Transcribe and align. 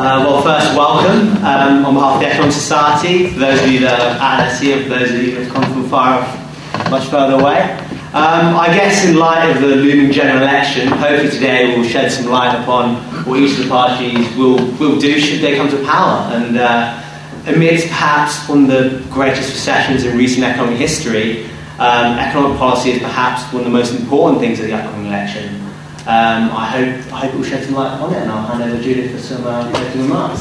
Uh, 0.00 0.22
well, 0.24 0.40
first, 0.42 0.76
welcome 0.76 1.26
um, 1.44 1.84
on 1.84 1.94
behalf 1.94 2.14
of 2.14 2.20
the 2.20 2.26
Economic 2.28 2.52
Society, 2.52 3.30
for 3.30 3.40
those 3.40 3.60
of 3.60 3.68
you 3.68 3.80
that 3.80 3.98
are 3.98 4.46
at 4.46 4.56
for 4.56 4.88
those 4.88 5.10
of 5.10 5.20
you 5.20 5.34
that 5.34 5.42
have 5.42 5.52
come 5.52 5.72
from 5.72 5.88
far 5.88 6.20
much 6.88 7.08
further 7.08 7.34
away. 7.34 7.62
Um, 8.14 8.54
I 8.54 8.68
guess 8.72 9.04
in 9.04 9.16
light 9.16 9.50
of 9.50 9.60
the 9.60 9.74
looming 9.74 10.12
general 10.12 10.40
election, 10.40 10.86
hopefully 10.86 11.30
today 11.32 11.76
we'll 11.76 11.88
shed 11.88 12.12
some 12.12 12.30
light 12.30 12.56
upon 12.62 12.94
what 13.24 13.40
each 13.40 13.58
of 13.58 13.64
the 13.64 13.68
parties 13.68 14.36
will, 14.36 14.64
will 14.78 15.00
do 15.00 15.18
should 15.18 15.40
they 15.40 15.56
come 15.56 15.68
to 15.68 15.84
power. 15.84 16.32
And 16.32 16.58
uh, 16.58 17.02
amidst 17.48 17.88
perhaps 17.88 18.48
one 18.48 18.66
of 18.66 18.68
the 18.68 19.04
greatest 19.10 19.50
recessions 19.50 20.04
in 20.04 20.16
recent 20.16 20.44
economic 20.44 20.78
history, 20.78 21.46
um, 21.80 22.16
economic 22.20 22.56
policy 22.56 22.92
is 22.92 23.02
perhaps 23.02 23.52
one 23.52 23.62
of 23.62 23.64
the 23.64 23.76
most 23.76 23.92
important 23.98 24.40
things 24.40 24.60
of 24.60 24.66
the 24.66 24.74
upcoming 24.74 25.06
election. 25.06 25.57
Um, 26.08 26.48
I 26.52 26.64
hope 26.64 27.12
I 27.12 27.18
hope 27.18 27.34
it 27.34 27.36
will 27.36 27.44
shed 27.44 27.64
some 27.66 27.74
light 27.74 28.00
on 28.00 28.10
it, 28.14 28.16
and 28.16 28.30
I'll 28.30 28.46
hand 28.46 28.62
over 28.62 28.78
to 28.78 28.82
Judith 28.82 29.12
for 29.12 29.18
some 29.18 29.46
uh, 29.46 29.70
closing 29.70 30.04
remarks. 30.04 30.40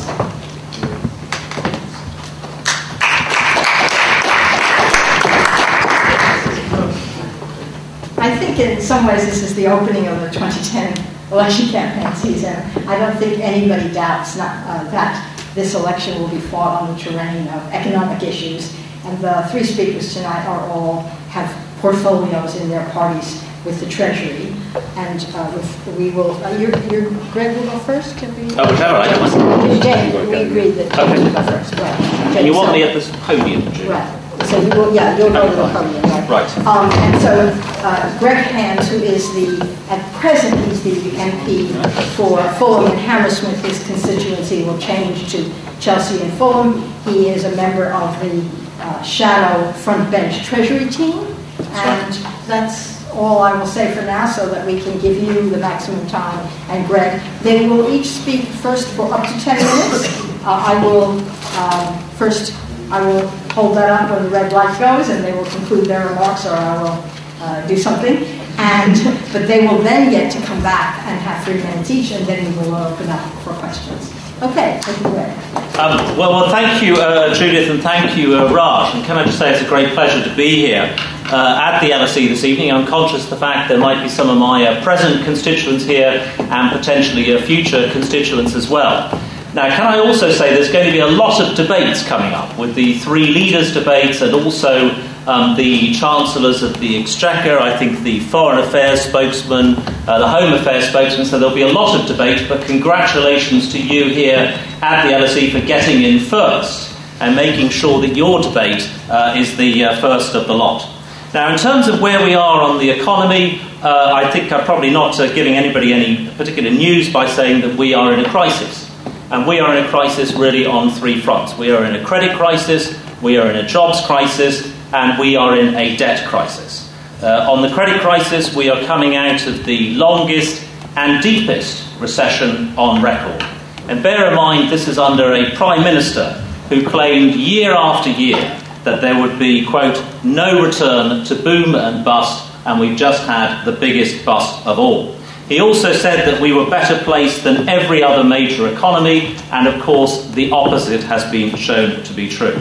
I 8.17 8.37
think 8.37 8.57
in 8.59 8.81
some 8.81 9.05
ways 9.07 9.25
this 9.25 9.43
is 9.43 9.55
the 9.57 9.67
opening 9.67 10.07
of 10.07 10.21
the 10.21 10.29
2010 10.31 11.05
election 11.33 11.67
campaign 11.67 12.15
season. 12.15 12.55
I 12.87 12.97
don't 12.97 13.17
think 13.17 13.41
anybody 13.41 13.91
doubts 13.91 14.37
not, 14.37 14.55
uh, 14.67 14.89
that 14.91 15.51
this 15.53 15.75
election 15.75 16.21
will 16.21 16.29
be 16.29 16.39
fought 16.39 16.81
on 16.81 16.95
the 16.95 17.03
terrain 17.03 17.45
of 17.49 17.73
economic 17.73 18.23
issues, 18.23 18.73
and 19.03 19.19
the 19.19 19.45
three 19.51 19.65
speakers 19.65 20.13
tonight 20.13 20.45
are 20.45 20.61
all 20.69 21.01
have 21.27 21.53
portfolios 21.81 22.55
in 22.55 22.69
their 22.69 22.89
parties 22.91 23.43
with 23.65 23.81
the 23.81 23.89
Treasury, 23.89 24.55
and 24.95 25.27
uh, 25.35 25.95
we 25.97 26.11
will. 26.11 26.31
Uh, 26.43 26.51
your, 26.57 26.71
your 26.91 27.09
Greg 27.31 27.55
will 27.57 27.65
go 27.65 27.79
first. 27.79 28.17
Can 28.17 28.33
we? 28.35 28.53
Oh, 28.55 28.69
whichever, 28.69 28.95
I 28.95 29.07
don't 29.09 29.81
Jane, 29.81 30.29
we 30.29 30.35
agreed 30.35 30.71
that 30.71 30.91
Jane 30.93 31.11
Okay. 31.11 31.23
will 31.23 31.33
go 31.33 31.43
first. 31.43 31.73
Right. 31.75 32.35
And 32.37 32.45
you 32.47 32.53
want 32.53 32.67
so- 32.69 32.73
me 32.73 32.83
at 32.83 32.93
this 32.93 33.09
podium, 33.25 33.71
Julie? 33.73 33.89
Right. 33.89 34.23
So 34.45 34.61
you 34.61 34.69
will, 34.69 34.93
yeah, 34.93 35.17
you'll 35.17 35.31
go 35.31 35.49
to 35.49 35.55
the 35.55 35.67
podium, 35.73 36.03
right? 36.03 36.29
Right. 36.29 36.57
Um, 36.59 36.89
and 36.91 37.21
so 37.21 37.51
uh, 37.83 38.19
Greg 38.19 38.37
Hands, 38.37 38.87
who 38.87 38.97
is 38.97 39.25
the, 39.33 39.67
at 39.89 39.99
present, 40.21 40.55
he's 40.67 40.83
the 40.83 41.09
MP 41.17 41.67
for 42.15 42.41
Fulham 42.53 42.89
and 42.89 42.99
Hammersmith, 42.99 43.61
his 43.65 43.85
constituency 43.87 44.63
will 44.63 44.77
change 44.77 45.31
to 45.31 45.51
Chelsea 45.79 46.21
and 46.21 46.31
Fulham. 46.33 46.81
He 47.03 47.29
is 47.29 47.45
a 47.45 47.55
member 47.55 47.87
of 47.91 48.17
the 48.21 48.47
uh, 48.79 49.01
shadow 49.01 49.71
front 49.71 50.09
bench 50.11 50.45
treasury 50.45 50.87
team. 50.89 51.17
And 51.59 52.13
that's 52.45 52.96
all 53.17 53.39
I 53.39 53.57
will 53.57 53.65
say 53.65 53.93
for 53.93 54.01
now 54.01 54.29
so 54.29 54.47
that 54.49 54.65
we 54.65 54.79
can 54.79 54.97
give 54.99 55.21
you 55.21 55.49
the 55.49 55.57
maximum 55.57 56.05
time. 56.07 56.47
And 56.69 56.87
Greg, 56.87 57.19
they 57.41 57.67
will 57.67 57.89
each 57.91 58.05
speak 58.05 58.45
first 58.45 58.87
for 58.89 59.11
up 59.11 59.25
to 59.25 59.39
10 59.39 59.57
minutes. 59.57 60.05
Uh, 60.45 60.63
I 60.65 60.85
will 60.85 61.19
um, 61.57 62.09
first, 62.11 62.53
I 62.91 63.01
will 63.01 63.27
hold 63.51 63.75
that 63.77 63.89
up 63.89 64.11
when 64.11 64.23
the 64.23 64.29
red 64.29 64.53
light 64.53 64.79
goes 64.79 65.09
and 65.09 65.23
they 65.23 65.33
will 65.33 65.45
conclude 65.45 65.85
their 65.85 66.07
remarks 66.07 66.45
or 66.45 66.51
I 66.51 66.81
will 66.81 67.03
uh, 67.41 67.67
do 67.67 67.75
something. 67.75 68.23
And, 68.59 68.95
but 69.33 69.47
they 69.47 69.67
will 69.67 69.79
then 69.79 70.09
get 70.11 70.31
to 70.31 70.41
come 70.45 70.61
back 70.61 71.05
and 71.05 71.19
have 71.21 71.43
three 71.43 71.61
minutes 71.61 71.89
each 71.89 72.11
and 72.11 72.25
then 72.25 72.45
we 72.45 72.57
will 72.59 72.75
open 72.75 73.09
up 73.09 73.31
for 73.43 73.53
questions. 73.53 74.13
Okay, 74.41 74.79
thank 74.83 74.99
you. 75.01 75.81
Um, 75.81 76.17
well, 76.17 76.31
well, 76.31 76.49
thank 76.51 76.83
you, 76.83 76.93
uh, 76.93 77.33
Judith, 77.33 77.71
and 77.71 77.81
thank 77.81 78.15
you, 78.15 78.35
uh, 78.35 78.53
Raj. 78.53 78.93
And 78.93 79.03
can 79.03 79.17
I 79.17 79.25
just 79.25 79.39
say 79.39 79.51
it's 79.51 79.63
a 79.63 79.67
great 79.67 79.93
pleasure 79.93 80.23
to 80.27 80.35
be 80.35 80.55
here 80.55 80.95
uh, 81.31 81.59
at 81.61 81.79
the 81.81 81.91
LSE 81.91 82.27
this 82.27 82.43
evening. 82.43 82.71
I'm 82.71 82.87
conscious 82.87 83.25
of 83.25 83.29
the 83.31 83.37
fact 83.37 83.69
there 83.69 83.77
might 83.77 84.01
be 84.01 84.09
some 84.09 84.29
of 84.29 84.37
my 84.37 84.65
uh, 84.65 84.83
present 84.83 85.23
constituents 85.25 85.83
here 85.83 86.21
and 86.37 86.71
potentially 86.71 87.33
uh, 87.35 87.41
future 87.41 87.89
constituents 87.91 88.55
as 88.55 88.69
well. 88.69 89.09
Now, 89.53 89.69
can 89.75 89.87
I 89.87 89.99
also 89.99 90.31
say 90.31 90.53
there's 90.53 90.71
going 90.71 90.85
to 90.85 90.91
be 90.91 90.99
a 90.99 91.07
lot 91.07 91.41
of 91.41 91.55
debates 91.55 92.05
coming 92.07 92.33
up 92.33 92.57
with 92.57 92.75
the 92.75 92.99
three 92.99 93.27
leaders' 93.27 93.73
debates 93.73 94.21
and 94.21 94.33
also 94.33 94.89
um, 95.25 95.55
the 95.55 95.93
chancellors 95.93 96.63
of 96.63 96.79
the 96.79 96.97
Exchequer, 97.01 97.57
I 97.57 97.75
think 97.75 97.99
the 97.99 98.19
Foreign 98.19 98.59
Affairs 98.59 99.01
spokesman, 99.01 99.75
uh, 100.07 100.19
the 100.19 100.27
Home 100.27 100.53
Affairs 100.53 100.87
spokesman. 100.87 101.25
So 101.25 101.39
there'll 101.39 101.55
be 101.55 101.63
a 101.63 101.71
lot 101.71 101.99
of 101.99 102.07
debate, 102.07 102.47
but 102.47 102.65
congratulations 102.65 103.71
to 103.71 103.81
you 103.81 104.09
here 104.09 104.57
at 104.81 105.05
the 105.05 105.13
LSE 105.13 105.51
for 105.51 105.65
getting 105.65 106.03
in 106.03 106.19
first 106.19 106.95
and 107.19 107.35
making 107.35 107.69
sure 107.69 107.99
that 108.01 108.15
your 108.15 108.41
debate 108.41 108.89
uh, 109.09 109.33
is 109.35 109.57
the 109.57 109.85
uh, 109.85 109.99
first 109.99 110.35
of 110.35 110.47
the 110.47 110.53
lot. 110.53 110.96
Now, 111.33 111.51
in 111.51 111.59
terms 111.59 111.89
of 111.89 112.01
where 112.01 112.23
we 112.23 112.35
are 112.35 112.61
on 112.61 112.77
the 112.77 112.89
economy, 112.89 113.59
uh, 113.83 114.13
I 114.13 114.31
think 114.31 114.49
I'm 114.51 114.63
probably 114.63 114.89
not 114.89 115.19
uh, 115.19 115.33
giving 115.33 115.55
anybody 115.55 115.91
any 115.91 116.29
particular 116.37 116.69
news 116.69 117.11
by 117.11 117.27
saying 117.27 117.61
that 117.61 117.77
we 117.77 117.93
are 117.93 118.13
in 118.13 118.21
a 118.21 118.29
crisis. 118.29 118.89
And 119.29 119.45
we 119.45 119.59
are 119.59 119.75
in 119.75 119.85
a 119.85 119.89
crisis 119.89 120.33
really 120.33 120.65
on 120.65 120.89
three 120.89 121.19
fronts. 121.19 121.57
We 121.57 121.69
are 121.71 121.83
in 121.83 121.97
a 121.97 122.05
credit 122.05 122.37
crisis, 122.37 122.97
we 123.21 123.35
are 123.35 123.49
in 123.49 123.57
a 123.57 123.67
jobs 123.67 124.05
crisis, 124.07 124.73
and 124.93 125.19
we 125.19 125.35
are 125.35 125.57
in 125.59 125.75
a 125.75 125.97
debt 125.97 126.25
crisis. 126.29 126.89
Uh, 127.21 127.51
on 127.51 127.61
the 127.61 127.73
credit 127.75 127.99
crisis, 127.99 128.55
we 128.55 128.69
are 128.69 128.81
coming 128.85 129.17
out 129.17 129.45
of 129.47 129.65
the 129.65 129.95
longest 129.95 130.65
and 130.95 131.21
deepest 131.21 131.99
recession 131.99 132.73
on 132.77 133.01
record. 133.01 133.41
And 133.89 134.01
bear 134.01 134.29
in 134.29 134.35
mind, 134.35 134.71
this 134.71 134.87
is 134.87 134.97
under 134.97 135.33
a 135.33 135.53
Prime 135.55 135.83
Minister 135.83 136.31
who 136.69 136.87
claimed 136.87 137.35
year 137.35 137.73
after 137.73 138.09
year 138.11 138.61
that 138.83 139.01
there 139.01 139.19
would 139.19 139.37
be, 139.37 139.65
quote, 139.65 140.01
no 140.23 140.63
return 140.63 141.25
to 141.25 141.35
boom 141.35 141.75
and 141.75 142.05
bust, 142.05 142.51
and 142.65 142.79
we've 142.79 142.97
just 142.97 143.25
had 143.25 143.63
the 143.63 143.71
biggest 143.71 144.25
bust 144.25 144.65
of 144.65 144.79
all. 144.79 145.13
He 145.47 145.61
also 145.61 145.93
said 145.93 146.27
that 146.27 146.41
we 146.41 146.51
were 146.51 146.69
better 146.69 147.01
placed 147.03 147.43
than 147.43 147.69
every 147.69 148.03
other 148.03 148.23
major 148.23 148.67
economy, 148.67 149.35
and 149.51 149.67
of 149.67 149.81
course, 149.81 150.27
the 150.31 150.51
opposite 150.51 151.01
has 151.03 151.29
been 151.31 151.55
shown 151.55 152.03
to 152.03 152.13
be 152.13 152.27
true. 152.27 152.59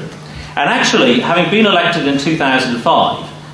And 0.56 0.70
actually, 0.70 1.20
having 1.20 1.50
been 1.50 1.66
elected 1.66 2.06
in 2.06 2.18
2005, 2.18 2.82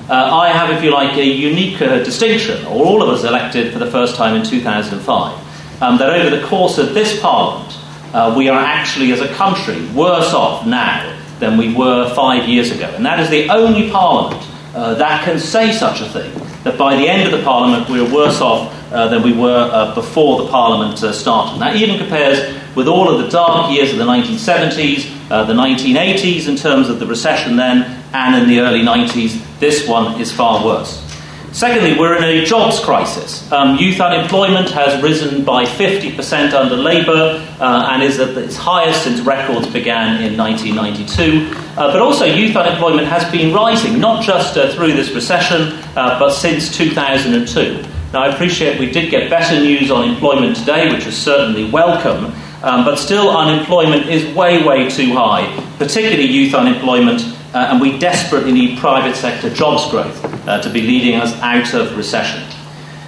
uh, 0.09 0.13
I 0.13 0.49
have, 0.49 0.69
if 0.69 0.83
you 0.83 0.91
like, 0.91 1.17
a 1.17 1.25
unique 1.25 1.81
uh, 1.81 2.03
distinction, 2.03 2.63
or 2.67 2.85
all 2.85 3.01
of 3.01 3.09
us 3.09 3.23
elected 3.23 3.73
for 3.73 3.79
the 3.79 3.89
first 3.89 4.15
time 4.15 4.35
in 4.35 4.43
2005, 4.45 5.81
um, 5.81 5.97
that 5.97 6.09
over 6.09 6.35
the 6.35 6.45
course 6.45 6.77
of 6.77 6.93
this 6.93 7.19
Parliament, 7.19 7.77
uh, 8.13 8.33
we 8.37 8.49
are 8.49 8.59
actually, 8.59 9.11
as 9.11 9.21
a 9.21 9.33
country, 9.33 9.87
worse 9.93 10.33
off 10.33 10.67
now 10.67 11.22
than 11.43 11.57
we 11.57 11.73
were 11.73 12.13
five 12.15 12.47
years 12.47 12.71
ago. 12.71 12.89
And 12.95 13.05
that 13.05 13.19
is 13.19 13.29
the 13.29 13.49
only 13.49 13.91
Parliament 13.91 14.41
uh, 14.73 14.95
that 14.95 15.23
can 15.23 15.39
say 15.39 15.71
such 15.71 16.01
a 16.01 16.05
thing, 16.09 16.33
that 16.63 16.77
by 16.77 16.95
the 16.95 17.07
end 17.07 17.31
of 17.31 17.37
the 17.37 17.43
Parliament 17.43 17.89
we're 17.89 18.11
worse 18.11 18.41
off 18.41 18.73
uh, 18.91 19.07
than 19.07 19.21
we 19.21 19.33
were 19.33 19.69
uh, 19.71 19.93
before 19.93 20.43
the 20.43 20.49
Parliament 20.49 21.03
uh, 21.03 21.11
started. 21.11 21.53
And 21.53 21.61
that 21.61 21.75
even 21.75 21.99
compares 21.99 22.55
with 22.75 22.87
all 22.87 23.07
of 23.07 23.23
the 23.23 23.29
dark 23.29 23.71
years 23.71 23.91
of 23.91 23.99
the 23.99 24.05
1970s, 24.05 25.29
uh, 25.29 25.43
the 25.43 25.53
1980s 25.53 26.47
in 26.47 26.55
terms 26.55 26.89
of 26.89 26.99
the 26.99 27.05
recession 27.05 27.55
then, 27.55 28.03
and 28.13 28.41
in 28.41 28.49
the 28.49 28.61
early 28.61 28.81
90s. 28.81 29.39
This 29.59 29.87
one 29.87 30.19
is 30.19 30.31
far 30.31 30.65
worse. 30.65 30.99
Secondly, 31.53 31.99
we're 31.99 32.17
in 32.17 32.23
a 32.23 32.43
jobs 32.43 32.79
crisis. 32.79 33.49
Um, 33.51 33.77
youth 33.77 34.01
unemployment 34.01 34.71
has 34.71 35.01
risen 35.03 35.43
by 35.43 35.65
50% 35.65 36.51
under 36.51 36.75
Labour 36.75 37.45
uh, 37.59 37.89
and 37.91 38.01
is 38.01 38.19
at 38.19 38.35
its 38.35 38.57
highest 38.57 39.03
since 39.03 39.21
records 39.21 39.67
began 39.67 40.23
in 40.23 40.35
1992. 40.35 41.55
Uh, 41.77 41.91
but 41.91 42.01
also, 42.01 42.25
youth 42.25 42.55
unemployment 42.55 43.07
has 43.07 43.31
been 43.31 43.53
rising, 43.53 43.99
not 43.99 44.23
just 44.23 44.57
uh, 44.57 44.73
through 44.73 44.93
this 44.93 45.11
recession, 45.11 45.77
uh, 45.95 46.17
but 46.17 46.31
since 46.31 46.75
2002. 46.75 47.87
Now, 48.13 48.23
I 48.23 48.33
appreciate 48.33 48.79
we 48.79 48.89
did 48.89 49.11
get 49.11 49.29
better 49.29 49.59
news 49.59 49.91
on 49.91 50.09
employment 50.09 50.55
today, 50.55 50.91
which 50.91 51.05
is 51.05 51.15
certainly 51.15 51.69
welcome, 51.69 52.33
um, 52.63 52.83
but 52.83 52.95
still, 52.95 53.29
unemployment 53.29 54.09
is 54.09 54.35
way, 54.35 54.63
way 54.63 54.89
too 54.89 55.13
high, 55.13 55.45
particularly 55.77 56.25
youth 56.25 56.55
unemployment, 56.55 57.21
uh, 57.53 57.69
and 57.71 57.79
we 57.79 57.97
desperately 57.99 58.51
need 58.51 58.79
private 58.79 59.15
sector 59.15 59.49
jobs 59.49 59.89
growth 59.91 60.47
uh, 60.47 60.61
to 60.61 60.69
be 60.69 60.81
leading 60.81 61.15
us 61.15 61.33
out 61.41 61.73
of 61.73 61.95
recession. 61.95 62.43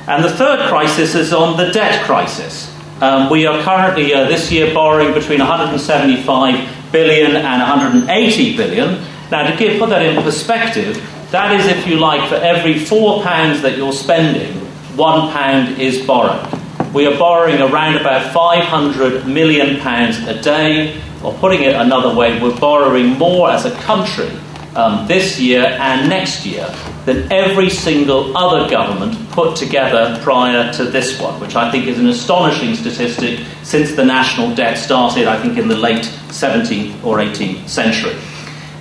And 0.08 0.24
the 0.24 0.30
third 0.30 0.70
crisis 0.70 1.16
is 1.16 1.34
on 1.34 1.58
the 1.58 1.72
debt 1.72 2.06
crisis. 2.06 2.72
Um, 3.02 3.30
we 3.30 3.46
are 3.46 3.62
currently 3.64 4.14
uh, 4.14 4.28
this 4.28 4.52
year 4.52 4.74
borrowing 4.74 5.14
between 5.14 5.40
175 5.40 6.92
billion 6.92 7.36
and 7.36 7.62
180 7.62 8.56
billion. 8.56 9.04
Now, 9.32 9.50
to 9.50 9.58
give, 9.58 9.80
put 9.80 9.90
that 9.90 10.02
in 10.06 10.22
perspective, 10.22 10.96
that 11.32 11.60
is, 11.60 11.66
if 11.66 11.88
you 11.88 11.98
like, 11.98 12.30
for 12.30 12.36
every 12.36 12.78
four 12.80 13.24
pounds 13.24 13.62
that 13.64 13.78
you're 13.78 13.92
spending, 13.92 14.54
one 14.96 15.32
pound 15.32 15.80
is 15.80 16.06
borrowed. 16.06 16.48
We 16.96 17.06
are 17.08 17.18
borrowing 17.20 17.60
around 17.60 17.98
about 17.98 18.32
500 18.32 19.28
million 19.28 19.82
pounds 19.82 20.18
a 20.30 20.42
day, 20.42 20.98
or 21.22 21.34
putting 21.34 21.64
it 21.64 21.76
another 21.76 22.16
way, 22.16 22.42
we're 22.42 22.58
borrowing 22.58 23.18
more 23.18 23.52
as 23.52 23.66
a 23.66 23.76
country 23.82 24.30
um, 24.78 25.06
this 25.06 25.38
year 25.38 25.66
and 25.66 26.08
next 26.08 26.46
year 26.46 26.74
than 27.04 27.30
every 27.34 27.70
single 27.70 28.38
other 28.38 28.70
government 28.70 29.30
put 29.32 29.58
together 29.58 30.18
prior 30.24 30.72
to 30.72 30.86
this 30.86 31.20
one, 31.20 31.38
which 31.42 31.58
I 31.58 31.70
think 31.70 31.86
is 31.88 32.00
an 32.00 32.08
astonishing 32.08 32.76
statistic 32.76 33.46
since 33.64 33.94
the 33.94 34.06
national 34.06 34.56
debt 34.56 34.78
started, 34.78 35.28
I 35.28 35.38
think, 35.42 35.58
in 35.58 35.68
the 35.68 35.76
late 35.76 36.06
17th 36.30 37.04
or 37.04 37.18
18th 37.18 37.68
century. 37.68 38.16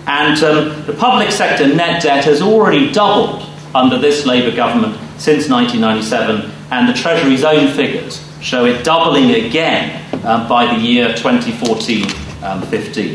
And 0.07 0.41
um, 0.45 0.87
the 0.87 0.95
public 0.95 1.33
sector 1.33 1.67
net 1.67 2.01
debt 2.01 2.27
has 2.27 2.43
already 2.43 2.93
doubled 2.93 3.43
under 3.75 3.99
this 3.99 4.25
Labour 4.25 4.55
government 4.55 4.95
since 5.19 5.49
1997, 5.49 6.54
and 6.75 6.89
the 6.89 6.93
Treasury's 6.93 7.45
own 7.45 7.73
figures 7.73 8.21
show 8.41 8.65
it 8.65 8.85
doubling 8.85 9.31
again 9.31 10.05
um, 10.25 10.49
by 10.49 10.67
the 10.67 10.83
year 10.83 11.15
2014 11.15 12.05
15. 12.05 13.15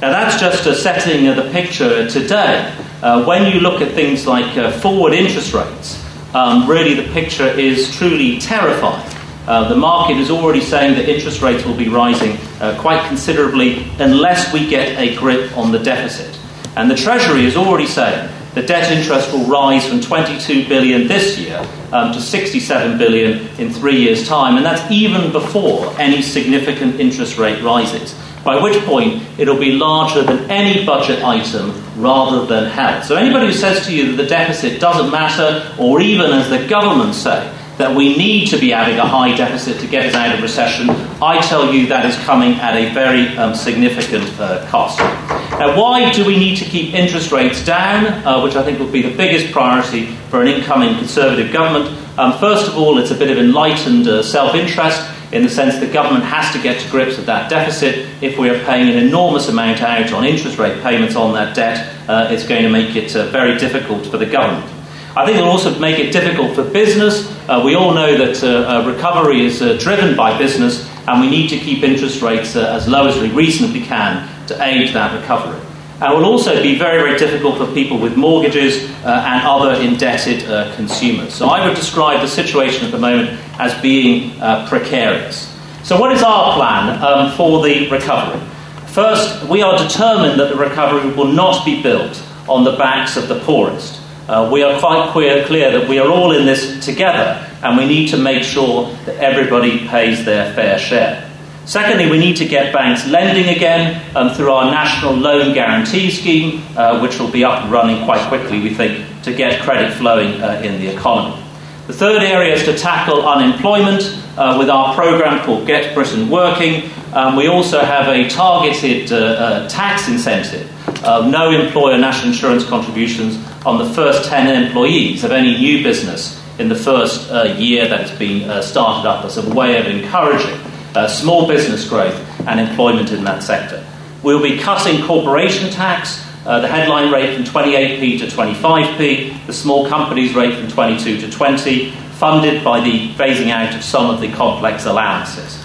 Now, 0.00 0.10
that's 0.10 0.40
just 0.40 0.66
a 0.66 0.74
setting 0.74 1.28
of 1.28 1.36
the 1.36 1.50
picture 1.50 2.08
today. 2.08 2.74
Uh, 3.02 3.24
when 3.24 3.52
you 3.52 3.60
look 3.60 3.82
at 3.82 3.92
things 3.92 4.26
like 4.26 4.56
uh, 4.56 4.72
forward 4.80 5.12
interest 5.12 5.52
rates, 5.52 6.02
um, 6.34 6.68
really 6.68 6.94
the 6.94 7.12
picture 7.12 7.46
is 7.46 7.94
truly 7.94 8.38
terrifying. 8.38 9.06
Uh, 9.46 9.68
the 9.68 9.76
market 9.76 10.16
is 10.16 10.30
already 10.30 10.60
saying 10.60 10.94
that 10.94 11.06
interest 11.06 11.42
rates 11.42 11.64
will 11.66 11.76
be 11.76 11.88
rising 11.88 12.38
uh, 12.60 12.76
quite 12.80 13.06
considerably 13.06 13.86
unless 14.00 14.50
we 14.50 14.66
get 14.66 14.98
a 14.98 15.14
grip 15.14 15.56
on 15.58 15.70
the 15.70 15.78
deficit. 15.78 16.38
And 16.74 16.90
the 16.90 16.96
Treasury 16.96 17.44
is 17.44 17.54
already 17.54 17.86
saying 17.86 18.30
the 18.54 18.62
debt 18.62 18.90
interest 18.90 19.30
will 19.30 19.44
rise 19.44 19.86
from 19.86 20.00
22 20.00 20.66
billion 20.68 21.06
this 21.06 21.38
year 21.38 21.64
um, 21.94 22.12
to 22.12 22.20
67 22.20 22.98
billion 22.98 23.46
in 23.58 23.72
three 23.72 24.00
years' 24.00 24.26
time, 24.26 24.56
and 24.56 24.66
that's 24.66 24.90
even 24.90 25.30
before 25.30 25.94
any 25.98 26.20
significant 26.22 26.98
interest 26.98 27.38
rate 27.38 27.62
rises. 27.62 28.18
By 28.44 28.60
which 28.60 28.76
point 28.84 29.22
it'll 29.38 29.58
be 29.58 29.72
larger 29.72 30.22
than 30.22 30.50
any 30.50 30.84
budget 30.84 31.22
item 31.22 31.72
rather 31.96 32.44
than 32.44 32.68
health. 32.68 33.04
So 33.04 33.16
anybody 33.16 33.46
who 33.46 33.52
says 33.52 33.86
to 33.86 33.96
you 33.96 34.10
that 34.10 34.22
the 34.22 34.28
deficit 34.28 34.80
doesn't 34.80 35.10
matter, 35.10 35.72
or 35.78 36.00
even 36.00 36.32
as 36.32 36.50
the 36.50 36.66
government 36.66 37.14
say, 37.14 37.50
that 37.78 37.96
we 37.96 38.16
need 38.16 38.48
to 38.48 38.58
be 38.58 38.70
having 38.70 38.98
a 38.98 39.06
high 39.06 39.34
deficit 39.36 39.80
to 39.80 39.86
get 39.86 40.06
us 40.06 40.14
out 40.14 40.34
of 40.34 40.42
recession, 40.42 40.88
I 41.20 41.40
tell 41.40 41.72
you 41.72 41.86
that 41.88 42.06
is 42.06 42.16
coming 42.24 42.52
at 42.54 42.76
a 42.76 42.92
very 42.94 43.36
um, 43.36 43.54
significant 43.54 44.28
uh, 44.38 44.66
cost. 44.68 44.98
Now, 44.98 45.80
why 45.80 46.12
do 46.12 46.24
we 46.24 46.36
need 46.36 46.56
to 46.58 46.64
keep 46.64 46.94
interest 46.94 47.32
rates 47.32 47.64
down, 47.64 48.06
uh, 48.24 48.40
which 48.42 48.54
I 48.56 48.62
think 48.62 48.78
will 48.78 48.90
be 48.90 49.02
the 49.02 49.16
biggest 49.16 49.52
priority 49.52 50.06
for 50.30 50.40
an 50.40 50.48
incoming 50.48 50.96
Conservative 50.98 51.52
government? 51.52 51.96
Um, 52.18 52.38
first 52.38 52.68
of 52.68 52.76
all, 52.76 52.98
it's 52.98 53.10
a 53.10 53.14
bit 53.16 53.30
of 53.30 53.38
enlightened 53.38 54.06
uh, 54.06 54.22
self 54.22 54.54
interest 54.54 55.10
in 55.32 55.42
the 55.42 55.48
sense 55.48 55.78
that 55.80 55.92
government 55.92 56.24
has 56.24 56.52
to 56.54 56.62
get 56.62 56.80
to 56.80 56.88
grips 56.90 57.16
with 57.16 57.26
that 57.26 57.50
deficit. 57.50 58.08
If 58.22 58.38
we 58.38 58.50
are 58.50 58.64
paying 58.64 58.88
an 58.88 59.04
enormous 59.04 59.48
amount 59.48 59.82
out 59.82 60.12
on 60.12 60.24
interest 60.24 60.58
rate 60.58 60.80
payments 60.80 61.16
on 61.16 61.34
that 61.34 61.56
debt, 61.56 61.92
uh, 62.08 62.28
it's 62.30 62.46
going 62.46 62.62
to 62.62 62.68
make 62.68 62.94
it 62.94 63.16
uh, 63.16 63.26
very 63.30 63.58
difficult 63.58 64.06
for 64.06 64.18
the 64.18 64.26
government. 64.26 64.73
I 65.16 65.24
think 65.24 65.38
it'll 65.38 65.50
also 65.50 65.78
make 65.78 66.00
it 66.00 66.12
difficult 66.12 66.56
for 66.56 66.64
business. 66.64 67.30
Uh, 67.48 67.62
we 67.64 67.76
all 67.76 67.94
know 67.94 68.16
that 68.16 68.42
uh, 68.42 68.82
uh 68.82 68.90
recovery 68.90 69.46
is 69.46 69.62
uh, 69.62 69.76
driven 69.78 70.16
by 70.16 70.36
business, 70.36 70.90
and 71.06 71.20
we 71.20 71.30
need 71.30 71.48
to 71.50 71.58
keep 71.58 71.84
interest 71.84 72.20
rates 72.20 72.56
uh, 72.56 72.74
as 72.74 72.88
low 72.88 73.06
as 73.06 73.16
we 73.20 73.30
reasonably 73.30 73.80
can 73.80 74.28
to 74.48 74.60
aid 74.64 74.92
that 74.92 75.18
recovery. 75.20 75.60
And 76.00 76.12
it 76.12 76.16
will 76.16 76.24
also 76.24 76.60
be 76.60 76.76
very, 76.76 76.98
very 76.98 77.16
difficult 77.16 77.58
for 77.58 77.72
people 77.72 77.98
with 77.98 78.16
mortgages 78.16 78.90
and 79.04 79.46
other 79.46 79.80
indebted 79.80 80.42
consumers. 80.74 81.32
So 81.32 81.46
I 81.46 81.64
would 81.64 81.76
describe 81.76 82.20
the 82.20 82.26
situation 82.26 82.84
at 82.84 82.90
the 82.90 82.98
moment 82.98 83.38
as 83.60 83.80
being 83.80 84.32
precarious. 84.66 85.54
So, 85.84 86.00
what 86.00 86.10
is 86.12 86.22
our 86.22 86.54
plan 86.54 87.02
um, 87.02 87.36
for 87.36 87.62
the 87.62 87.88
recovery? 87.90 88.40
First, 88.86 89.44
we 89.48 89.62
are 89.62 89.78
determined 89.78 90.40
that 90.40 90.48
the 90.48 90.56
recovery 90.56 91.12
will 91.12 91.32
not 91.32 91.64
be 91.64 91.82
built 91.82 92.20
on 92.48 92.64
the 92.64 92.72
backs 92.72 93.16
of 93.16 93.28
the 93.28 93.38
poorest. 93.40 94.00
Uh, 94.26 94.48
we 94.50 94.62
are 94.62 94.78
quite 94.80 95.10
clear, 95.10 95.44
clear 95.44 95.70
that 95.78 95.86
we 95.88 95.98
are 95.98 96.08
all 96.08 96.32
in 96.32 96.46
this 96.46 96.82
together 96.82 97.46
and 97.62 97.76
we 97.76 97.84
need 97.84 98.08
to 98.08 98.16
make 98.16 98.42
sure 98.42 98.90
that 99.04 99.16
everybody 99.16 99.86
pays 99.88 100.24
their 100.24 100.52
fair 100.54 100.78
share. 100.78 101.30
Secondly, 101.66 102.10
we 102.10 102.18
need 102.18 102.36
to 102.36 102.46
get 102.46 102.72
banks 102.72 103.06
lending 103.06 103.54
again 103.54 104.02
um, 104.14 104.34
through 104.34 104.50
our 104.50 104.70
National 104.70 105.14
Loan 105.14 105.54
Guarantee 105.54 106.10
Scheme, 106.10 106.62
uh, 106.76 107.00
which 107.00 107.18
will 107.18 107.30
be 107.30 107.44
up 107.44 107.64
and 107.64 107.72
running 107.72 108.04
quite 108.04 108.26
quickly, 108.28 108.60
we 108.60 108.72
think, 108.72 109.22
to 109.22 109.34
get 109.34 109.62
credit 109.62 109.92
flowing 109.94 110.40
uh, 110.42 110.60
in 110.64 110.80
the 110.80 110.88
economy. 110.88 111.42
The 111.86 111.94
third 111.94 112.22
area 112.22 112.54
is 112.54 112.64
to 112.64 112.76
tackle 112.76 113.26
unemployment 113.26 114.18
uh, 114.36 114.56
with 114.58 114.70
our 114.70 114.94
program 114.94 115.44
called 115.44 115.66
Get 115.66 115.94
Britain 115.94 116.30
Working. 116.30 116.90
Um, 117.12 117.36
we 117.36 117.46
also 117.46 117.80
have 117.80 118.08
a 118.08 118.28
targeted 118.28 119.12
uh, 119.12 119.16
uh, 119.16 119.68
tax 119.68 120.08
incentive 120.08 120.70
of 121.04 121.30
no 121.30 121.50
employer 121.50 121.98
national 121.98 122.32
insurance 122.32 122.64
contributions 122.64 123.36
on 123.64 123.78
the 123.78 123.94
first 123.94 124.28
10 124.28 124.64
employees 124.64 125.24
of 125.24 125.32
any 125.32 125.56
new 125.56 125.82
business 125.82 126.40
in 126.58 126.68
the 126.68 126.74
first 126.74 127.30
uh, 127.30 127.44
year 127.58 127.88
that 127.88 128.02
it's 128.02 128.18
been 128.18 128.48
uh, 128.48 128.60
started 128.60 129.08
up 129.08 129.24
as 129.24 129.38
a 129.38 129.54
way 129.54 129.78
of 129.78 129.86
encouraging 129.86 130.60
uh, 130.94 131.08
small 131.08 131.48
business 131.48 131.88
growth 131.88 132.14
and 132.46 132.60
employment 132.60 133.10
in 133.10 133.24
that 133.24 133.42
sector. 133.42 133.84
We'll 134.22 134.42
be 134.42 134.58
cutting 134.58 135.04
corporation 135.04 135.70
tax, 135.70 136.24
uh, 136.46 136.60
the 136.60 136.68
headline 136.68 137.12
rate 137.12 137.34
from 137.34 137.44
28p 137.44 138.18
to 138.20 138.26
25p, 138.26 139.46
the 139.46 139.52
small 139.52 139.88
companies 139.88 140.34
rate 140.34 140.54
from 140.54 140.68
22 140.68 141.20
to 141.22 141.30
20, 141.30 141.90
funded 141.90 142.62
by 142.62 142.80
the 142.80 143.08
phasing 143.14 143.50
out 143.50 143.74
of 143.74 143.82
some 143.82 144.10
of 144.10 144.20
the 144.20 144.30
complex 144.32 144.84
allowances. 144.86 145.60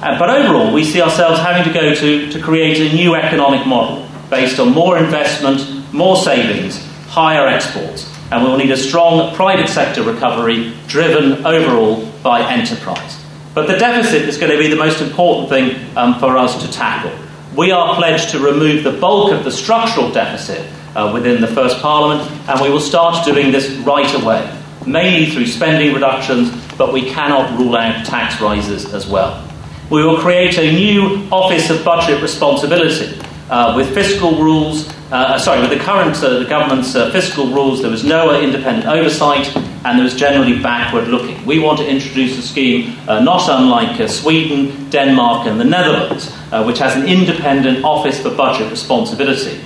Uh, 0.00 0.18
but 0.18 0.30
overall, 0.30 0.72
we 0.72 0.84
see 0.84 1.02
ourselves 1.02 1.38
having 1.40 1.64
to 1.64 1.72
go 1.72 1.94
to, 1.94 2.30
to 2.30 2.40
create 2.40 2.78
a 2.80 2.94
new 2.94 3.14
economic 3.14 3.66
model 3.66 4.08
based 4.30 4.58
on 4.58 4.72
more 4.72 4.98
investment, 4.98 5.92
more 5.92 6.16
savings, 6.16 6.87
higher 7.08 7.46
exports, 7.46 8.12
and 8.30 8.44
we 8.44 8.50
will 8.50 8.58
need 8.58 8.70
a 8.70 8.76
strong 8.76 9.34
private 9.34 9.68
sector 9.68 10.02
recovery 10.02 10.74
driven 10.86 11.44
overall 11.44 12.06
by 12.22 12.40
enterprise. 12.50 13.24
But 13.54 13.66
the 13.66 13.78
deficit 13.78 14.28
is 14.28 14.36
going 14.36 14.52
to 14.52 14.58
be 14.58 14.68
the 14.68 14.76
most 14.76 15.00
important 15.00 15.48
thing 15.48 15.96
um, 15.96 16.20
for 16.20 16.36
us 16.36 16.62
to 16.62 16.70
tackle. 16.70 17.12
We 17.56 17.72
are 17.72 17.96
pledged 17.96 18.30
to 18.30 18.38
remove 18.38 18.84
the 18.84 18.92
bulk 18.92 19.32
of 19.32 19.42
the 19.42 19.50
structural 19.50 20.12
deficit 20.12 20.70
uh, 20.94 21.10
within 21.12 21.40
the 21.40 21.48
first 21.48 21.80
parliament, 21.80 22.30
and 22.48 22.60
we 22.60 22.70
will 22.70 22.80
start 22.80 23.24
doing 23.24 23.50
this 23.50 23.70
right 23.78 24.12
away, 24.22 24.56
mainly 24.86 25.30
through 25.30 25.46
spending 25.46 25.94
reductions, 25.94 26.50
but 26.76 26.92
we 26.92 27.10
cannot 27.10 27.58
rule 27.58 27.74
out 27.74 28.04
tax 28.04 28.40
rises 28.40 28.92
as 28.92 29.08
well. 29.08 29.44
We 29.90 30.04
will 30.04 30.18
create 30.18 30.58
a 30.58 30.70
new 30.70 31.26
Office 31.32 31.70
of 31.70 31.82
Budget 31.84 32.22
Responsibility 32.22 33.18
uh, 33.48 33.74
with 33.74 33.94
fiscal 33.94 34.36
rules 34.36 34.92
uh, 35.10 35.38
sorry, 35.38 35.60
with 35.62 35.70
the 35.70 35.78
current 35.78 36.22
uh, 36.22 36.38
the 36.38 36.44
government's 36.44 36.94
uh, 36.94 37.10
fiscal 37.10 37.46
rules, 37.46 37.80
there 37.80 37.90
was 37.90 38.04
no 38.04 38.38
independent 38.38 38.86
oversight 38.86 39.56
and 39.56 39.98
there 39.98 40.04
was 40.04 40.14
generally 40.14 40.60
backward 40.60 41.08
looking. 41.08 41.44
We 41.46 41.60
want 41.60 41.78
to 41.78 41.88
introduce 41.88 42.36
a 42.36 42.42
scheme 42.42 42.94
uh, 43.08 43.20
not 43.20 43.48
unlike 43.48 43.98
uh, 43.98 44.06
Sweden, 44.06 44.90
Denmark, 44.90 45.46
and 45.46 45.58
the 45.58 45.64
Netherlands, 45.64 46.30
uh, 46.52 46.62
which 46.64 46.78
has 46.78 46.94
an 46.94 47.08
independent 47.08 47.84
Office 47.84 48.20
for 48.20 48.34
Budget 48.34 48.70
Responsibility, 48.70 49.56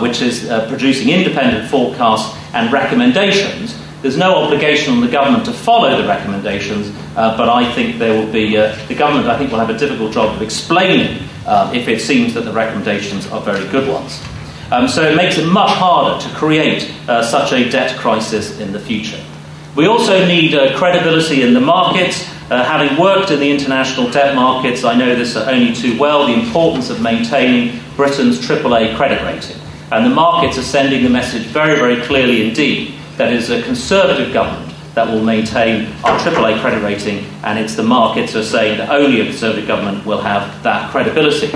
which 0.00 0.22
is 0.22 0.48
producing 0.68 1.10
independent 1.10 1.68
forecasts 1.70 2.34
and 2.54 2.72
recommendations. 2.72 3.76
There's 4.00 4.16
no 4.16 4.36
obligation 4.36 4.94
on 4.94 5.00
the 5.00 5.08
government 5.08 5.44
to 5.46 5.52
follow 5.52 6.00
the 6.00 6.08
recommendations, 6.08 6.90
but 7.14 7.48
I 7.48 7.70
think 7.74 7.98
there 7.98 8.18
will 8.18 8.32
be 8.32 8.56
the 8.56 8.94
government. 8.94 9.28
I 9.28 9.36
think 9.36 9.50
will 9.50 9.58
have 9.58 9.68
a 9.68 9.78
difficult 9.78 10.12
job 10.12 10.34
of 10.34 10.40
explaining 10.40 11.28
if 11.74 11.88
it 11.88 12.00
seems 12.00 12.32
that 12.32 12.46
the 12.46 12.52
recommendations 12.52 13.26
are 13.26 13.42
very 13.42 13.68
good 13.68 13.88
ones. 13.88 14.22
Um, 14.70 14.88
so 14.88 15.02
it 15.02 15.16
makes 15.16 15.38
it 15.38 15.46
much 15.46 15.70
harder 15.70 16.20
to 16.26 16.34
create 16.34 16.92
uh, 17.08 17.22
such 17.22 17.52
a 17.52 17.68
debt 17.70 17.96
crisis 17.98 18.58
in 18.58 18.72
the 18.72 18.80
future. 18.80 19.22
We 19.76 19.86
also 19.86 20.26
need 20.26 20.54
uh, 20.54 20.76
credibility 20.76 21.42
in 21.42 21.54
the 21.54 21.60
markets. 21.60 22.28
Uh, 22.50 22.64
having 22.64 22.98
worked 22.98 23.30
in 23.30 23.40
the 23.40 23.50
international 23.50 24.10
debt 24.10 24.34
markets, 24.34 24.84
I 24.84 24.94
know 24.94 25.14
this 25.14 25.36
only 25.36 25.74
too 25.74 25.98
well 25.98 26.26
the 26.26 26.34
importance 26.34 26.90
of 26.90 27.00
maintaining 27.00 27.80
Britain's 27.94 28.38
AAA 28.38 28.96
credit 28.96 29.22
rating. 29.22 29.56
And 29.92 30.04
the 30.04 30.14
markets 30.14 30.58
are 30.58 30.62
sending 30.62 31.04
the 31.04 31.10
message 31.10 31.42
very, 31.42 31.78
very 31.78 32.00
clearly 32.02 32.48
indeed 32.48 32.94
that 33.16 33.32
it 33.32 33.36
is 33.36 33.50
a 33.50 33.62
conservative 33.62 34.32
government 34.32 34.74
that 34.94 35.06
will 35.06 35.22
maintain 35.22 35.92
our 36.04 36.18
AAA 36.18 36.58
credit 36.60 36.82
rating, 36.82 37.26
and 37.44 37.58
it's 37.58 37.74
the 37.74 37.82
markets 37.82 38.32
who 38.32 38.40
are 38.40 38.42
saying 38.42 38.78
that 38.78 38.88
only 38.88 39.20
a 39.20 39.24
conservative 39.26 39.68
government 39.68 40.04
will 40.06 40.20
have 40.20 40.62
that 40.62 40.90
credibility. 40.90 41.52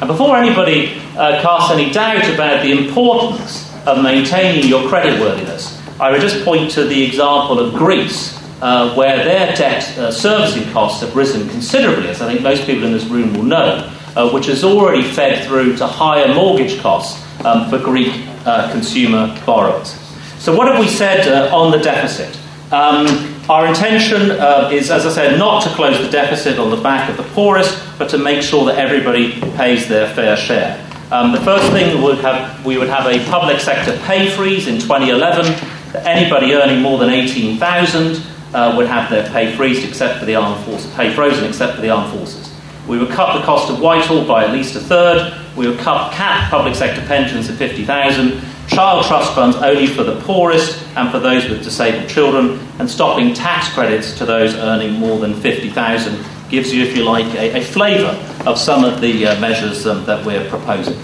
And 0.00 0.08
before 0.08 0.36
anybody 0.36 0.98
uh, 1.16 1.42
casts 1.42 1.70
any 1.70 1.90
doubt 1.92 2.26
about 2.32 2.62
the 2.62 2.72
importance 2.72 3.70
of 3.86 4.02
maintaining 4.02 4.66
your 4.66 4.88
creditworthiness, 4.88 5.76
I 6.00 6.10
would 6.10 6.22
just 6.22 6.42
point 6.42 6.70
to 6.72 6.84
the 6.84 7.02
example 7.02 7.58
of 7.58 7.74
Greece, 7.74 8.40
uh, 8.62 8.94
where 8.94 9.22
their 9.22 9.54
debt 9.54 9.98
uh, 9.98 10.10
servicing 10.10 10.72
costs 10.72 11.02
have 11.02 11.14
risen 11.14 11.46
considerably, 11.50 12.08
as 12.08 12.22
I 12.22 12.32
think 12.32 12.42
most 12.42 12.64
people 12.64 12.84
in 12.84 12.92
this 12.92 13.04
room 13.04 13.34
will 13.34 13.42
know, 13.42 13.92
uh, 14.16 14.30
which 14.30 14.46
has 14.46 14.64
already 14.64 15.02
fed 15.02 15.46
through 15.46 15.76
to 15.76 15.86
higher 15.86 16.32
mortgage 16.34 16.80
costs 16.80 17.22
um, 17.44 17.68
for 17.68 17.78
Greek 17.78 18.26
uh, 18.46 18.72
consumer 18.72 19.38
borrowers. 19.44 19.90
So, 20.38 20.56
what 20.56 20.66
have 20.68 20.80
we 20.80 20.88
said 20.88 21.28
uh, 21.28 21.54
on 21.54 21.70
the 21.70 21.78
deficit? 21.78 22.34
Um, 22.72 23.06
our 23.50 23.66
intention 23.66 24.30
uh, 24.30 24.70
is, 24.72 24.92
as 24.92 25.04
I 25.04 25.10
said, 25.10 25.36
not 25.36 25.64
to 25.64 25.70
close 25.70 25.98
the 25.98 26.08
deficit 26.08 26.60
on 26.60 26.70
the 26.70 26.76
back 26.76 27.10
of 27.10 27.16
the 27.16 27.24
poorest, 27.34 27.82
but 27.98 28.08
to 28.10 28.18
make 28.18 28.42
sure 28.42 28.64
that 28.66 28.78
everybody 28.78 29.40
pays 29.56 29.88
their 29.88 30.14
fair 30.14 30.36
share. 30.36 30.86
Um, 31.10 31.32
the 31.32 31.40
first 31.40 31.72
thing 31.72 31.96
we 31.96 32.00
would, 32.00 32.18
have, 32.18 32.64
we 32.64 32.78
would 32.78 32.88
have 32.88 33.06
a 33.06 33.18
public 33.28 33.58
sector 33.58 33.98
pay 34.04 34.30
freeze 34.30 34.68
in 34.68 34.78
2011. 34.78 35.46
That 35.92 36.06
anybody 36.06 36.54
earning 36.54 36.80
more 36.80 36.96
than 36.98 37.10
18,000 37.10 38.22
uh, 38.54 38.74
would 38.76 38.86
have 38.86 39.10
their 39.10 39.28
pay 39.30 39.56
freezed, 39.56 39.84
except 39.84 40.20
for 40.20 40.26
the 40.26 40.36
armed 40.36 40.64
forces, 40.64 40.94
pay 40.94 41.12
frozen, 41.12 41.44
except 41.44 41.74
for 41.74 41.80
the 41.80 41.90
armed 41.90 42.16
forces. 42.16 42.54
We 42.86 42.98
would 42.98 43.10
cut 43.10 43.36
the 43.36 43.44
cost 43.44 43.68
of 43.68 43.80
Whitehall 43.80 44.28
by 44.28 44.44
at 44.44 44.52
least 44.52 44.76
a 44.76 44.80
third. 44.80 45.36
We 45.56 45.66
would 45.66 45.80
cut, 45.80 46.12
cap 46.12 46.50
public 46.50 46.76
sector 46.76 47.04
pensions 47.06 47.50
at 47.50 47.56
50,000 47.56 48.40
child 48.70 49.04
trust 49.04 49.34
funds 49.34 49.56
only 49.56 49.86
for 49.86 50.04
the 50.04 50.20
poorest 50.20 50.80
and 50.96 51.10
for 51.10 51.18
those 51.18 51.48
with 51.48 51.62
disabled 51.62 52.08
children, 52.08 52.58
and 52.78 52.88
stopping 52.88 53.34
tax 53.34 53.72
credits 53.74 54.16
to 54.18 54.24
those 54.24 54.54
earning 54.54 54.92
more 54.94 55.18
than 55.18 55.34
50,000 55.34 56.24
gives 56.48 56.72
you, 56.72 56.84
if 56.84 56.96
you 56.96 57.04
like, 57.04 57.26
a, 57.34 57.58
a 57.58 57.62
flavour 57.62 58.16
of 58.48 58.58
some 58.58 58.84
of 58.84 59.00
the 59.00 59.26
uh, 59.26 59.40
measures 59.40 59.86
um, 59.86 60.04
that 60.06 60.24
we're 60.24 60.48
proposing. 60.48 60.98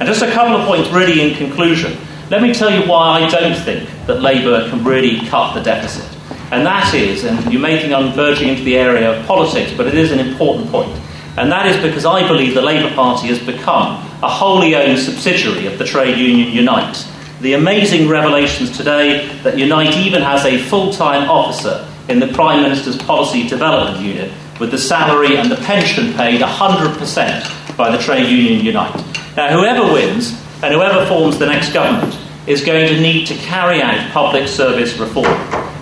And 0.00 0.06
just 0.06 0.22
a 0.22 0.30
couple 0.30 0.56
of 0.56 0.66
points, 0.66 0.90
really, 0.90 1.20
in 1.20 1.36
conclusion. 1.36 1.96
Let 2.30 2.42
me 2.42 2.54
tell 2.54 2.70
you 2.70 2.88
why 2.88 3.20
I 3.20 3.28
don't 3.28 3.56
think 3.64 3.88
that 4.06 4.20
Labour 4.20 4.68
can 4.70 4.84
really 4.84 5.26
cut 5.28 5.54
the 5.54 5.62
deficit. 5.62 6.06
And 6.50 6.64
that 6.66 6.94
is, 6.94 7.24
and 7.24 7.52
you're 7.52 7.60
making 7.60 7.92
I'm 7.92 8.12
verging 8.12 8.48
into 8.48 8.62
the 8.62 8.76
area 8.76 9.18
of 9.18 9.26
politics, 9.26 9.72
but 9.76 9.86
it 9.86 9.94
is 9.94 10.12
an 10.12 10.20
important 10.20 10.70
point. 10.70 10.92
And 11.36 11.50
that 11.52 11.66
is 11.66 11.82
because 11.82 12.04
I 12.04 12.26
believe 12.26 12.54
the 12.54 12.62
Labour 12.62 12.94
Party 12.94 13.28
has 13.28 13.38
become 13.38 14.07
a 14.22 14.28
wholly 14.28 14.74
owned 14.74 14.98
subsidiary 14.98 15.66
of 15.66 15.78
the 15.78 15.84
trade 15.84 16.18
union 16.18 16.52
Unite. 16.52 17.06
The 17.40 17.52
amazing 17.52 18.08
revelations 18.08 18.76
today 18.76 19.28
that 19.44 19.56
Unite 19.56 19.96
even 19.96 20.22
has 20.22 20.44
a 20.44 20.58
full 20.58 20.92
time 20.92 21.30
officer 21.30 21.86
in 22.08 22.18
the 22.18 22.26
Prime 22.28 22.62
Minister's 22.62 22.96
Policy 22.96 23.46
Development 23.46 24.04
Unit 24.04 24.32
with 24.58 24.72
the 24.72 24.78
salary 24.78 25.36
and 25.36 25.50
the 25.50 25.56
pension 25.56 26.12
paid 26.14 26.40
100% 26.40 27.76
by 27.76 27.96
the 27.96 28.02
trade 28.02 28.28
union 28.28 28.64
Unite. 28.64 28.96
Now, 29.36 29.56
whoever 29.56 29.92
wins 29.92 30.32
and 30.64 30.74
whoever 30.74 31.06
forms 31.06 31.38
the 31.38 31.46
next 31.46 31.72
government 31.72 32.18
is 32.48 32.64
going 32.64 32.88
to 32.88 33.00
need 33.00 33.26
to 33.28 33.34
carry 33.34 33.80
out 33.80 34.10
public 34.10 34.48
service 34.48 34.98
reform. 34.98 35.26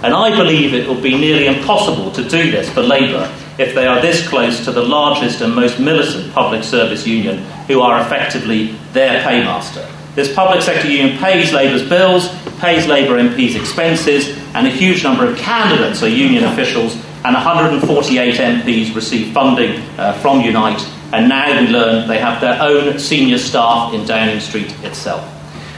And 0.05 0.13
I 0.13 0.37
believe 0.37 0.75
it 0.75 0.87
will 0.87 1.01
be 1.01 1.17
nearly 1.17 1.47
impossible 1.47 2.11
to 2.11 2.23
do 2.23 2.51
this 2.51 2.69
for 2.69 2.83
Labour 2.83 3.33
if 3.59 3.75
they 3.75 3.87
are 3.87 4.01
this 4.01 4.27
close 4.29 4.65
to 4.65 4.73
the 4.73 4.83
largest 4.83 5.41
and 5.41 5.55
most 5.55 5.81
militant 5.81 6.33
public 6.33 6.63
service 6.63 7.07
union, 7.07 7.39
who 7.69 7.81
are 7.81 8.01
effectively 8.01 8.73
their 8.93 9.23
paymaster. 9.23 9.87
This 10.15 10.35
public 10.35 10.63
sector 10.63 10.89
union 10.89 11.19
pays 11.19 11.53
Labour's 11.53 11.87
bills, 11.87 12.29
pays 12.59 12.87
Labour 12.87 13.19
MPs' 13.19 13.59
expenses, 13.59 14.37
and 14.55 14.67
a 14.67 14.71
huge 14.71 15.05
number 15.05 15.27
of 15.27 15.37
candidates 15.37 16.03
are 16.03 16.09
union 16.09 16.45
officials, 16.45 16.95
and 17.25 17.35
148 17.35 18.35
MPs 18.35 18.95
receive 18.95 19.33
funding 19.35 19.81
uh, 19.99 20.13
from 20.21 20.41
Unite, 20.41 20.81
and 21.13 21.29
now 21.29 21.61
we 21.61 21.69
learn 21.69 22.09
they 22.09 22.19
have 22.19 22.41
their 22.41 22.61
own 22.63 22.99
senior 22.99 23.39
staff 23.39 23.93
in 23.93 24.07
Downing 24.07 24.41
Street 24.41 24.73
itself. 24.85 25.33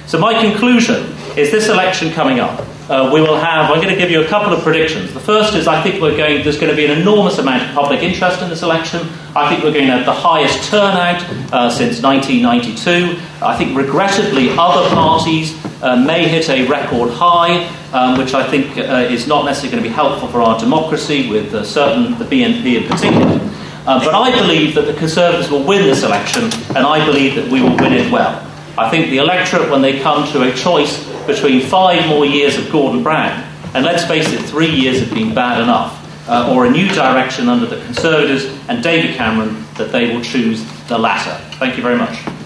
So, 0.07 0.19
my 0.19 0.41
conclusion 0.41 1.15
is 1.39 1.51
this 1.51 1.69
election 1.69 2.11
coming 2.11 2.41
up 2.41 2.61
uh, 2.89 3.11
we 3.13 3.21
will 3.21 3.37
have, 3.37 3.71
I'm 3.71 3.83
going 3.83 3.91
to 3.91 3.97
give 3.97 4.11
you 4.11 4.23
a 4.23 4.27
couple 4.27 4.53
of 4.53 4.63
predictions. 4.63 5.13
The 5.13 5.21
first 5.21 5.55
is 5.55 5.69
I 5.69 5.83
think 5.83 6.01
we're 6.01 6.17
going, 6.17 6.43
there's 6.43 6.59
going 6.59 6.71
to 6.71 6.77
be 6.77 6.87
an 6.87 6.99
enormous 6.99 7.39
amount 7.39 7.63
of 7.63 7.75
public 7.75 8.03
interest 8.03 8.41
in 8.41 8.49
this 8.49 8.63
election. 8.63 9.07
I 9.37 9.49
think 9.49 9.63
we're 9.63 9.75
going 9.75 9.87
to 9.87 9.93
have 9.93 10.07
the 10.07 10.13
highest 10.13 10.71
turnout 10.71 11.23
uh, 11.53 11.69
since 11.69 12.03
1992. 12.03 13.21
I 13.45 13.57
think, 13.57 13.77
regrettably, 13.77 14.51
other 14.53 14.89
parties 14.95 15.55
uh, 15.83 15.97
may 15.97 16.27
hit 16.29 16.49
a 16.49 16.67
record 16.67 17.11
high, 17.11 17.67
um, 17.93 18.19
which 18.19 18.33
I 18.33 18.49
think 18.49 18.79
uh, 18.79 19.07
is 19.11 19.27
not 19.27 19.45
necessarily 19.45 19.73
going 19.73 19.83
to 19.85 19.89
be 19.91 19.95
helpful 19.95 20.29
for 20.29 20.41
our 20.41 20.59
democracy, 20.59 21.29
with 21.29 21.55
uh, 21.55 21.65
certain, 21.65 22.19
the 22.19 22.25
BNP 22.25 22.83
in 22.83 22.89
particular. 22.89 23.39
Uh, 23.87 24.03
but 24.03 24.15
I 24.15 24.35
believe 24.39 24.75
that 24.75 24.87
the 24.87 24.95
Conservatives 24.95 25.51
will 25.51 25.63
win 25.63 25.83
this 25.83 26.05
election, 26.05 26.45
and 26.75 26.79
I 26.79 27.05
believe 27.05 27.35
that 27.35 27.51
we 27.51 27.61
will 27.61 27.77
win 27.77 27.93
it 27.93 28.11
well. 28.11 28.48
I 28.79 28.89
think 28.91 29.11
the 29.11 29.19
electorate, 29.19 29.71
when 29.71 29.83
they 29.83 29.99
come 29.99 30.31
to 30.33 30.43
a 30.43 30.55
choice 30.55 31.05
between 31.27 31.61
five 31.61 32.07
more 32.07 32.25
years 32.25 32.57
of 32.57 32.71
Gordon 32.71 33.03
Brown, 33.03 33.45
and 33.75 33.85
let's 33.85 34.05
face 34.05 34.33
it, 34.33 34.41
three 34.43 34.71
years 34.71 35.01
have 35.01 35.13
been 35.13 35.35
bad 35.35 35.61
enough, 35.61 36.29
uh, 36.29 36.55
or 36.55 36.65
a 36.65 36.71
new 36.71 36.89
direction 36.89 37.49
under 37.49 37.67
the 37.67 37.83
Conservatives 37.85 38.45
and 38.69 38.81
David 38.83 39.17
Cameron, 39.17 39.65
that 39.77 39.91
they 39.91 40.15
will 40.15 40.23
choose 40.23 40.65
the 40.87 40.97
latter. 40.97 41.35
Thank 41.57 41.77
you 41.77 41.83
very 41.83 41.97
much. 41.97 42.38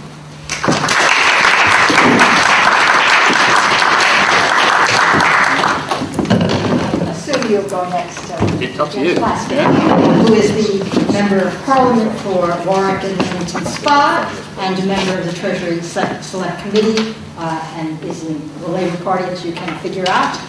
You'll 7.52 7.68
go 7.68 7.88
next. 7.90 8.30
Uh, 8.30 8.58
it's 8.60 8.78
up 8.78 8.90
to 8.92 9.00
you. 9.00 9.12
Yeah. 9.12 10.24
Who 10.24 10.34
is 10.34 10.48
the 10.54 11.12
Member 11.12 11.46
of 11.46 11.54
Parliament 11.64 12.18
for 12.20 12.46
Warwick 12.66 13.04
and 13.04 13.18
Leamington 13.18 13.64
Spa 13.66 14.54
and 14.58 14.78
a 14.82 14.86
member 14.86 15.18
of 15.18 15.26
the 15.26 15.32
Treasury 15.32 15.82
Select 15.82 16.62
Committee 16.62 17.14
uh, 17.36 17.74
and 17.76 18.02
is 18.04 18.24
in 18.24 18.58
the 18.60 18.68
Labour 18.68 18.96
Party, 19.04 19.24
as 19.24 19.44
you 19.44 19.52
can 19.52 19.78
figure 19.80 20.04
out. 20.08 20.40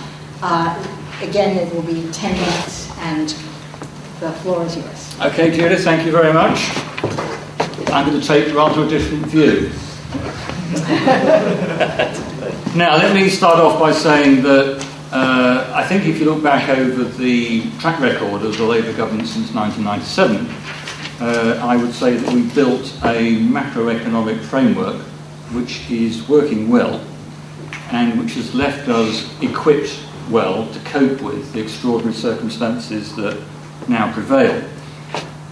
Uh, 0.41 0.77
again, 1.22 1.57
it 1.57 1.74
will 1.74 1.81
be 1.81 2.10
10 2.12 2.33
minutes 2.33 2.89
and 3.00 3.29
the 4.22 4.31
floor 4.41 4.63
is 4.63 4.77
yours. 4.77 5.15
Okay, 5.19 5.51
Judith, 5.51 5.83
thank 5.83 6.05
you 6.05 6.12
very 6.12 6.31
much. 6.31 6.72
I'm 7.91 8.07
going 8.10 8.19
to 8.19 8.25
take 8.25 8.53
rather 8.55 8.83
a 8.83 8.88
different 8.88 9.25
view. 9.25 9.69
now, 12.77 12.95
let 12.95 13.13
me 13.13 13.29
start 13.29 13.60
off 13.60 13.79
by 13.79 13.91
saying 13.91 14.41
that 14.43 14.93
uh, 15.13 15.72
I 15.75 15.86
think 15.86 16.08
if 16.08 16.20
you 16.20 16.25
look 16.25 16.41
back 16.41 16.70
over 16.70 17.03
the 17.03 17.70
track 17.79 18.00
record 18.00 18.41
of 18.41 18.58
the 18.58 18.63
Labour 18.63 18.93
government 18.93 19.27
since 19.27 19.53
1997, 19.53 20.48
uh, 21.22 21.63
I 21.63 21.77
would 21.77 21.93
say 21.93 22.15
that 22.15 22.34
we 22.34 22.50
built 22.55 22.86
a 23.03 23.38
macroeconomic 23.38 24.43
framework 24.43 25.00
which 25.53 25.88
is 25.91 26.27
working 26.27 26.67
well 26.67 27.05
and 27.91 28.20
which 28.20 28.34
has 28.34 28.55
left 28.55 28.89
us 28.89 29.32
equipped 29.43 30.00
well 30.32 30.67
to 30.74 30.79
cope 30.79 31.22
with 31.22 31.53
the 31.53 31.62
extraordinary 31.62 32.15
circumstances 32.15 33.15
that 33.15 33.39
now 33.88 34.12
prevail. 34.13 34.67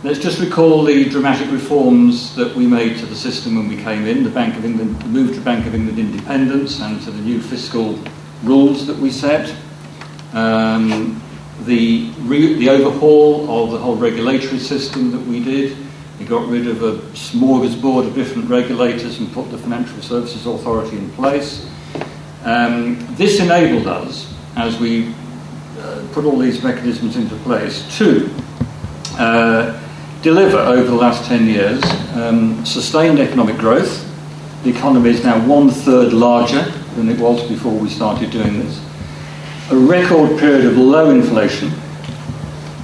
Let's 0.03 0.17
just 0.17 0.39
recall 0.39 0.83
the 0.83 1.07
dramatic 1.07 1.51
reforms 1.51 2.35
that 2.35 2.55
we 2.55 2.65
made 2.65 2.97
to 2.97 3.05
the 3.05 3.15
system 3.15 3.57
when 3.57 3.67
we 3.67 3.77
came 3.77 4.07
in, 4.07 4.23
the 4.23 4.31
Bank 4.31 4.55
of 4.55 4.65
England, 4.65 4.99
the 5.03 5.07
move 5.07 5.35
to 5.35 5.41
Bank 5.41 5.67
of 5.67 5.75
England 5.75 5.99
independence 5.99 6.81
and 6.81 6.99
to 7.03 7.11
the 7.11 7.21
new 7.21 7.39
fiscal 7.39 7.99
rules 8.43 8.87
that 8.87 8.97
we 8.97 9.11
set, 9.11 9.55
um, 10.33 11.21
the, 11.65 12.11
re- 12.21 12.55
the 12.55 12.69
overhaul 12.69 13.63
of 13.63 13.71
the 13.71 13.77
whole 13.77 13.95
regulatory 13.95 14.59
system 14.59 15.11
that 15.11 15.21
we 15.21 15.43
did. 15.43 15.77
We 16.19 16.25
got 16.25 16.47
rid 16.47 16.67
of 16.67 16.83
a 16.83 16.93
smorgasbord 17.13 18.07
of 18.07 18.15
different 18.15 18.49
regulators 18.49 19.19
and 19.19 19.31
put 19.33 19.49
the 19.51 19.57
Financial 19.57 20.01
Services 20.01 20.45
Authority 20.45 20.97
in 20.97 21.09
place. 21.11 21.67
Um, 22.43 23.05
this 23.15 23.39
enabled 23.39 23.87
us, 23.87 24.33
as 24.55 24.79
we 24.79 25.13
uh, 25.79 26.05
put 26.11 26.25
all 26.25 26.37
these 26.37 26.63
mechanisms 26.63 27.15
into 27.15 27.35
place, 27.37 27.97
to 27.97 28.29
uh, 29.17 29.79
deliver 30.21 30.57
over 30.57 30.83
the 30.83 30.95
last 30.95 31.25
10 31.25 31.47
years 31.47 31.83
um, 32.13 32.65
sustained 32.65 33.19
economic 33.19 33.57
growth. 33.57 34.07
The 34.63 34.69
economy 34.69 35.09
is 35.09 35.23
now 35.23 35.45
one 35.47 35.69
third 35.69 36.13
larger 36.13 36.71
than 36.95 37.09
it 37.09 37.19
was 37.19 37.47
before 37.47 37.73
we 37.73 37.89
started 37.89 38.31
doing 38.31 38.59
this. 38.59 38.83
A 39.71 39.75
record 39.75 40.39
period 40.39 40.65
of 40.65 40.77
low 40.77 41.09
inflation 41.09 41.69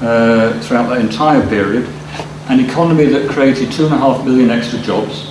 uh, 0.02 0.60
throughout 0.62 0.90
that 0.90 1.02
entire 1.02 1.46
period, 1.48 1.88
an 2.50 2.60
economy 2.60 3.06
that 3.06 3.30
created 3.30 3.72
two 3.72 3.86
and 3.86 3.94
a 3.94 3.98
half 3.98 4.24
million 4.26 4.50
extra 4.50 4.80
jobs, 4.80 5.30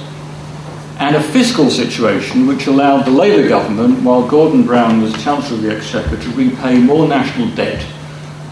and 0.98 1.14
a 1.14 1.22
fiscal 1.22 1.70
situation 1.70 2.46
which 2.46 2.66
allowed 2.66 3.04
the 3.04 3.10
Labour 3.10 3.48
government, 3.48 4.02
while 4.02 4.26
Gordon 4.26 4.64
Brown 4.64 5.02
was 5.02 5.12
Chancellor 5.22 5.56
of 5.56 5.62
the 5.62 5.76
Exchequer, 5.76 6.16
to 6.16 6.30
repay 6.30 6.78
more 6.78 7.06
national 7.06 7.48
debt 7.54 7.84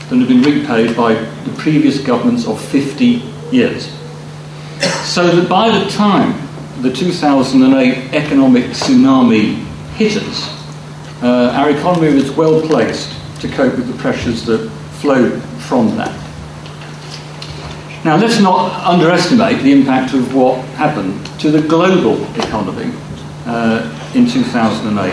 than 0.09 0.21
had 0.21 0.29
been 0.29 0.43
repaid 0.43 0.97
by 0.97 1.15
the 1.15 1.55
previous 1.57 2.01
governments 2.01 2.47
of 2.47 2.61
50 2.61 3.23
years. 3.51 3.87
So 5.05 5.35
that 5.35 5.49
by 5.49 5.77
the 5.77 5.91
time 5.91 6.35
the 6.83 6.93
2008 6.93 8.13
economic 8.13 8.65
tsunami 8.65 9.64
hit 9.97 10.17
us, 10.17 10.49
uh, 11.23 11.53
our 11.57 11.71
economy 11.71 12.13
was 12.15 12.31
well 12.33 12.61
placed 12.67 13.11
to 13.41 13.49
cope 13.49 13.77
with 13.77 13.87
the 13.87 13.97
pressures 13.99 14.45
that 14.47 14.69
flowed 15.01 15.41
from 15.69 15.97
that. 15.97 16.13
Now, 18.05 18.17
let's 18.17 18.41
not 18.41 18.71
underestimate 18.85 19.63
the 19.63 19.73
impact 19.73 20.13
of 20.13 20.35
what 20.35 20.63
happened 20.77 21.25
to 21.41 21.51
the 21.51 21.67
global 21.67 22.23
economy 22.35 22.93
uh, 23.47 24.13
in 24.15 24.29
2008. 24.29 25.13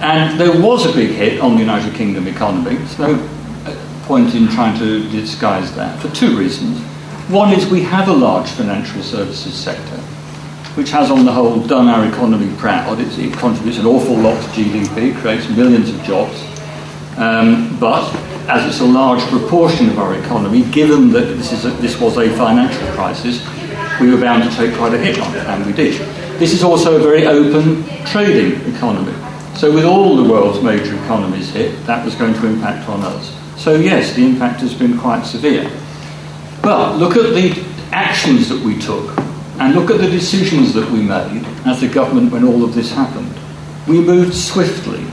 And 0.00 0.40
there 0.40 0.60
was 0.60 0.86
a 0.86 0.92
big 0.92 1.10
hit 1.10 1.40
on 1.40 1.54
the 1.54 1.60
United 1.60 1.94
Kingdom 1.94 2.26
economy. 2.26 2.76
There's 2.76 2.98
no 2.98 3.14
uh, 3.14 4.04
point 4.06 4.34
in 4.34 4.48
trying 4.48 4.78
to 4.78 5.08
disguise 5.10 5.74
that 5.76 6.00
for 6.00 6.08
two 6.14 6.36
reasons. 6.36 6.80
One 7.30 7.52
is 7.52 7.70
we 7.70 7.82
have 7.82 8.08
a 8.08 8.12
large 8.12 8.48
financial 8.50 9.02
services 9.02 9.54
sector 9.54 10.02
which 10.78 10.90
has 10.90 11.10
on 11.10 11.24
the 11.24 11.32
whole 11.32 11.60
done 11.66 11.88
our 11.88 12.06
economy 12.06 12.54
proud. 12.56 13.00
It's, 13.00 13.18
it 13.18 13.32
contributes 13.32 13.78
an 13.78 13.86
awful 13.86 14.14
lot 14.14 14.40
to 14.40 14.48
GDP, 14.50 15.12
creates 15.16 15.48
millions 15.50 15.90
of 15.90 16.00
jobs. 16.04 16.40
Um, 17.18 17.76
but 17.80 18.14
as 18.48 18.64
it's 18.64 18.80
a 18.80 18.86
large 18.86 19.20
proportion 19.22 19.88
of 19.88 19.98
our 19.98 20.14
economy, 20.14 20.62
given 20.70 21.10
that 21.10 21.24
this, 21.36 21.50
is 21.50 21.64
a, 21.64 21.70
this 21.82 22.00
was 22.00 22.16
a 22.16 22.30
financial 22.36 22.86
crisis, 22.92 23.44
we 24.00 24.14
were 24.14 24.20
bound 24.20 24.48
to 24.48 24.56
take 24.56 24.72
quite 24.76 24.94
a 24.94 24.98
hit 24.98 25.18
on 25.18 25.34
it, 25.34 25.44
and 25.46 25.66
we 25.66 25.72
did. 25.72 26.00
This 26.38 26.52
is 26.52 26.62
also 26.62 26.94
a 26.94 27.00
very 27.00 27.26
open 27.26 27.82
trading 28.06 28.72
economy. 28.72 29.12
So, 29.56 29.74
with 29.74 29.84
all 29.84 30.14
the 30.14 30.30
world's 30.30 30.62
major 30.62 30.94
economies 30.94 31.50
hit, 31.50 31.84
that 31.86 32.04
was 32.04 32.14
going 32.14 32.34
to 32.34 32.46
impact 32.46 32.88
on 32.88 33.02
us. 33.02 33.34
So, 33.60 33.74
yes, 33.74 34.14
the 34.14 34.24
impact 34.24 34.60
has 34.60 34.74
been 34.74 34.96
quite 34.96 35.24
severe. 35.24 35.68
But 36.62 36.98
look 36.98 37.16
at 37.16 37.34
the 37.34 37.66
actions 37.90 38.48
that 38.48 38.62
we 38.62 38.78
took 38.78 39.18
and 39.60 39.74
look 39.74 39.90
at 39.90 39.98
the 39.98 40.08
decisions 40.08 40.72
that 40.74 40.88
we 40.90 41.02
made 41.02 41.44
as 41.66 41.80
the 41.80 41.88
government 41.88 42.30
when 42.32 42.44
all 42.44 42.62
of 42.62 42.74
this 42.74 42.92
happened. 42.92 43.34
We 43.88 44.00
moved 44.00 44.34
swiftly. 44.34 45.04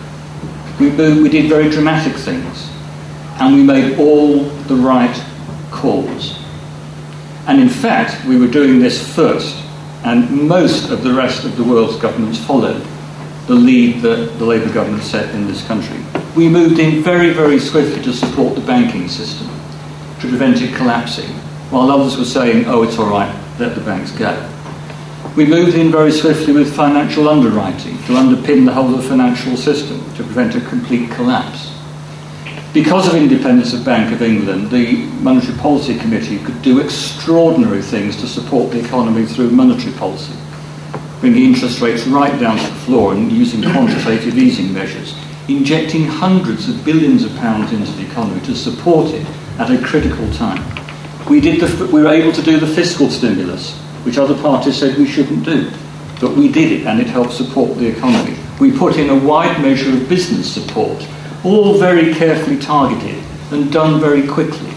We, 0.80 0.92
moved, 0.92 1.22
we 1.22 1.30
did 1.30 1.50
very 1.50 1.70
dramatic 1.70 2.16
things. 2.16 2.70
And 3.40 3.56
we 3.56 3.64
made 3.64 3.98
all 3.98 4.44
the 4.44 4.76
right 4.76 5.16
calls. 5.72 6.38
And 7.48 7.60
in 7.60 7.70
fact, 7.70 8.26
we 8.26 8.38
were 8.38 8.48
doing 8.48 8.80
this 8.80 9.16
first, 9.16 9.56
and 10.04 10.48
most 10.48 10.90
of 10.90 11.04
the 11.04 11.14
rest 11.14 11.44
of 11.46 11.58
the 11.58 11.64
world's 11.64 11.98
governments 11.98 12.40
followed 12.40 12.86
the 13.48 13.54
lead 13.54 14.02
that 14.02 14.38
the 14.40 14.46
Labour 14.46 14.74
government 14.74 15.04
set 15.04 15.34
in 15.36 15.48
this 15.48 15.66
country. 15.68 15.98
We 16.36 16.50
moved 16.50 16.80
in 16.80 17.04
very, 17.04 17.32
very 17.32 17.60
swiftly 17.60 18.02
to 18.04 18.14
support 18.14 18.56
the 18.56 18.62
banking 18.62 19.08
system, 19.08 19.48
to 19.48 20.28
prevent 20.28 20.62
it 20.62 20.74
collapsing, 20.76 21.30
while 21.70 21.92
others 21.92 22.18
were 22.18 22.26
saying, 22.26 22.66
oh, 22.66 22.82
it's 22.82 22.98
all 22.98 23.10
right, 23.10 23.45
let 23.60 23.76
the 23.76 23.82
banks 23.82 24.12
go. 24.12 24.52
We 25.36 25.46
moved 25.46 25.76
in 25.76 25.92
very 25.92 26.12
swiftly 26.12 26.54
with 26.54 26.76
financial 26.76 27.28
underwriting 27.28 27.98
to 28.04 28.14
underpin 28.14 28.66
the 28.66 28.72
whole 28.72 28.94
of 28.94 29.04
the 29.04 29.10
financial 29.10 29.58
system 29.58 30.00
to 30.16 30.24
prevent 30.24 30.56
a 30.56 30.62
complete 30.62 31.12
collapse. 31.12 31.74
Because 32.74 33.08
of 33.08 33.16
independence 33.16 33.74
of 33.74 33.84
Bank 33.84 34.14
of 34.14 34.22
England, 34.22 34.70
the 34.70 34.98
Monetary 35.22 35.58
Policy 35.58 35.98
Committee 35.98 36.40
could 36.40 36.62
do 36.62 36.80
extraordinary 36.80 37.82
things 37.82 38.16
to 38.22 38.28
support 38.28 38.72
the 38.72 38.80
economy 38.80 39.26
through 39.26 39.50
monetary 39.52 39.94
policy, 39.94 40.34
bringing 41.20 41.44
interest 41.44 41.82
rates 41.82 42.06
right 42.08 42.38
down 42.40 42.58
to 42.58 42.64
the 42.64 42.80
floor 42.80 43.14
and 43.14 43.32
using 43.32 43.62
quantitative 43.62 44.38
easing 44.38 44.74
measures, 44.74 45.18
injecting 45.48 46.06
hundreds 46.06 46.68
of 46.70 46.84
billions 46.84 47.24
of 47.24 47.36
pounds 47.38 47.72
into 47.72 47.92
the 47.94 48.06
economy 48.06 48.40
to 48.42 48.56
support 48.56 49.14
it 49.14 49.26
at 49.60 49.72
a 49.72 49.82
critical 49.86 50.30
time. 50.34 50.85
We, 51.30 51.42
did 51.42 51.60
the, 51.60 51.86
we 51.88 52.02
were 52.02 52.10
able 52.10 52.32
to 52.32 52.42
do 52.42 52.60
the 52.60 52.68
fiscal 52.68 53.10
stimulus, 53.10 53.76
which 54.04 54.18
other 54.18 54.36
parties 54.42 54.78
said 54.78 54.98
we 54.98 55.08
shouldn't 55.08 55.44
do. 55.44 55.72
But 56.22 56.36
we 56.36 56.48
did 56.52 56.72
it, 56.72 56.86
and 56.86 57.00
it 57.00 57.08
helped 57.08 57.34
support 57.34 57.78
the 57.78 57.88
economy. 57.88 58.38
We 58.60 58.72
put 58.72 58.98
in 58.98 59.10
a 59.10 59.16
wide 59.18 59.62
measure 59.62 59.92
of 59.92 60.08
business 60.08 60.52
support 60.52 61.06
all 61.46 61.78
very 61.78 62.14
carefully 62.14 62.58
targeted 62.58 63.24
and 63.52 63.72
done 63.72 64.00
very 64.00 64.28
quickly. 64.28 64.72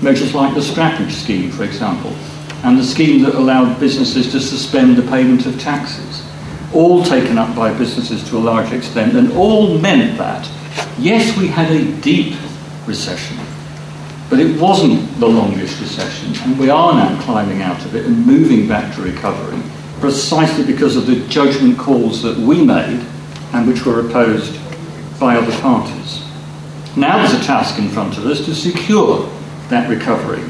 Measures 0.00 0.34
like 0.34 0.54
the 0.54 0.60
scrappage 0.60 1.12
scheme, 1.12 1.50
for 1.50 1.64
example, 1.64 2.10
and 2.64 2.78
the 2.78 2.84
scheme 2.84 3.22
that 3.22 3.34
allowed 3.34 3.78
businesses 3.78 4.32
to 4.32 4.40
suspend 4.40 4.96
the 4.96 5.10
payment 5.10 5.44
of 5.44 5.60
taxes, 5.60 6.26
all 6.72 7.04
taken 7.04 7.36
up 7.36 7.54
by 7.54 7.72
businesses 7.76 8.26
to 8.28 8.38
a 8.38 8.40
large 8.40 8.72
extent, 8.72 9.14
and 9.14 9.32
all 9.32 9.78
meant 9.78 10.16
that, 10.16 10.48
yes, 10.98 11.36
we 11.36 11.46
had 11.46 11.70
a 11.70 11.92
deep 12.00 12.34
recession, 12.86 13.36
but 14.34 14.44
it 14.44 14.60
wasn't 14.60 15.20
the 15.20 15.28
longest 15.28 15.80
recession, 15.80 16.34
and 16.42 16.58
we 16.58 16.68
are 16.68 16.92
now 16.92 17.22
climbing 17.22 17.62
out 17.62 17.84
of 17.84 17.94
it 17.94 18.04
and 18.04 18.26
moving 18.26 18.66
back 18.66 18.92
to 18.92 19.00
recovery 19.00 19.56
precisely 20.00 20.64
because 20.64 20.96
of 20.96 21.06
the 21.06 21.24
judgment 21.28 21.78
calls 21.78 22.20
that 22.20 22.36
we 22.38 22.60
made 22.64 23.00
and 23.52 23.64
which 23.64 23.86
were 23.86 24.00
opposed 24.00 24.58
by 25.20 25.36
other 25.36 25.56
parties. 25.60 26.24
Now 26.96 27.18
there's 27.18 27.40
a 27.40 27.46
task 27.46 27.78
in 27.78 27.88
front 27.88 28.18
of 28.18 28.26
us 28.26 28.44
to 28.46 28.56
secure 28.56 29.30
that 29.68 29.88
recovery. 29.88 30.42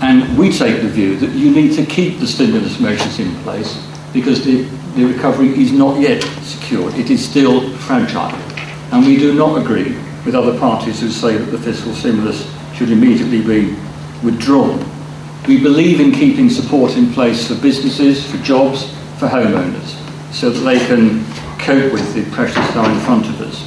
And 0.00 0.38
we 0.38 0.50
take 0.50 0.80
the 0.80 0.88
view 0.88 1.18
that 1.18 1.32
you 1.32 1.50
need 1.50 1.74
to 1.74 1.84
keep 1.84 2.18
the 2.18 2.26
stimulus 2.26 2.80
measures 2.80 3.18
in 3.18 3.34
place 3.42 3.76
because 4.14 4.42
the, 4.42 4.62
the 4.94 5.04
recovery 5.04 5.48
is 5.48 5.70
not 5.70 6.00
yet 6.00 6.22
secured. 6.40 6.94
It 6.94 7.10
is 7.10 7.22
still 7.22 7.76
fragile. 7.76 8.34
And 8.90 9.04
we 9.04 9.18
do 9.18 9.34
not 9.34 9.60
agree 9.60 9.98
with 10.24 10.34
other 10.34 10.58
parties 10.58 10.98
who 11.02 11.10
say 11.10 11.36
that 11.36 11.50
the 11.50 11.58
fiscal 11.58 11.92
stimulus 11.92 12.50
should 12.82 12.90
immediately 12.90 13.40
be 13.40 13.76
withdrawn. 14.24 14.84
We 15.46 15.62
believe 15.62 16.00
in 16.00 16.10
keeping 16.10 16.50
support 16.50 16.96
in 16.96 17.12
place 17.12 17.46
for 17.46 17.54
businesses, 17.62 18.28
for 18.28 18.38
jobs, 18.38 18.90
for 19.20 19.28
homeowners, 19.28 19.94
so 20.32 20.50
that 20.50 20.58
they 20.62 20.84
can 20.86 21.24
cope 21.60 21.92
with 21.92 22.12
the 22.12 22.28
pressures 22.34 22.56
that 22.56 22.76
are 22.76 22.90
in 22.90 22.98
front 23.02 23.26
of 23.26 23.40
us. 23.40 23.64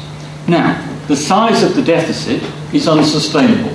Now, 0.49 0.85
the 1.07 1.15
size 1.15 1.63
of 1.63 1.75
the 1.75 1.81
deficit 1.81 2.43
is 2.73 2.89
unsustainable, 2.89 3.71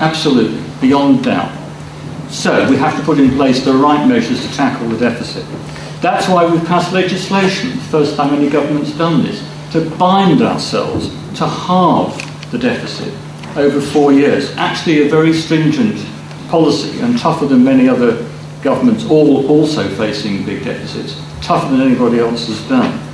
absolutely, 0.00 0.60
beyond 0.80 1.22
doubt. 1.22 1.56
So 2.28 2.68
we 2.68 2.76
have 2.78 2.98
to 2.98 3.04
put 3.04 3.20
in 3.20 3.30
place 3.36 3.64
the 3.64 3.74
right 3.74 4.08
measures 4.08 4.44
to 4.44 4.52
tackle 4.56 4.88
the 4.88 4.98
deficit. 4.98 5.46
That's 6.00 6.28
why 6.28 6.50
we've 6.50 6.64
passed 6.64 6.92
legislation, 6.92 7.78
first 7.92 8.16
time 8.16 8.34
any 8.34 8.50
government's 8.50 8.98
done 8.98 9.22
this, 9.22 9.40
to 9.70 9.88
bind 9.98 10.42
ourselves 10.42 11.10
to 11.38 11.46
halve 11.46 12.50
the 12.50 12.58
deficit 12.58 13.14
over 13.56 13.80
four 13.80 14.12
years. 14.12 14.54
Actually, 14.56 15.06
a 15.06 15.08
very 15.08 15.32
stringent 15.32 16.04
policy 16.48 17.00
and 17.00 17.18
tougher 17.18 17.46
than 17.46 17.64
many 17.64 17.88
other 17.88 18.26
governments, 18.62 19.04
all 19.08 19.46
also 19.48 19.88
facing 19.96 20.44
big 20.44 20.64
deficits, 20.64 21.20
tougher 21.40 21.70
than 21.70 21.80
anybody 21.80 22.18
else 22.18 22.46
has 22.48 22.60
done 22.68 23.08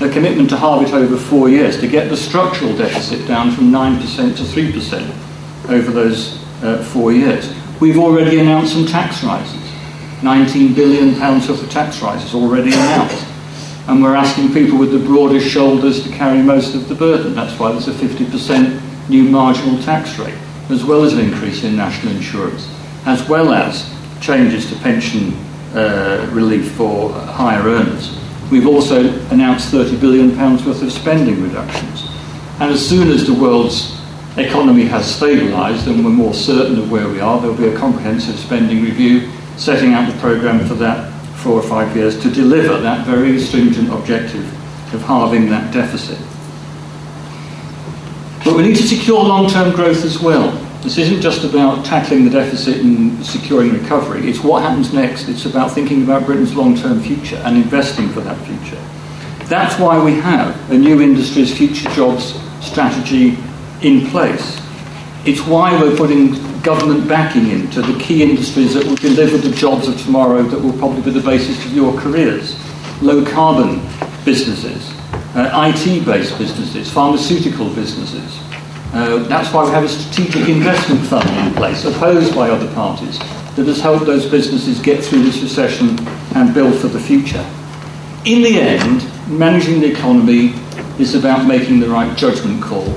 a 0.00 0.08
commitment 0.08 0.48
to 0.48 0.56
halve 0.56 0.82
it 0.82 0.92
over 0.92 1.16
four 1.16 1.48
years 1.48 1.80
to 1.80 1.88
get 1.88 2.08
the 2.08 2.16
structural 2.16 2.76
deficit 2.76 3.26
down 3.26 3.50
from 3.50 3.72
9% 3.72 4.36
to 4.36 4.42
3% 4.42 5.70
over 5.70 5.90
those 5.90 6.40
uh, 6.62 6.84
four 6.92 7.12
years. 7.12 7.52
We've 7.80 7.98
already 7.98 8.38
announced 8.38 8.74
some 8.74 8.86
tax 8.86 9.24
rises. 9.24 9.56
19 10.22 10.74
billion 10.74 11.16
pounds 11.16 11.48
worth 11.48 11.62
of 11.62 11.70
tax 11.70 12.00
rises 12.00 12.32
already 12.34 12.72
announced. 12.72 13.26
And 13.88 14.02
we're 14.02 14.14
asking 14.14 14.52
people 14.52 14.78
with 14.78 14.92
the 14.92 14.98
broadest 14.98 15.48
shoulders 15.48 16.04
to 16.04 16.10
carry 16.10 16.42
most 16.42 16.74
of 16.74 16.88
the 16.88 16.94
burden. 16.94 17.34
That's 17.34 17.58
why 17.58 17.72
there's 17.72 17.88
a 17.88 17.92
50% 17.92 18.80
new 19.08 19.24
marginal 19.24 19.80
tax 19.82 20.18
rate, 20.18 20.38
as 20.70 20.84
well 20.84 21.02
as 21.02 21.12
an 21.12 21.20
increase 21.20 21.64
in 21.64 21.76
national 21.76 22.14
insurance, 22.14 22.68
as 23.06 23.26
well 23.28 23.52
as 23.52 23.90
changes 24.20 24.68
to 24.70 24.76
pension 24.80 25.32
uh, 25.74 26.28
relief 26.32 26.72
for 26.72 27.12
higher 27.12 27.62
earners. 27.62 28.18
We've 28.50 28.66
also 28.66 29.12
announced 29.30 29.72
£30 29.72 30.00
billion 30.00 30.36
worth 30.38 30.82
of 30.82 30.92
spending 30.92 31.42
reductions. 31.42 32.08
And 32.60 32.72
as 32.72 32.86
soon 32.86 33.08
as 33.08 33.26
the 33.26 33.34
world's 33.34 33.98
economy 34.36 34.84
has 34.84 35.04
stabilised 35.04 35.86
and 35.86 36.04
we're 36.04 36.10
more 36.10 36.34
certain 36.34 36.78
of 36.78 36.90
where 36.90 37.08
we 37.08 37.20
are, 37.20 37.40
there'll 37.40 37.56
be 37.56 37.68
a 37.68 37.76
comprehensive 37.76 38.38
spending 38.38 38.82
review 38.82 39.30
setting 39.56 39.92
out 39.92 40.10
the 40.10 40.18
programme 40.20 40.66
for 40.66 40.74
that 40.74 41.12
four 41.38 41.54
or 41.54 41.62
five 41.62 41.94
years 41.96 42.20
to 42.22 42.30
deliver 42.30 42.80
that 42.80 43.06
very 43.06 43.38
stringent 43.38 43.92
objective 43.92 44.44
of 44.94 45.02
halving 45.02 45.48
that 45.50 45.72
deficit. 45.72 46.18
But 48.48 48.56
we 48.56 48.62
need 48.62 48.76
to 48.76 48.82
secure 48.82 49.22
long 49.22 49.46
term 49.46 49.74
growth 49.74 50.06
as 50.06 50.20
well. 50.20 50.50
This 50.80 50.96
isn't 50.96 51.20
just 51.20 51.44
about 51.44 51.84
tackling 51.84 52.24
the 52.24 52.30
deficit 52.30 52.78
and 52.78 53.22
securing 53.22 53.74
recovery, 53.74 54.26
it's 54.26 54.42
what 54.42 54.62
happens 54.62 54.90
next. 54.90 55.28
It's 55.28 55.44
about 55.44 55.72
thinking 55.72 56.02
about 56.02 56.24
Britain's 56.24 56.56
long 56.56 56.74
term 56.74 56.98
future 57.02 57.36
and 57.44 57.58
investing 57.58 58.08
for 58.08 58.22
that 58.22 58.38
future. 58.46 58.82
That's 59.48 59.78
why 59.78 60.02
we 60.02 60.12
have 60.14 60.70
a 60.70 60.78
new 60.78 61.02
industries 61.02 61.54
future 61.54 61.90
jobs 61.90 62.40
strategy 62.62 63.36
in 63.82 64.06
place. 64.06 64.58
It's 65.26 65.42
why 65.42 65.78
we're 65.78 65.94
putting 65.94 66.32
government 66.62 67.06
backing 67.06 67.50
into 67.50 67.82
the 67.82 67.98
key 68.00 68.22
industries 68.22 68.72
that 68.72 68.86
will 68.86 68.96
deliver 68.96 69.36
the 69.36 69.54
jobs 69.54 69.88
of 69.88 70.00
tomorrow 70.00 70.42
that 70.42 70.58
will 70.58 70.76
probably 70.78 71.02
be 71.02 71.10
the 71.10 71.20
basis 71.20 71.62
of 71.66 71.74
your 71.74 71.92
careers. 72.00 72.58
Low 73.02 73.26
carbon 73.26 73.82
businesses, 74.24 74.97
uh, 75.34 75.72
IT 75.72 76.04
based 76.04 76.38
businesses, 76.38 76.90
pharmaceutical 76.90 77.68
businesses, 77.74 78.40
uh, 78.92 79.18
that's 79.28 79.52
why 79.52 79.64
we 79.64 79.70
have 79.70 79.84
a 79.84 79.88
strategic 79.88 80.48
investment 80.48 81.04
fund 81.06 81.28
in 81.46 81.54
place, 81.54 81.84
opposed 81.84 82.34
by 82.34 82.48
other 82.48 82.72
parties, 82.74 83.18
that 83.54 83.66
has 83.66 83.80
helped 83.80 84.06
those 84.06 84.30
businesses 84.30 84.80
get 84.80 85.04
through 85.04 85.22
this 85.22 85.42
recession 85.42 85.98
and 86.34 86.54
build 86.54 86.74
for 86.78 86.88
the 86.88 87.00
future. 87.00 87.44
In 88.24 88.42
the 88.42 88.58
end, 88.58 89.06
managing 89.28 89.80
the 89.80 89.92
economy 89.92 90.54
is 90.98 91.14
about 91.14 91.46
making 91.46 91.80
the 91.80 91.88
right 91.88 92.16
judgment 92.16 92.62
call 92.62 92.88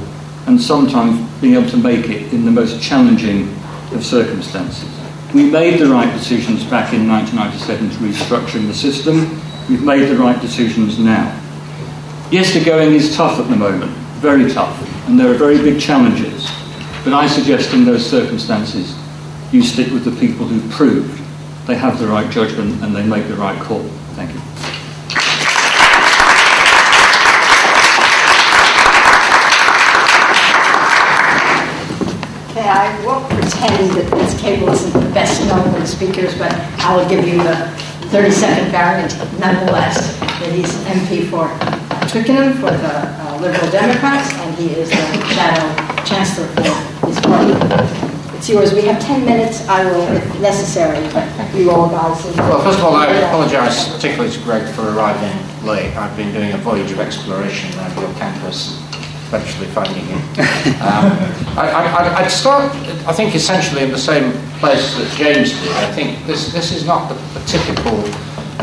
and 0.48 0.60
sometimes 0.60 1.20
being 1.42 1.56
able 1.56 1.70
to 1.70 1.78
make 1.78 2.10
it 2.10 2.34
in 2.34 2.46
the 2.46 2.52
most 2.52 2.82
challenging 2.82 3.54
of 3.92 4.06
circumstances. 4.06 4.90
We 5.34 5.50
made 5.50 5.80
the 5.80 5.88
right 5.88 6.12
decisions 6.14 6.64
back 6.64 6.94
in 6.94 7.08
1997 7.08 7.90
to 7.90 7.96
restructuring 7.98 8.68
the 8.68 8.74
system. 8.74 9.42
We've 9.70 9.84
made 9.84 10.08
the 10.10 10.18
right 10.18 10.40
decisions 10.42 11.00
now. 11.00 11.41
Yes, 12.32 12.54
the 12.54 12.64
going 12.64 12.94
is 12.94 13.16
tough 13.16 13.40
at 13.40 13.50
the 13.50 13.58
moment, 13.58 13.92
very 14.22 14.50
tough 14.52 14.92
and 15.08 15.20
there 15.20 15.30
are 15.30 15.38
very 15.38 15.58
big 15.58 15.82
challenges. 15.82 16.50
But 17.04 17.14
I 17.14 17.28
suggest 17.28 17.74
in 17.74 17.84
those 17.84 18.10
circumstances, 18.10 18.96
you 19.52 19.62
stick 19.62 19.92
with 19.92 20.06
the 20.06 20.12
people 20.12 20.46
who've 20.46 20.72
proved 20.72 21.18
they 21.68 21.76
have 21.76 22.00
the 22.00 22.08
right 22.08 22.32
judgment 22.32 22.82
and 22.82 22.96
they 22.96 23.06
make 23.06 23.28
the 23.28 23.36
right 23.36 23.60
call. 23.62 23.84
Thank 24.16 24.34
you. 24.34 24.40
Okay, 32.52 32.70
I 32.70 33.06
won't 33.06 33.30
pretend 33.30 33.92
that 33.98 34.06
Vince 34.10 34.42
Cable 34.42 34.70
isn't 34.70 34.94
the 34.94 35.14
best 35.14 35.46
known 35.48 35.68
of 35.68 35.74
the 35.74 35.86
speakers, 35.86 36.38
but 36.38 36.54
I 36.54 36.96
will 36.96 37.08
give 37.10 37.28
you 37.28 37.38
the 37.44 37.68
30 38.10 38.32
second 38.32 38.72
variant 38.72 39.14
nonetheless. 39.40 40.18
That 40.20 40.54
he's 40.54 40.74
MP 40.86 41.30
for 41.30 41.48
Twickenham 42.12 42.52
for 42.56 42.72
the 42.72 42.92
uh, 43.24 43.40
Liberal 43.40 43.72
Democrats, 43.72 44.34
and 44.34 44.54
he 44.56 44.72
is 44.72 44.90
the 44.90 44.98
Shadow 45.32 46.04
Chancellor 46.04 46.46
for 47.00 47.08
his 47.08 47.18
party. 47.22 47.56
It's 48.36 48.50
yours. 48.50 48.74
We 48.74 48.82
have 48.82 49.02
10 49.02 49.24
minutes. 49.24 49.66
I 49.70 49.86
will, 49.86 50.12
if 50.12 50.42
necessary, 50.42 51.00
you 51.58 51.72
all 51.72 51.88
guys. 51.88 52.22
Well, 52.36 52.62
first 52.64 52.80
of 52.80 52.84
all, 52.84 52.96
I 52.96 53.08
apologise 53.08 53.88
particularly 53.94 54.30
to 54.30 54.44
Greg 54.44 54.68
for 54.76 54.90
arriving 54.94 55.32
late. 55.66 55.96
I've 55.96 56.18
been 56.18 56.34
doing 56.34 56.52
a 56.52 56.58
voyage 56.58 56.92
of 56.92 57.00
exploration 57.00 57.74
around 57.80 57.98
your 57.98 58.14
campus 58.16 58.78
eventually 59.32 59.68
finding 59.68 60.04
him. 60.04 60.22
Um, 60.82 61.58
I, 61.58 62.22
would 62.22 62.32
start, 62.32 62.74
I 63.08 63.14
think, 63.14 63.36
essentially 63.36 63.84
in 63.84 63.92
the 63.92 63.98
same 63.98 64.34
place 64.60 64.96
that 64.98 65.16
James 65.18 65.52
did. 65.52 65.72
I 65.72 65.92
think 65.94 66.26
this, 66.26 66.52
this 66.52 66.74
is 66.74 66.86
not 66.86 67.08
the, 67.08 67.16
the 67.40 67.46
typical 67.46 67.98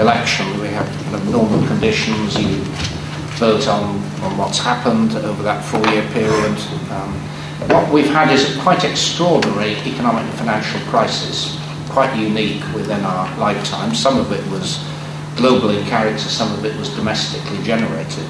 election. 0.00 0.46
We 0.61 0.68
have 0.68 0.87
kind 1.04 1.14
of 1.14 1.30
normal 1.30 1.66
conditions. 1.66 2.37
You 2.38 2.64
vote 3.38 3.68
on, 3.68 3.96
on 4.22 4.37
what's 4.37 4.59
happened 4.59 5.14
over 5.14 5.42
that 5.44 5.64
four-year 5.64 6.03
period. 6.11 6.59
Um, 6.90 7.14
what 7.70 7.90
we've 7.92 8.11
had 8.11 8.33
is 8.33 8.57
a 8.57 8.61
quite 8.61 8.85
extraordinary 8.85 9.77
economic 9.87 10.24
and 10.24 10.35
financial 10.35 10.81
crisis, 10.90 11.59
quite 11.88 12.14
unique 12.18 12.62
within 12.74 13.01
our 13.05 13.38
lifetime. 13.38 13.94
Some 13.94 14.18
of 14.18 14.33
it 14.33 14.44
was 14.51 14.85
global 15.37 15.70
in 15.70 15.85
character, 15.87 16.29
some 16.29 16.53
of 16.53 16.64
it 16.64 16.77
was 16.77 16.88
domestically 16.96 17.62
generated. 17.62 18.27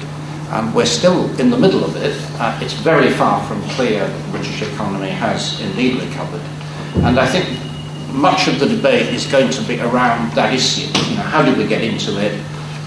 Um, 0.51 0.73
we're 0.73 0.85
still 0.85 1.29
in 1.39 1.49
the 1.49 1.57
middle 1.57 1.83
of 1.83 1.95
it. 1.95 2.15
Uh, 2.39 2.59
it's 2.61 2.73
very 2.73 3.11
far 3.11 3.43
from 3.47 3.61
clear 3.69 4.07
that 4.07 4.25
the 4.25 4.31
British 4.31 4.61
economy 4.61 5.09
has 5.09 5.59
indeed 5.61 6.01
recovered. 6.01 6.41
And 7.03 7.19
I 7.19 7.25
think 7.25 7.45
much 8.13 8.47
of 8.47 8.59
the 8.59 8.67
debate 8.67 9.13
is 9.13 9.25
going 9.27 9.49
to 9.51 9.61
be 9.63 9.79
around 9.79 10.33
that 10.33 10.53
issue. 10.53 10.87
You 11.09 11.17
know, 11.17 11.23
how 11.23 11.43
do 11.43 11.55
we 11.55 11.67
get 11.67 11.83
into 11.83 12.19
it? 12.19 12.33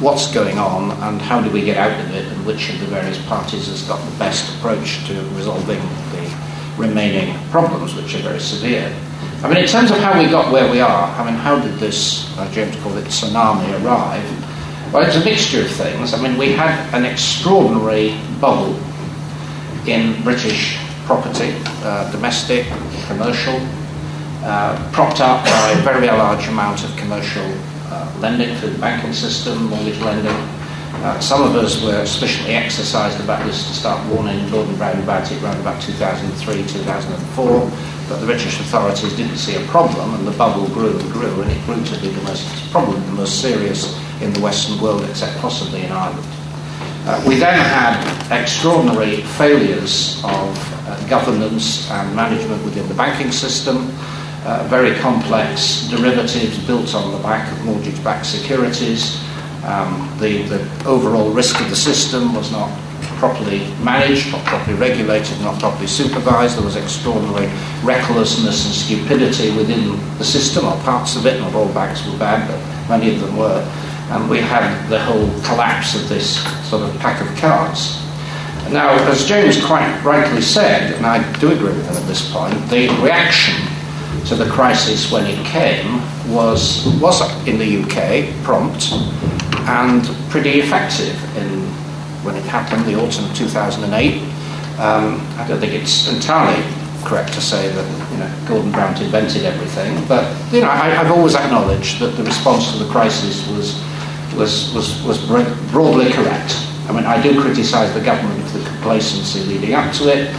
What's 0.03 0.35
going 0.35 0.59
on? 0.59 0.91
And 0.91 1.23
how 1.23 1.41
do 1.41 1.49
we 1.49 1.63
get 1.63 1.77
out 1.77 1.93
of 2.01 2.13
it? 2.13 2.27
And 2.27 2.45
which 2.45 2.71
of 2.71 2.81
the 2.81 2.87
various 2.87 3.25
parties 3.27 3.69
has 3.69 3.85
got 3.85 4.05
the 4.05 4.19
best 4.19 4.53
approach 4.57 5.07
to 5.07 5.15
resolving 5.37 5.79
the 6.11 6.37
remaining 6.77 7.39
problems, 7.51 7.95
which 7.95 8.17
are 8.17 8.19
very 8.19 8.41
severe? 8.41 8.93
I 9.45 9.49
mean, 9.49 9.59
in 9.59 9.69
terms 9.69 9.93
of 9.93 9.99
how 9.99 10.21
we 10.21 10.29
got 10.29 10.53
where 10.53 10.69
we 10.69 10.81
are, 10.81 11.05
I 11.05 11.25
mean, 11.25 11.37
how 11.37 11.57
did 11.57 11.75
this, 11.75 12.37
uh, 12.37 12.51
James 12.51 12.75
called 12.83 12.99
it 12.99 13.05
tsunami, 13.05 13.81
arrive? 13.81 14.93
Well, 14.93 15.07
it's 15.07 15.15
a 15.15 15.25
mixture 15.25 15.61
of 15.61 15.71
things. 15.71 16.15
I 16.15 16.21
mean, 16.21 16.37
we 16.37 16.51
had 16.51 16.93
an 16.93 17.05
extraordinary 17.05 18.19
bubble 18.41 18.75
in 19.87 20.21
British 20.25 20.79
property, 21.07 21.55
uh, 21.85 22.11
domestic, 22.11 22.67
commercial, 23.07 23.55
uh, 24.43 24.91
propped 24.91 25.21
up 25.21 25.45
by 25.45 25.71
a 25.71 25.83
very 25.83 26.09
large 26.09 26.49
amount 26.49 26.83
of 26.83 26.91
commercial 26.97 27.47
lending 28.21 28.57
through 28.57 28.71
the 28.71 28.79
banking 28.79 29.13
system, 29.13 29.67
mortgage 29.67 30.01
lending. 30.01 30.37
Uh, 31.03 31.19
some 31.21 31.43
of 31.43 31.57
us 31.57 31.83
were 31.83 32.05
sufficiently 32.07 32.55
exercised 32.55 33.19
about 33.21 33.45
this 33.47 33.67
to 33.67 33.75
start 33.75 33.99
warning 34.09 34.39
Gordon 34.51 34.77
Brown 34.77 35.03
about 35.03 35.31
it 35.31 35.43
around 35.43 35.61
about 35.61 35.81
2003, 35.83 36.67
2004 36.67 37.73
but 38.13 38.21
the 38.21 38.27
British 38.27 38.61
authorities 38.61 39.17
didn't 39.17 39.39
see 39.39 39.57
a 39.57 39.67
problem, 39.69 40.15
and 40.15 40.27
the 40.27 40.33
bubble 40.33 40.69
grew 40.69 40.99
and 40.99 41.13
grew, 41.13 41.41
and 41.41 41.51
it 41.51 41.65
grew 41.65 41.83
to 41.83 42.01
be 42.03 42.09
the 42.09 42.23
most, 42.23 42.71
probably 42.71 43.01
the 43.01 43.13
most 43.13 43.41
serious 43.41 43.99
in 44.21 44.33
the 44.35 44.41
Western 44.41 44.79
world, 44.81 45.03
except 45.09 45.39
possibly 45.39 45.83
in 45.83 45.93
Ireland. 45.93 46.27
Uh, 47.07 47.25
we 47.27 47.37
then 47.37 47.59
had 47.59 47.97
extraordinary 48.31 49.23
failures 49.39 50.23
of 50.25 50.89
uh, 50.89 51.09
governance 51.09 51.91
and 51.91 52.15
management 52.15 52.63
within 52.65 52.87
the 52.89 52.95
banking 52.95 53.33
system, 53.33 53.91
uh, 54.45 54.67
very 54.69 54.95
complex 54.97 55.89
derivatives 55.89 56.59
built 56.67 56.95
on 56.95 57.13
the 57.13 57.19
back 57.19 57.51
of 57.53 57.65
mortgage 57.65 58.03
backed 58.03 58.27
securities. 58.27 59.23
Um, 59.65 60.13
the, 60.19 60.43
the 60.43 60.85
overall 60.85 61.31
risk 61.31 61.61
of 61.61 61.71
the 61.71 61.77
system 61.77 62.35
was 62.35 62.51
not 62.51 62.69
properly 63.23 63.61
managed, 63.85 64.33
not 64.33 64.45
properly 64.45 64.77
regulated, 64.77 65.41
not 65.43 65.61
properly 65.61 65.87
supervised. 65.87 66.57
There 66.57 66.65
was 66.65 66.75
extraordinary 66.75 67.47
recklessness 67.85 68.67
and 68.67 68.75
stupidity 68.75 69.57
within 69.57 69.97
the 70.19 70.25
system, 70.25 70.67
or 70.67 70.77
parts 70.83 71.15
of 71.15 71.25
it. 71.27 71.39
Not 71.39 71.55
all 71.55 71.73
banks 71.73 72.05
were 72.05 72.19
bad, 72.19 72.49
but 72.49 72.59
many 72.89 73.15
of 73.15 73.21
them 73.21 73.37
were. 73.37 73.63
And 74.11 74.29
we 74.29 74.39
had 74.39 74.89
the 74.89 74.99
whole 74.99 75.29
collapse 75.43 75.95
of 75.95 76.09
this 76.09 76.43
sort 76.69 76.83
of 76.83 76.99
pack 76.99 77.21
of 77.21 77.29
cards. 77.39 78.03
Now, 78.73 78.91
as 79.09 79.25
James 79.25 79.65
quite 79.65 80.03
rightly 80.03 80.43
said, 80.43 80.95
and 80.95 81.07
I 81.07 81.23
do 81.39 81.53
agree 81.53 81.73
with 81.73 81.87
him 81.87 81.95
at 81.95 82.07
this 82.09 82.33
point, 82.33 82.55
the 82.71 82.89
reaction 83.03 83.55
to 84.27 84.35
the 84.35 84.49
crisis 84.51 85.11
when 85.11 85.27
it 85.27 85.45
came 85.47 86.01
was, 86.33 86.87
was 87.01 87.21
in 87.47 87.59
the 87.59 87.83
UK 87.83 88.33
prompt 88.45 88.93
and 89.69 90.05
pretty 90.31 90.61
effective 90.61 91.17
in 91.37 91.63
when 92.25 92.37
it 92.37 92.45
happened, 92.45 92.85
the 92.87 92.95
autumn 92.95 93.25
of 93.25 93.37
2008. 93.37 94.23
Um, 94.79 95.21
I 95.37 95.47
don't 95.47 95.61
think 95.61 95.73
it's 95.73 96.09
entirely 96.09 96.63
correct 97.05 97.33
to 97.35 97.41
say 97.41 97.69
that 97.69 98.13
you 98.13 98.19
know 98.19 98.49
Gordon 98.49 98.71
Brown 98.73 98.97
invented 99.03 99.45
everything, 99.45 100.07
but 100.07 100.25
you 100.53 100.61
know 100.61 100.71
I, 100.71 100.89
have 100.89 101.11
always 101.11 101.35
acknowledged 101.35 101.99
that 102.01 102.17
the 102.17 102.23
response 102.23 102.73
to 102.73 102.79
the 102.79 102.91
crisis 102.91 103.47
was 103.49 103.83
was 104.37 104.73
was, 104.75 105.03
was 105.03 105.19
broadly 105.71 106.11
correct. 106.11 106.57
I 106.89 106.93
mean, 106.93 107.05
I 107.05 107.23
do 107.23 107.41
criticise 107.41 107.93
the 107.95 108.01
government 108.01 108.43
for 108.49 108.59
the 108.59 108.69
complacency 108.69 109.41
leading 109.45 109.75
up 109.75 109.93
to 109.95 110.09
it. 110.09 110.31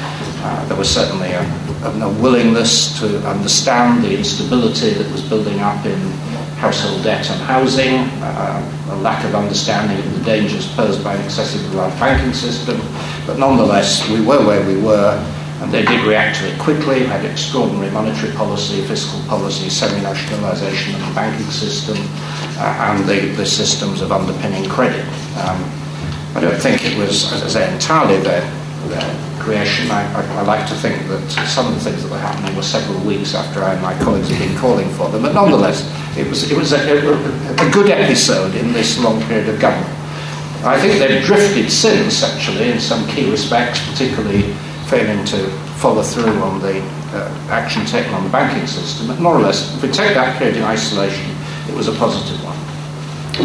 Uh, 0.44 0.66
there 0.68 0.78
was 0.78 0.90
certainly 0.90 1.32
a, 1.32 1.42
a, 1.84 2.10
willingness 2.22 3.00
to 3.00 3.18
understand 3.28 4.04
the 4.04 4.18
instability 4.18 4.92
that 4.92 5.12
was 5.12 5.22
building 5.22 5.60
up 5.60 5.86
in 5.86 6.00
household 6.58 7.04
debt 7.04 7.30
and 7.30 7.42
housing, 7.42 7.96
uh, 8.24 8.90
a 8.92 8.96
lack 8.98 9.26
of 9.26 9.36
understanding 9.36 9.98
of 9.98 10.18
the 10.18 10.24
dangers 10.24 10.68
posed 10.76 11.04
by 11.04 11.14
an 11.14 11.24
excessively 11.26 11.76
large 11.76 11.94
banking 12.00 12.34
system. 12.34 12.80
But 13.28 13.38
nonetheless, 13.38 14.10
we 14.10 14.22
were 14.26 14.46
where 14.46 14.66
we 14.66 14.82
were, 14.82 15.20
and 15.62 15.74
they 15.74 15.84
did 15.84 16.06
react 16.06 16.40
to 16.40 16.48
it 16.48 16.60
quickly. 16.60 17.06
Had 17.06 17.26
extraordinary 17.26 17.92
monetary 17.92 18.34
policy, 18.34 18.82
fiscal 18.88 19.20
policy, 19.28 19.70
semi-nationalisation 19.70 20.96
of 20.96 21.08
the 21.08 21.14
banking 21.14 21.52
system, 21.52 21.98
uh, 22.58 22.96
and 22.96 23.10
the, 23.10 23.36
the, 23.36 23.46
systems 23.46 24.02
of 24.02 24.12
underpinning 24.12 24.70
credit. 24.70 25.06
Um, 25.44 25.60
I 26.36 26.40
don't 26.40 26.60
think 26.60 26.86
it 26.86 26.98
was, 26.98 27.32
as 27.34 27.44
I 27.44 27.48
say, 27.48 27.74
entirely 27.74 28.18
their, 28.22 28.42
their 28.88 29.33
creation. 29.44 29.92
I, 29.92 30.02
I, 30.16 30.40
I, 30.40 30.42
like 30.42 30.68
to 30.70 30.76
think 30.76 31.08
that 31.08 31.22
some 31.48 31.68
of 31.68 31.74
the 31.76 31.80
things 31.80 32.02
that 32.02 32.12
were 32.12 32.18
happening 32.18 32.56
were 32.56 32.64
several 32.64 33.00
weeks 33.06 33.36
after 33.36 33.62
I 33.62 33.74
and 33.74 33.82
my 33.82 33.94
colleagues 34.00 34.30
had 34.30 34.40
been 34.40 34.58
calling 34.58 34.90
for 34.92 35.10
them, 35.10 35.22
but 35.22 35.34
nonetheless, 35.34 35.84
it 36.18 36.28
was, 36.28 36.50
it 36.50 36.58
was 36.58 36.72
a, 36.72 36.80
a, 36.80 37.68
a 37.68 37.72
good 37.72 37.90
episode 37.90 38.56
in 38.56 38.72
this 38.72 38.98
long 39.00 39.22
period 39.24 39.50
of 39.50 39.60
government. 39.60 39.92
I 40.66 40.80
think 40.80 40.98
they've 41.00 41.24
drifted 41.24 41.70
since, 41.70 42.24
actually, 42.24 42.72
in 42.72 42.80
some 42.80 43.06
key 43.10 43.30
respects, 43.30 43.86
particularly 43.90 44.54
failing 44.88 45.26
to 45.26 45.50
follow 45.84 46.02
through 46.02 46.40
on 46.42 46.62
the 46.62 46.80
uh, 47.12 47.48
action 47.50 47.86
taken 47.86 48.14
on 48.14 48.24
the 48.24 48.30
banking 48.30 48.66
system. 48.66 49.08
But 49.08 49.20
more 49.20 49.36
or 49.36 49.42
less, 49.42 49.76
if 49.76 49.84
we 49.84 49.90
take 49.90 50.14
that 50.14 50.38
period 50.40 50.56
in 50.56 50.64
isolation, 50.64 51.36
it 51.68 51.76
was 51.76 51.90
a 51.90 51.94
positive 51.94 52.42
one. 52.44 52.58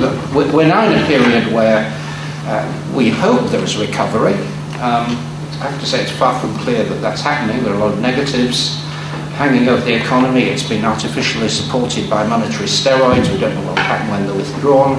But 0.01 0.55
we're 0.55 0.69
now 0.69 0.87
in 0.89 1.03
a 1.03 1.07
period 1.07 1.53
where 1.53 1.91
uh, 2.47 2.95
we 2.95 3.11
hope 3.11 3.51
there 3.51 3.65
is 3.65 3.77
recovery. 3.77 4.35
Um, 4.81 5.19
I 5.59 5.67
have 5.67 5.81
to 5.81 5.87
say 5.87 6.03
it's 6.03 6.13
far 6.13 6.39
from 6.39 6.55
clear 6.59 6.85
that 6.85 7.01
that's 7.03 7.21
happening. 7.21 7.65
There 7.65 7.73
are 7.73 7.77
a 7.77 7.81
lot 7.81 7.93
of 7.93 7.99
negatives 7.99 8.79
hanging 9.35 9.69
over 9.69 9.85
the 9.85 9.93
economy. 9.93 10.43
It's 10.43 10.63
been 10.63 10.85
artificially 10.85 11.49
supported 11.49 12.09
by 12.09 12.25
monetary 12.25 12.69
steroids. 12.69 13.29
We 13.33 13.41
don't 13.41 13.57
know 13.57 13.67
what 13.67 13.75
will 13.75 13.83
happen 13.83 14.09
when 14.09 14.25
they're 14.25 14.37
withdrawn. 14.37 14.99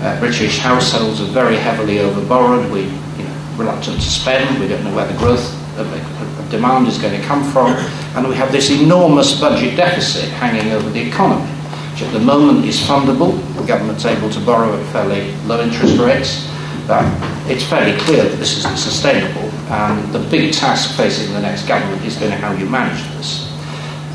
Uh, 0.00 0.16
British 0.18 0.60
households 0.60 1.20
are 1.20 1.26
very 1.26 1.56
heavily 1.56 1.96
overborrowed. 1.96 2.72
We 2.72 2.84
you 3.20 3.28
know, 3.28 3.54
reluctant 3.58 4.00
to 4.00 4.08
spend. 4.08 4.58
We 4.58 4.66
don't 4.66 4.82
know 4.82 4.96
where 4.96 5.06
the 5.06 5.18
growth 5.18 5.44
of, 5.76 5.92
of 5.92 6.50
demand 6.50 6.88
is 6.88 6.96
going 6.96 7.20
to 7.20 7.26
come 7.26 7.44
from. 7.52 7.72
And 8.16 8.26
we 8.26 8.34
have 8.36 8.50
this 8.50 8.70
enormous 8.70 9.38
budget 9.38 9.76
deficit 9.76 10.30
hanging 10.40 10.72
over 10.72 10.88
the 10.88 11.06
economy, 11.06 11.44
which 11.92 12.00
at 12.00 12.14
the 12.14 12.20
moment 12.20 12.64
is 12.64 12.80
fundable. 12.80 13.36
The 13.60 13.66
government's 13.66 14.06
able 14.06 14.30
to 14.30 14.40
borrow 14.40 14.72
at 14.72 14.86
fairly 14.90 15.34
low 15.44 15.60
interest 15.60 15.98
rates. 15.98 16.48
But 16.86 17.04
it's 17.50 17.64
fairly 17.64 17.94
clear 18.00 18.24
that 18.24 18.36
this 18.36 18.56
isn't 18.56 18.78
sustainable. 18.78 19.47
And 19.70 20.12
the 20.14 20.20
big 20.30 20.54
task 20.54 20.96
facing 20.96 21.32
the 21.34 21.40
next 21.40 21.68
government 21.68 22.02
is 22.04 22.16
going 22.16 22.30
to 22.30 22.38
how 22.38 22.52
you 22.52 22.66
manage 22.66 23.02
this. 23.16 23.48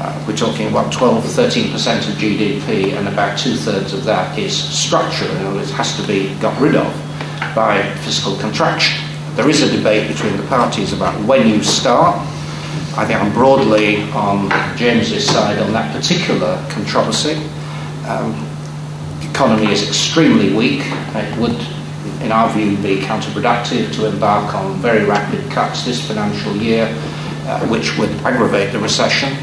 Uh, 0.02 0.26
we're 0.28 0.36
talking 0.36 0.68
about 0.68 0.92
12 0.92 1.24
or 1.24 1.28
13% 1.28 2.10
of 2.10 2.16
GDP, 2.16 2.94
and 2.94 3.08
about 3.08 3.38
two 3.38 3.56
thirds 3.56 3.94
of 3.94 4.04
that 4.04 4.38
is 4.38 4.52
structural. 4.52 5.32
Words, 5.54 5.70
it 5.70 5.74
has 5.76 5.96
to 6.02 6.08
be 6.08 6.34
got 6.40 6.60
rid 6.60 6.76
of 6.76 6.92
by 7.56 7.84
fiscal 7.98 8.36
contraction. 8.38 9.00
There 9.36 9.48
is 9.48 9.62
a 9.62 9.78
debate 9.78 10.08
between 10.08 10.36
the 10.38 10.44
parties 10.48 10.92
about 10.92 11.14
when 11.26 11.48
you 11.48 11.64
start. 11.64 12.16
I 12.98 13.06
think 13.06 13.22
I'm 13.22 13.32
broadly 13.32 14.02
on 14.12 14.50
James's 14.76 15.26
side 15.26 15.60
on 15.60 15.72
that 15.74 15.96
particular 15.96 16.64
controversy. 16.70 17.36
Um, 18.08 18.34
the 19.22 19.30
economy 19.30 19.72
is 19.72 19.88
extremely 19.88 20.54
weak. 20.56 20.82
It 20.84 21.40
would 21.40 21.58
in 22.24 22.32
our 22.32 22.50
view, 22.54 22.78
be 22.78 23.02
counterproductive 23.02 23.94
to 23.96 24.08
embark 24.08 24.56
on 24.56 24.80
very 24.82 25.06
rapid 25.06 25.52
cuts 25.52 25.86
this 25.86 26.06
financial 26.08 26.56
year, 26.56 26.86
uh, 27.46 27.68
which 27.68 27.98
would 27.98 28.10
aggravate 28.24 28.72
the 28.72 28.80
recession 28.80 29.34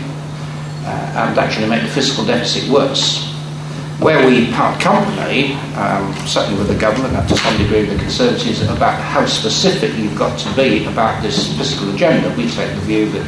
uh, 0.84 1.28
and 1.28 1.38
actually 1.38 1.68
make 1.68 1.82
the 1.82 1.88
fiscal 1.88 2.24
deficit 2.24 2.68
worse. 2.70 3.28
Where 4.00 4.26
we 4.26 4.50
part 4.52 4.80
company, 4.80 5.52
um, 5.76 6.14
certainly 6.26 6.58
with 6.58 6.68
the 6.68 6.80
government 6.80 7.14
and 7.14 7.28
to 7.28 7.36
some 7.36 7.54
degree 7.58 7.80
with 7.80 7.90
the 7.90 7.98
Conservatives, 7.98 8.62
about 8.62 8.98
how 8.98 9.26
specific 9.26 9.94
you've 9.98 10.16
got 10.16 10.38
to 10.38 10.56
be 10.56 10.86
about 10.86 11.22
this 11.22 11.54
fiscal 11.58 11.94
agenda. 11.94 12.34
We 12.34 12.48
take 12.48 12.74
the 12.74 12.80
view 12.80 13.10
that 13.10 13.26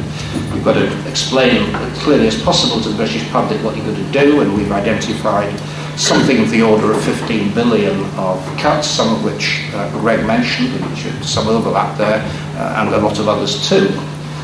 you've 0.51 0.65
got 0.65 0.73
to 0.73 1.07
explain 1.07 1.75
as 1.75 2.01
clearly 2.01 2.25
as 2.25 2.41
possible 2.41 2.81
to 2.81 2.89
the 2.89 2.95
British 2.95 3.29
public 3.29 3.63
what 3.63 3.77
you're 3.77 3.85
going 3.85 4.03
to 4.03 4.11
do, 4.11 4.41
and 4.41 4.57
we've 4.57 4.71
identified 4.71 5.53
something 5.97 6.39
of 6.39 6.49
the 6.49 6.61
order 6.61 6.91
of 6.91 7.03
15 7.03 7.53
billion 7.53 7.99
of 8.17 8.39
cuts, 8.57 8.87
some 8.87 9.15
of 9.15 9.23
which 9.23 9.63
uh, 9.73 9.89
Greg 9.99 10.25
mentioned, 10.25 10.73
which 10.89 11.05
some 11.23 11.47
overlap 11.47 11.97
there, 11.97 12.21
uh, 12.57 12.81
and 12.81 12.93
a 12.93 12.97
lot 12.97 13.19
of 13.19 13.27
others 13.27 13.67
too. 13.69 13.87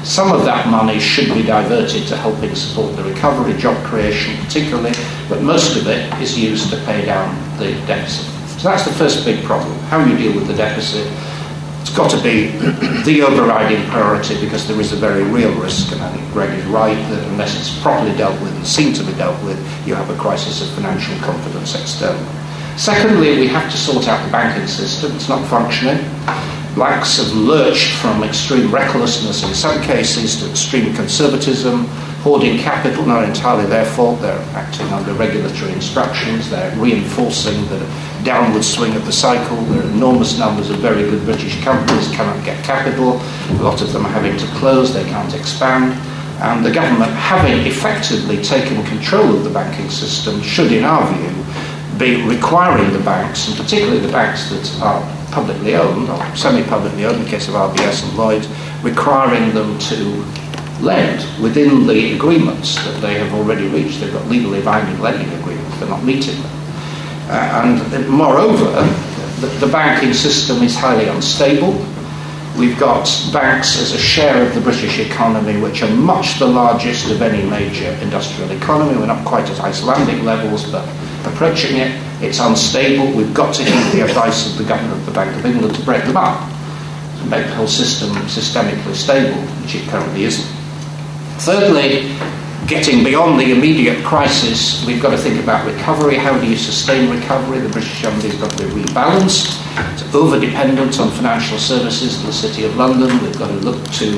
Some 0.04 0.32
of 0.32 0.46
that 0.46 0.68
money 0.70 1.00
should 1.00 1.34
be 1.34 1.44
diverted 1.44 2.08
to 2.08 2.16
helping 2.16 2.56
support 2.56 2.96
the 2.96 3.04
recovery, 3.04 3.54
job 3.58 3.84
creation 3.86 4.38
particularly, 4.46 4.94
but 5.28 5.42
most 5.42 5.76
of 5.76 5.88
it 5.88 6.14
is 6.22 6.40
used 6.40 6.70
to 6.70 6.78
pay 6.86 7.06
down 7.06 7.36
the 7.58 7.72
deficit. 7.86 8.26
So 8.60 8.70
that's 8.70 8.86
the 8.86 8.94
first 8.94 9.26
big 9.26 9.44
problem, 9.44 9.78
how 9.90 10.04
you 10.04 10.18
deal 10.18 10.34
with 10.36 10.48
the 10.48 10.56
deficit 10.56 11.06
it's 11.90 11.98
got 11.98 12.12
to 12.12 12.22
be 12.22 12.48
the 13.04 13.24
overriding 13.24 13.84
priority 13.90 14.40
because 14.40 14.68
there 14.68 14.80
is 14.80 14.94
a 14.94 14.96
very 14.96 15.24
real 15.24 15.52
risk, 15.60 15.92
and 15.92 16.00
I 16.02 16.12
think 16.12 16.32
Greg 16.32 16.52
is 16.60 16.64
right 16.66 16.94
that 16.94 17.28
unless 17.30 17.58
it's 17.58 17.82
properly 17.82 18.16
dealt 18.16 18.40
with 18.42 18.56
and 18.56 18.66
seen 18.66 18.94
to 18.94 19.04
be 19.04 19.12
dealt 19.14 19.44
with, 19.44 19.58
you 19.88 19.96
have 19.96 20.08
a 20.12 20.16
crisis 20.18 20.62
of 20.62 20.70
financial 20.76 21.18
confidence 21.26 21.74
externally. 21.74 22.24
Secondly, 22.78 23.40
we 23.40 23.48
have 23.48 23.72
to 23.72 23.78
sort 23.78 24.08
out 24.08 24.24
the 24.24 24.32
banking 24.32 24.68
system. 24.68 25.16
It's 25.16 25.28
not 25.28 25.44
functioning. 25.50 25.98
Banks 26.78 27.18
have 27.18 27.34
lurched 27.34 27.98
from 27.98 28.24
extreme 28.24 28.72
recklessness 28.72 29.44
in 29.44 29.56
some 29.56 29.82
cases 29.82 30.40
to 30.42 30.50
extreme 30.52 30.94
conservatism, 30.94 31.88
hoarding 32.22 32.58
capital, 32.58 33.06
not 33.06 33.24
entirely 33.24 33.66
their 33.66 33.86
fault. 33.86 34.22
They're 34.22 34.38
acting 34.54 34.88
under 34.88 35.14
regulatory 35.14 35.72
instructions. 35.72 36.50
They're 36.50 36.76
reinforcing 36.78 37.66
the 37.70 37.80
downward 38.24 38.64
swing 38.64 38.96
of 38.96 39.06
the 39.06 39.12
cycle. 39.12 39.56
There 39.66 39.82
are 39.82 39.90
enormous 39.90 40.38
numbers 40.38 40.70
of 40.70 40.78
very 40.78 41.04
good 41.04 41.24
British 41.24 41.62
companies 41.64 42.10
cannot 42.10 42.44
get 42.44 42.64
capital. 42.64 43.14
A 43.14 43.64
lot 43.64 43.82
of 43.82 43.94
them 43.94 44.06
are 44.06 44.12
having 44.12 44.38
to 44.38 44.46
close. 44.58 44.94
They 44.94 45.06
can't 45.06 45.34
expand. 45.34 45.94
And 46.42 46.66
the 46.66 46.72
government, 46.72 47.12
having 47.12 47.66
effectively 47.66 48.42
taken 48.42 48.84
control 48.86 49.36
of 49.36 49.44
the 49.44 49.50
banking 49.50 49.90
system, 49.90 50.42
should, 50.42 50.72
in 50.72 50.84
our 50.84 51.06
view, 51.14 51.40
be 51.98 52.22
requiring 52.24 52.94
the 52.94 53.04
banks, 53.04 53.50
and 53.50 53.58
particularly 53.58 54.00
the 54.00 54.12
banks 54.12 54.50
that 54.50 54.82
are 54.82 55.02
publicly 55.32 55.76
owned 55.76 56.10
or 56.10 56.36
semi-publicly 56.36 57.06
owned 57.06 57.18
in 57.18 57.24
the 57.24 57.30
case 57.30 57.50
of 57.50 57.56
RBS 57.56 58.08
and 58.08 58.18
Lloyds, 58.18 58.48
requiring 58.84 59.54
them 59.54 59.78
to 59.80 60.26
lend 60.82 61.26
within 61.42 61.88
the 61.88 62.16
agreements 62.16 62.76
that 62.76 63.02
they 63.02 63.16
have 63.16 63.34
already 63.34 63.68
reached. 63.68 64.00
They've 64.00 64.14
got 64.14 64.28
legally 64.28 64.62
binding 64.62 65.00
lending 65.02 65.30
agreements. 65.40 65.80
They're 65.80 65.90
not 65.90 66.04
meeting 66.04 66.42
them. 66.42 66.52
Uh, 67.30 67.84
and 67.92 68.10
moreover, 68.10 68.72
the, 69.40 69.48
the 69.60 69.72
banking 69.72 70.14
system 70.14 70.64
is 70.64 70.76
highly 70.76 71.08
unstable. 71.08 71.74
We've 72.58 72.78
got 72.80 73.06
banks 73.32 73.80
as 73.80 73.94
a 73.94 73.98
share 73.98 74.46
of 74.46 74.54
the 74.54 74.62
British 74.62 75.00
economy, 75.00 75.62
which 75.62 75.84
are 75.84 75.96
much 75.96 76.40
the 76.40 76.48
largest 76.48 77.10
of 77.10 77.22
any 77.22 77.48
major 77.50 77.90
industrial 78.02 78.52
economy. 78.52 78.98
We're 78.98 79.06
not 79.06 79.26
quite 79.26 79.50
at 79.50 79.60
Icelandic 79.62 80.24
levels, 80.24 80.70
but 80.72 80.86
approaching 81.26 81.78
it. 81.78 81.92
It's 82.22 82.40
unstable. 82.40 83.16
We've 83.16 83.34
got 83.34 83.54
to 83.56 83.64
heed 83.64 83.94
the 83.94 84.04
advice 84.04 84.52
of 84.52 84.58
the 84.58 84.66
governor 84.66 84.94
of 84.94 85.06
the 85.06 85.12
Bank 85.12 85.34
of 85.38 85.46
England 85.46 85.76
to 85.76 85.82
break 85.84 86.04
them 86.04 86.18
up, 86.18 86.50
to 87.20 87.26
make 87.28 87.46
the 87.46 87.56
whole 87.56 87.68
system 87.68 88.10
systemically 88.28 88.96
stable, 88.96 89.40
which 89.62 89.76
it 89.76 89.88
currently 89.88 90.24
isn't. 90.24 90.59
Thirdly, 91.40 92.14
getting 92.68 93.02
beyond 93.02 93.40
the 93.40 93.54
immediate 93.54 94.04
crisis, 94.04 94.86
we've 94.86 95.02
got 95.02 95.12
to 95.12 95.18
think 95.18 95.42
about 95.42 95.66
recovery. 95.66 96.18
How 96.18 96.38
do 96.38 96.46
you 96.46 96.58
sustain 96.58 97.10
recovery? 97.10 97.60
The 97.60 97.70
British 97.70 98.02
economy 98.02 98.28
has 98.28 98.40
got 98.42 98.52
to 98.52 98.58
be 98.58 98.70
rebalanced. 98.82 99.56
It's 99.94 100.14
over 100.14 100.38
dependent 100.38 101.00
on 101.00 101.10
financial 101.12 101.58
services 101.58 102.20
in 102.20 102.26
the 102.26 102.34
City 102.34 102.66
of 102.66 102.76
London. 102.76 103.08
We've 103.24 103.40
got 103.40 103.48
to 103.48 103.54
look 103.54 103.82
to 103.94 104.12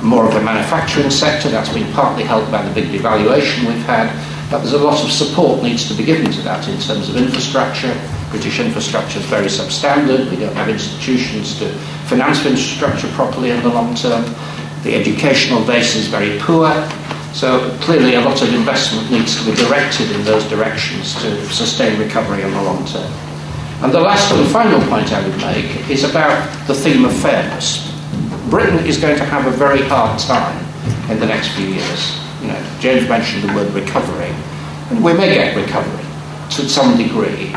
more 0.00 0.28
of 0.28 0.36
a 0.36 0.42
manufacturing 0.42 1.10
sector. 1.10 1.48
That's 1.48 1.72
been 1.74 1.92
partly 1.92 2.22
helped 2.22 2.52
by 2.52 2.62
the 2.62 2.72
big 2.72 2.88
devaluation 2.88 3.66
we've 3.66 3.84
had. 3.84 4.06
But 4.48 4.58
there's 4.58 4.74
a 4.74 4.78
lot 4.78 5.02
of 5.02 5.10
support 5.10 5.60
needs 5.60 5.88
to 5.88 5.94
be 5.94 6.04
given 6.04 6.30
to 6.30 6.40
that 6.42 6.68
in 6.68 6.78
terms 6.78 7.08
of 7.08 7.16
infrastructure. 7.16 7.92
British 8.30 8.60
infrastructure 8.60 9.18
is 9.18 9.26
very 9.26 9.48
substandard. 9.48 10.30
We 10.30 10.36
don't 10.36 10.54
have 10.54 10.68
institutions 10.68 11.58
to 11.58 11.68
finance 12.06 12.46
infrastructure 12.46 13.08
properly 13.08 13.50
in 13.50 13.60
the 13.64 13.70
long 13.70 13.96
term. 13.96 14.24
The 14.86 14.94
educational 14.94 15.66
base 15.66 15.96
is 15.96 16.06
very 16.06 16.38
poor. 16.38 16.70
So 17.34 17.76
clearly 17.80 18.14
a 18.14 18.20
lot 18.20 18.40
of 18.40 18.54
investment 18.54 19.10
needs 19.10 19.36
to 19.36 19.50
be 19.50 19.56
directed 19.56 20.12
in 20.12 20.22
those 20.22 20.44
directions 20.48 21.20
to 21.22 21.44
sustain 21.48 21.98
recovery 21.98 22.42
in 22.42 22.52
the 22.52 22.62
long 22.62 22.86
term. 22.86 23.10
And 23.82 23.92
the 23.92 23.98
last 23.98 24.30
and 24.30 24.46
final 24.46 24.78
point 24.86 25.12
I 25.12 25.26
would 25.26 25.36
make 25.38 25.90
is 25.90 26.04
about 26.04 26.38
the 26.68 26.74
theme 26.74 27.04
of 27.04 27.12
fairness. 27.12 27.92
Britain 28.48 28.78
is 28.86 28.96
going 28.96 29.16
to 29.16 29.24
have 29.24 29.52
a 29.52 29.56
very 29.56 29.82
hard 29.82 30.20
time 30.20 30.64
in 31.10 31.18
the 31.18 31.26
next 31.26 31.48
few 31.56 31.66
years. 31.66 32.20
You 32.40 32.46
know, 32.46 32.76
James 32.78 33.08
mentioned 33.08 33.42
the 33.42 33.52
word 33.56 33.74
recovery, 33.74 34.30
and 34.90 35.02
we 35.02 35.14
may 35.14 35.34
get 35.34 35.56
recovery 35.56 36.06
to 36.50 36.68
some 36.68 36.96
degree, 36.96 37.50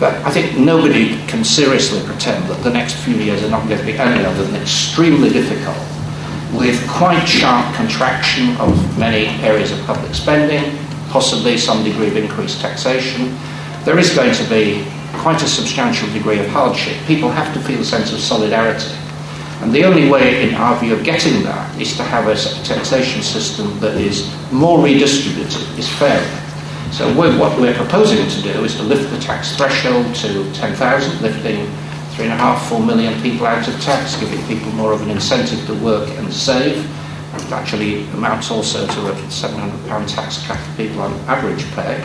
but 0.00 0.14
I 0.26 0.32
think 0.32 0.58
nobody 0.58 1.24
can 1.28 1.44
seriously 1.44 2.04
pretend 2.04 2.50
that 2.50 2.60
the 2.64 2.70
next 2.70 2.96
few 3.04 3.14
years 3.14 3.44
are 3.44 3.50
not 3.50 3.68
going 3.68 3.78
to 3.78 3.86
be 3.86 3.96
any 3.96 4.24
other 4.24 4.42
than 4.42 4.60
extremely 4.60 5.30
difficult 5.30 5.91
with 6.52 6.86
quite 6.88 7.24
sharp 7.24 7.74
contraction 7.74 8.56
of 8.56 8.98
many 8.98 9.26
areas 9.42 9.72
of 9.72 9.80
public 9.86 10.14
spending, 10.14 10.78
possibly 11.08 11.56
some 11.56 11.82
degree 11.82 12.08
of 12.08 12.16
increased 12.16 12.60
taxation. 12.60 13.36
There 13.84 13.98
is 13.98 14.14
going 14.14 14.34
to 14.34 14.48
be 14.48 14.84
quite 15.14 15.42
a 15.42 15.48
substantial 15.48 16.10
degree 16.12 16.38
of 16.38 16.46
hardship. 16.48 16.96
People 17.06 17.30
have 17.30 17.52
to 17.54 17.60
feel 17.60 17.80
a 17.80 17.84
sense 17.84 18.12
of 18.12 18.20
solidarity. 18.20 18.94
And 19.62 19.72
the 19.72 19.84
only 19.84 20.10
way, 20.10 20.48
in 20.48 20.54
our 20.56 20.78
view, 20.78 20.94
of 20.94 21.04
getting 21.04 21.42
that 21.44 21.80
is 21.80 21.96
to 21.96 22.02
have 22.02 22.26
a 22.26 22.34
taxation 22.64 23.22
system 23.22 23.78
that 23.80 23.96
is 23.96 24.28
more 24.50 24.78
redistributive, 24.78 25.78
is 25.78 25.88
fairer. 25.88 26.20
So 26.90 27.08
what 27.16 27.58
we're 27.58 27.74
proposing 27.74 28.28
to 28.28 28.42
do 28.42 28.64
is 28.64 28.74
to 28.76 28.82
lift 28.82 29.10
the 29.10 29.18
tax 29.18 29.56
threshold 29.56 30.14
to 30.16 30.52
10,000, 30.52 31.22
lifting 31.22 31.66
three 32.22 32.30
and 32.30 32.40
a 32.40 32.44
half, 32.44 32.68
four 32.68 32.78
million 32.78 33.20
people 33.20 33.44
out 33.44 33.66
of 33.66 33.80
tax, 33.80 34.14
giving 34.20 34.40
people 34.46 34.70
more 34.74 34.92
of 34.92 35.02
an 35.02 35.10
incentive 35.10 35.58
to 35.66 35.74
work 35.82 36.08
and 36.18 36.32
save. 36.32 36.78
It 37.34 37.50
actually 37.50 38.04
amounts 38.10 38.48
also 38.48 38.86
to 38.86 39.10
a 39.10 39.14
£700 39.26 40.14
tax 40.14 40.46
cut 40.46 40.56
for 40.56 40.76
people 40.76 41.02
on 41.02 41.12
average 41.26 41.68
pay. 41.72 42.00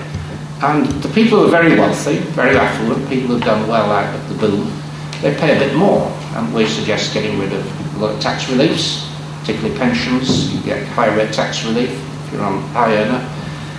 And 0.63 0.87
the 1.03 1.09
people 1.09 1.37
who 1.37 1.45
are 1.45 1.51
very 1.51 1.77
wealthy, 1.77 2.17
very 2.33 2.57
affluent, 2.57 3.07
people 3.09 3.27
who've 3.27 3.43
done 3.43 3.67
well 3.67 3.91
out 3.91 4.11
of 4.15 4.27
the 4.29 4.47
boom, 4.47 4.73
they 5.21 5.35
pay 5.35 5.55
a 5.55 5.59
bit 5.59 5.75
more. 5.75 6.07
And 6.33 6.51
we 6.51 6.65
suggest 6.65 7.13
getting 7.13 7.37
rid 7.37 7.53
of 7.53 7.95
a 7.97 7.99
lot 7.99 8.15
of 8.15 8.19
tax 8.19 8.49
reliefs, 8.49 9.07
particularly 9.41 9.77
pensions. 9.77 10.51
You 10.51 10.63
get 10.63 10.87
higher 10.87 11.15
rate 11.15 11.31
tax 11.31 11.63
relief 11.63 11.91
if 11.91 12.33
you're 12.33 12.41
on 12.41 12.63
high 12.69 12.97
earner. 12.97 13.19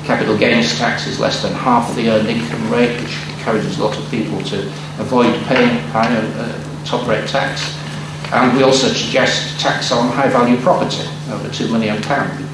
Capital 0.04 0.38
gains 0.38 0.78
tax 0.78 1.08
is 1.08 1.18
less 1.18 1.42
than 1.42 1.52
half 1.54 1.92
the 1.96 2.08
earned 2.10 2.28
income 2.28 2.70
rate, 2.70 3.00
which 3.00 3.27
encourages 3.48 3.78
a 3.78 3.84
lot 3.84 3.96
of 3.98 4.10
people 4.10 4.38
to 4.42 4.66
avoid 5.00 5.32
paying 5.46 5.78
higher 5.88 6.20
uh, 6.36 6.84
top 6.84 7.06
rate 7.08 7.26
tax. 7.28 7.76
And 8.32 8.54
we 8.56 8.62
also 8.62 8.88
suggest 8.88 9.58
tax 9.58 9.90
on 9.90 10.12
high 10.12 10.28
value 10.28 10.60
property, 10.60 11.08
over 11.30 11.48
£2 11.48 11.72
million, 11.72 11.96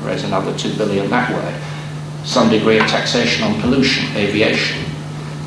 raise 0.05 0.23
another 0.23 0.53
£2 0.53 0.79
billion 0.79 1.11
that 1.11 1.31
way. 1.31 2.25
Some 2.25 2.49
degree 2.49 2.79
of 2.79 2.87
taxation 2.87 3.43
on 3.43 3.61
pollution, 3.61 4.17
aviation. 4.17 4.85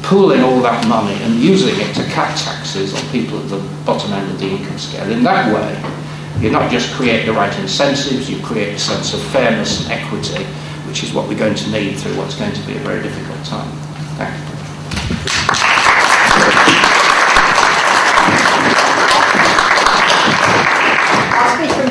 Pooling 0.03 0.41
all 0.41 0.59
that 0.61 0.85
money 0.87 1.15
and 1.23 1.35
using 1.35 1.75
it 1.79 1.93
to 1.95 2.03
cut 2.11 2.37
taxes 2.37 2.93
on 2.93 3.09
people 3.11 3.41
at 3.41 3.49
the 3.49 3.59
bottom 3.85 4.11
end 4.11 4.29
of 4.29 4.39
the 4.39 4.47
income 4.47 4.77
scale. 4.77 5.09
In 5.09 5.23
that 5.23 5.53
way, 5.53 6.41
you 6.41 6.51
not 6.51 6.69
just 6.69 6.93
create 6.93 7.25
the 7.25 7.33
right 7.33 7.57
incentives, 7.59 8.29
you 8.29 8.41
create 8.43 8.75
a 8.75 8.79
sense 8.79 9.13
of 9.13 9.21
fairness 9.31 9.83
and 9.83 9.93
equity, 9.93 10.43
which 10.87 11.03
is 11.03 11.13
what 11.13 11.27
we're 11.27 11.39
going 11.39 11.55
to 11.55 11.71
need 11.71 11.97
through 11.97 12.17
what's 12.17 12.35
going 12.35 12.53
to 12.53 12.61
be 12.67 12.75
a 12.75 12.79
very 12.79 13.01
difficult 13.01 13.43
time. 13.45 13.71
Thank 14.17 14.51
you. 14.51 14.56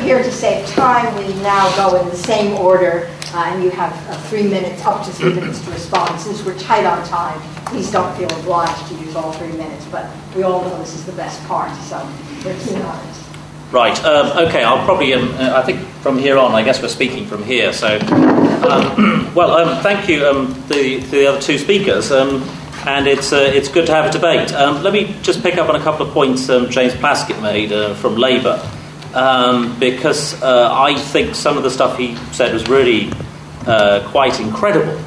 Here 0.07 0.23
to 0.23 0.31
save 0.31 0.65
time, 0.67 1.13
we 1.17 1.33
now 1.43 1.69
go 1.75 2.01
in 2.01 2.07
the 2.07 2.15
same 2.15 2.53
order, 2.53 3.09
uh, 3.33 3.43
and 3.47 3.61
you 3.61 3.69
have 3.69 3.91
uh, 4.09 4.17
three 4.29 4.47
minutes, 4.47 4.83
up 4.85 5.05
to 5.05 5.11
three 5.11 5.33
minutes 5.33 5.59
to 5.59 5.69
respond. 5.71 6.19
Since 6.19 6.45
we're 6.45 6.57
tight 6.57 6.85
on 6.85 7.05
time, 7.05 7.39
please 7.65 7.91
don't 7.91 8.15
feel 8.15 8.31
obliged 8.39 8.87
to 8.87 8.95
use 8.95 9.15
all 9.15 9.33
three 9.33 9.51
minutes, 9.51 9.85
but 9.91 10.09
we 10.33 10.43
all 10.43 10.61
know 10.61 10.77
this 10.79 10.95
is 10.95 11.05
the 11.05 11.11
best 11.11 11.45
part, 11.45 11.75
so 11.81 11.97
we're 12.45 12.57
keen 12.59 12.81
on 12.81 13.07
it. 13.07 13.15
Right. 13.69 14.01
Um, 14.05 14.47
okay. 14.47 14.63
I'll 14.63 14.85
probably. 14.85 15.13
Um, 15.13 15.29
uh, 15.33 15.57
I 15.57 15.61
think 15.61 15.85
from 16.01 16.17
here 16.17 16.37
on, 16.37 16.53
I 16.53 16.63
guess 16.63 16.81
we're 16.81 16.87
speaking 16.87 17.27
from 17.27 17.43
here. 17.43 17.73
So, 17.73 17.99
um, 17.99 19.29
well, 19.35 19.51
um, 19.51 19.83
thank 19.83 20.07
you 20.07 20.25
um, 20.25 20.53
the, 20.69 21.01
to 21.01 21.07
the 21.07 21.27
other 21.27 21.41
two 21.41 21.57
speakers, 21.57 22.11
um, 22.13 22.43
and 22.85 23.07
it's 23.07 23.33
uh, 23.33 23.51
it's 23.53 23.69
good 23.69 23.85
to 23.87 23.93
have 23.93 24.05
a 24.05 24.11
debate. 24.11 24.51
let 24.51 24.93
me 24.93 25.15
just 25.21 25.41
pick 25.41 25.57
up 25.57 25.69
on 25.69 25.75
a 25.75 25.83
couple 25.83 26.05
of 26.05 26.13
points 26.13 26.47
James 26.47 26.93
Plaskitt 26.93 27.41
made 27.41 27.71
uh, 27.71 27.93
from 27.95 28.15
Labour 28.15 28.61
um, 29.13 29.77
because 29.79 30.41
uh, 30.41 30.69
I 30.71 30.95
think 30.95 31.35
some 31.35 31.57
of 31.57 31.63
the 31.63 31.71
stuff 31.71 31.97
he 31.97 32.15
said 32.33 32.53
was 32.53 32.67
really 32.67 33.11
uh, 33.65 34.07
quite 34.11 34.39
incredible. 34.39 35.03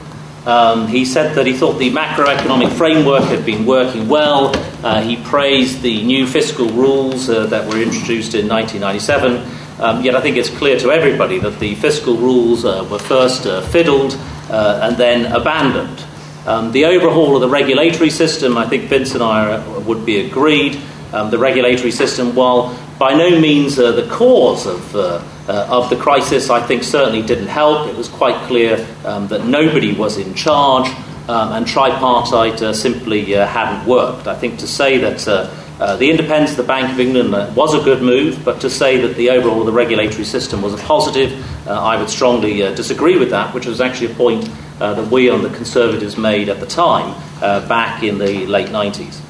Um, 0.46 0.88
he 0.88 1.04
said 1.04 1.35
that 1.35 1.46
he 1.46 1.52
thought 1.52 1.74
the 1.74 1.90
macroeconomic 1.90 2.72
framework 2.72 3.24
had 3.24 3.44
been 3.44 3.66
working 3.66 4.09
well. 4.09 4.52
Uh, 4.85 5.02
he 5.02 5.16
praised 5.16 5.83
the 5.83 6.02
new 6.02 6.26
fiscal 6.26 6.66
rules 6.70 7.28
uh, 7.28 7.46
that 7.46 7.66
were 7.66 7.80
introduced 7.80 8.35
in 8.35 8.48
1997. 8.48 9.80
Um, 9.80 10.02
yet 10.02 10.14
I 10.14 10.20
think 10.20 10.37
it's 10.37 10.50
clear 10.50 10.78
to 10.80 10.90
everybody 10.90 11.38
that 11.38 11.59
the 11.61 11.74
fiscal 11.74 12.16
rules 12.16 12.64
were 12.64 12.98
first 12.98 13.44
fiddled 13.70 14.14
and 14.50 14.96
then 14.96 15.30
abandoned. 15.33 16.04
Um, 16.50 16.72
the 16.72 16.86
overhaul 16.86 17.36
of 17.36 17.42
the 17.42 17.48
regulatory 17.48 18.10
system, 18.10 18.58
I 18.58 18.66
think 18.66 18.88
Vince 18.88 19.14
and 19.14 19.22
I 19.22 19.54
are, 19.54 19.80
would 19.82 20.04
be 20.04 20.26
agreed. 20.26 20.80
Um, 21.12 21.30
the 21.30 21.38
regulatory 21.38 21.92
system, 21.92 22.34
while 22.34 22.76
by 22.98 23.14
no 23.14 23.38
means 23.38 23.78
uh, 23.78 23.92
the 23.92 24.08
cause 24.08 24.66
of, 24.66 24.96
uh, 24.96 25.22
uh, 25.46 25.68
of 25.70 25.90
the 25.90 25.96
crisis, 25.96 26.50
I 26.50 26.60
think 26.60 26.82
certainly 26.82 27.22
didn't 27.22 27.46
help. 27.46 27.86
It 27.86 27.94
was 27.94 28.08
quite 28.08 28.34
clear 28.48 28.84
um, 29.04 29.28
that 29.28 29.44
nobody 29.44 29.92
was 29.92 30.18
in 30.18 30.34
charge 30.34 30.88
um, 31.28 31.52
and 31.52 31.68
tripartite 31.68 32.60
uh, 32.60 32.72
simply 32.72 33.36
uh, 33.36 33.46
hadn't 33.46 33.86
worked. 33.86 34.26
I 34.26 34.34
think 34.34 34.58
to 34.58 34.66
say 34.66 34.98
that 34.98 35.28
uh, 35.28 35.96
the 35.98 36.10
independence 36.10 36.50
of 36.50 36.56
the 36.56 36.64
Bank 36.64 36.90
of 36.90 36.98
England 36.98 37.30
was 37.54 37.74
a 37.74 37.84
good 37.84 38.02
move, 38.02 38.44
but 38.44 38.60
to 38.62 38.70
say 38.70 39.00
that 39.02 39.14
the 39.14 39.30
overall 39.30 39.60
of 39.60 39.66
the 39.66 39.72
regulatory 39.72 40.24
system 40.24 40.62
was 40.62 40.74
a 40.74 40.78
positive, 40.78 41.30
I 41.68 41.96
would 41.96 42.10
strongly 42.10 42.58
disagree 42.74 43.16
with 43.16 43.30
that, 43.30 43.54
which 43.54 43.66
was 43.66 43.80
actually 43.80 44.10
a 44.10 44.16
point 44.16 44.50
that 44.80 45.10
we 45.10 45.30
on 45.30 45.42
the 45.42 45.50
Conservatives 45.50 46.16
made 46.16 46.48
at 46.48 46.58
the 46.58 46.66
time, 46.66 47.14
back 47.40 48.02
in 48.02 48.18
the 48.18 48.46
late 48.46 48.68
90s. 48.68 49.20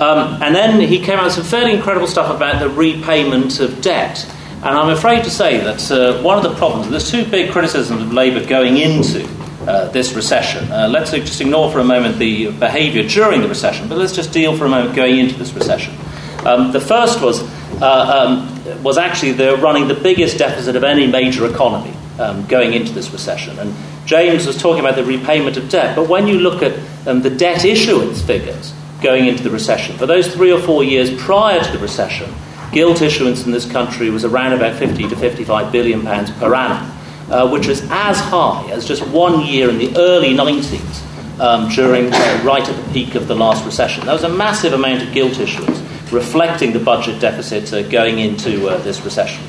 Um, 0.00 0.42
and 0.42 0.54
then 0.54 0.80
he 0.80 0.98
came 0.98 1.18
out 1.18 1.26
with 1.26 1.34
some 1.34 1.44
fairly 1.44 1.72
incredible 1.72 2.08
stuff 2.08 2.34
about 2.34 2.58
the 2.58 2.68
repayment 2.68 3.60
of 3.60 3.80
debt. 3.80 4.26
And 4.56 4.76
I'm 4.76 4.88
afraid 4.88 5.22
to 5.24 5.30
say 5.30 5.58
that 5.58 5.90
uh, 5.90 6.20
one 6.22 6.36
of 6.36 6.42
the 6.42 6.54
problems, 6.56 6.90
there's 6.90 7.10
two 7.10 7.24
big 7.24 7.52
criticisms 7.52 8.02
of 8.02 8.12
Labour 8.12 8.44
going 8.44 8.78
into 8.78 9.24
uh, 9.68 9.88
this 9.90 10.14
recession. 10.14 10.70
Uh, 10.72 10.88
let's 10.88 11.12
just 11.12 11.40
ignore 11.40 11.70
for 11.70 11.78
a 11.78 11.84
moment 11.84 12.18
the 12.18 12.50
behaviour 12.52 13.06
during 13.06 13.40
the 13.40 13.48
recession, 13.48 13.88
but 13.88 13.98
let's 13.98 14.14
just 14.14 14.32
deal 14.32 14.56
for 14.56 14.66
a 14.66 14.68
moment 14.68 14.96
going 14.96 15.18
into 15.18 15.36
this 15.36 15.52
recession. 15.52 15.94
Um, 16.44 16.72
the 16.72 16.80
first 16.80 17.22
was, 17.22 17.42
uh, 17.80 18.36
um, 18.36 18.82
was 18.82 18.98
actually 18.98 19.32
they're 19.32 19.56
running 19.56 19.86
the 19.86 19.94
biggest 19.94 20.38
deficit 20.38 20.74
of 20.74 20.82
any 20.82 21.06
major 21.06 21.46
economy 21.46 21.94
um, 22.18 22.44
going 22.46 22.74
into 22.74 22.92
this 22.92 23.10
recession. 23.10 23.58
And 23.58 23.74
James 24.14 24.46
was 24.46 24.56
talking 24.56 24.78
about 24.78 24.94
the 24.94 25.04
repayment 25.04 25.56
of 25.56 25.68
debt, 25.68 25.96
but 25.96 26.08
when 26.08 26.28
you 26.28 26.38
look 26.38 26.62
at 26.62 26.78
um, 27.08 27.22
the 27.22 27.30
debt 27.30 27.64
issuance 27.64 28.22
figures, 28.22 28.72
going 29.04 29.26
into 29.26 29.42
the 29.42 29.50
recession. 29.50 29.96
For 29.98 30.06
those 30.06 30.32
three 30.32 30.52
or 30.52 30.60
four 30.60 30.84
years 30.84 31.14
prior 31.22 31.62
to 31.62 31.72
the 31.72 31.78
recession, 31.78 32.32
gilt 32.72 33.02
issuance 33.02 33.44
in 33.44 33.52
this 33.52 33.70
country 33.70 34.08
was 34.10 34.24
around 34.24 34.52
about 34.52 34.76
50 34.78 35.08
to 35.08 35.16
55 35.16 35.72
billion 35.72 36.02
pounds 36.02 36.30
per 36.30 36.54
annum, 36.54 36.90
uh, 37.28 37.50
which 37.50 37.66
was 37.66 37.82
as 37.90 38.18
high 38.20 38.68
as 38.70 38.86
just 38.86 39.04
one 39.08 39.44
year 39.44 39.68
in 39.68 39.78
the 39.78 39.94
early 39.96 40.34
90s 40.34 41.40
um, 41.40 41.68
during 41.70 42.06
uh, 42.12 42.42
right 42.44 42.66
at 42.66 42.84
the 42.84 42.92
peak 42.92 43.16
of 43.16 43.26
the 43.26 43.34
last 43.34 43.64
recession. 43.64 44.06
That 44.06 44.12
was 44.12 44.24
a 44.24 44.28
massive 44.28 44.72
amount 44.72 45.02
of 45.02 45.12
gilt 45.12 45.40
issuance, 45.40 45.80
reflecting 46.12 46.72
the 46.72 46.80
budget 46.80 47.20
deficit 47.20 47.72
uh, 47.72 47.82
going 47.90 48.20
into 48.20 48.68
uh, 48.68 48.78
this 48.78 49.00
recession. 49.02 49.44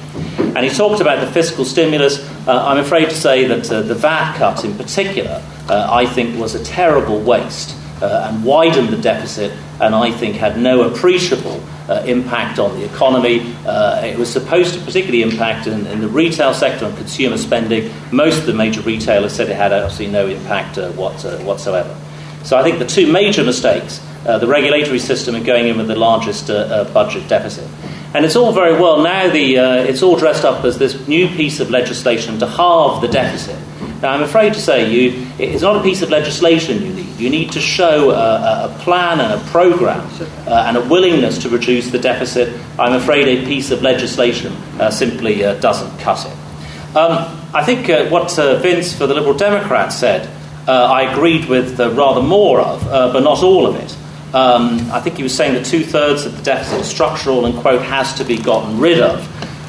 And 0.56 0.66
he 0.66 0.72
talked 0.72 1.02
about 1.02 1.20
the 1.26 1.32
fiscal 1.32 1.66
stimulus. 1.66 2.20
Uh, 2.48 2.66
I'm 2.66 2.78
afraid 2.78 3.10
to 3.10 3.16
say 3.16 3.46
that 3.46 3.72
uh, 3.72 3.82
the 3.82 3.96
VAT 3.96 4.38
cut 4.38 4.64
in 4.64 4.76
particular, 4.76 5.44
I 5.70 6.06
think, 6.06 6.40
was 6.40 6.56
a 6.56 6.64
terrible 6.64 7.20
waste 7.20 7.76
uh, 8.02 8.30
and 8.30 8.44
widened 8.44 8.90
the 8.90 8.98
deficit, 8.98 9.52
and 9.80 9.96
I 9.96 10.12
think 10.12 10.36
had 10.36 10.58
no 10.58 10.84
appreciable 10.84 11.62
uh, 11.90 12.04
impact 12.06 12.60
on 12.60 12.78
the 12.78 12.86
economy. 12.86 13.56
Uh, 13.66 14.02
it 14.04 14.18
was 14.18 14.32
supposed 14.32 14.74
to 14.74 14.80
particularly 14.82 15.22
impact 15.22 15.68
in, 15.68 15.86
in, 15.88 16.02
the 16.02 16.08
retail 16.08 16.54
sector 16.54 16.86
and 16.86 16.98
consumer 16.98 17.38
spending. 17.38 17.92
Most 18.12 18.40
of 18.40 18.46
the 18.46 18.54
major 18.54 18.82
retailers 18.82 19.34
said 19.34 19.50
it 19.50 19.56
had 19.56 19.72
absolutely 19.72 20.14
no 20.14 20.28
impact 20.28 20.78
uh, 20.78 20.92
what, 20.92 21.24
uh, 21.26 21.38
whatsoever. 21.40 21.96
So 22.44 22.58
I 22.58 22.64
think 22.64 22.80
the 22.80 22.86
two 22.86 23.12
major 23.12 23.44
mistakes 23.44 24.00
uh, 24.26 24.38
the 24.38 24.48
regulatory 24.48 25.00
system 25.00 25.36
and 25.36 25.46
going 25.46 25.68
in 25.68 25.78
with 25.78 25.88
the 25.88 25.96
largest 25.96 26.48
budget 26.94 27.28
deficit. 27.28 27.68
And 28.14 28.24
it's 28.24 28.36
all 28.36 28.54
very 28.54 28.80
well 28.80 29.04
now. 29.04 29.30
The, 29.30 29.56
it's 29.56 30.02
all 30.02 30.16
dressed 30.16 30.46
up 30.46 30.64
as 30.64 30.78
this 30.78 31.08
new 31.08 31.28
piece 31.28 31.60
of 31.60 31.70
legislation 31.70 32.40
to 32.40 32.48
halve 32.48 33.02
the 33.02 33.08
deficit. 33.08 33.60
Now, 34.02 34.12
I'm 34.12 34.24
afraid 34.24 34.54
to 34.54 34.60
say 34.60 34.92
you, 34.92 35.26
it's 35.40 35.62
not 35.62 35.78
a 35.78 35.82
piece 35.82 36.02
of 36.02 36.10
legislation 36.10 36.82
you 36.82 36.94
need. 36.94 37.20
You 37.20 37.30
need 37.30 37.52
to 37.54 37.62
show 37.62 38.12
a, 38.12 38.66
a 38.66 38.80
plan 38.80 39.20
and 39.20 39.42
a 39.42 39.44
program 39.46 40.08
uh, 40.46 40.66
and 40.68 40.78
a 40.78 40.82
willingness 40.82 41.38
to 41.40 41.50
reduce 41.50 41.90
the 41.92 42.00
deficit. 42.00 42.60
I'm 42.78 42.94
afraid 42.94 43.28
a 43.28 43.46
piece 43.46 43.72
of 43.72 43.82
legislation 43.82 44.54
uh, 44.80 44.92
simply 44.92 45.44
uh, 45.44 45.56
doesn't 45.56 45.98
cut 46.00 46.26
it. 46.26 46.96
Um, 46.96 47.42
I 47.54 47.64
think 47.64 47.90
uh, 47.90 48.08
what 48.10 48.38
uh, 48.38 48.60
Vince 48.60 48.94
for 48.94 49.08
the 49.08 49.14
Liberal 49.14 49.34
Democrats 49.34 49.98
said, 49.98 50.30
uh, 50.68 50.72
I 50.72 51.12
agreed 51.12 51.46
with 51.46 51.80
rather 51.80 52.22
more 52.22 52.60
of, 52.60 52.84
but 52.84 53.22
not 53.22 53.44
all 53.44 53.66
of 53.66 53.76
it. 53.76 53.96
Um, 54.36 54.92
I 54.92 55.00
think 55.00 55.16
he 55.16 55.24
was 55.24 55.34
saying 55.34 55.54
that 55.54 55.66
two 55.66 55.86
thirds 55.86 56.26
of 56.26 56.36
the 56.36 56.44
deficit 56.44 56.82
is 56.82 56.88
structural 56.88 57.46
and, 57.46 57.58
quote, 57.58 57.82
has 57.82 58.16
to 58.16 58.26
be 58.26 58.36
gotten 58.38 58.78
rid 58.78 59.00
of. 59.00 59.26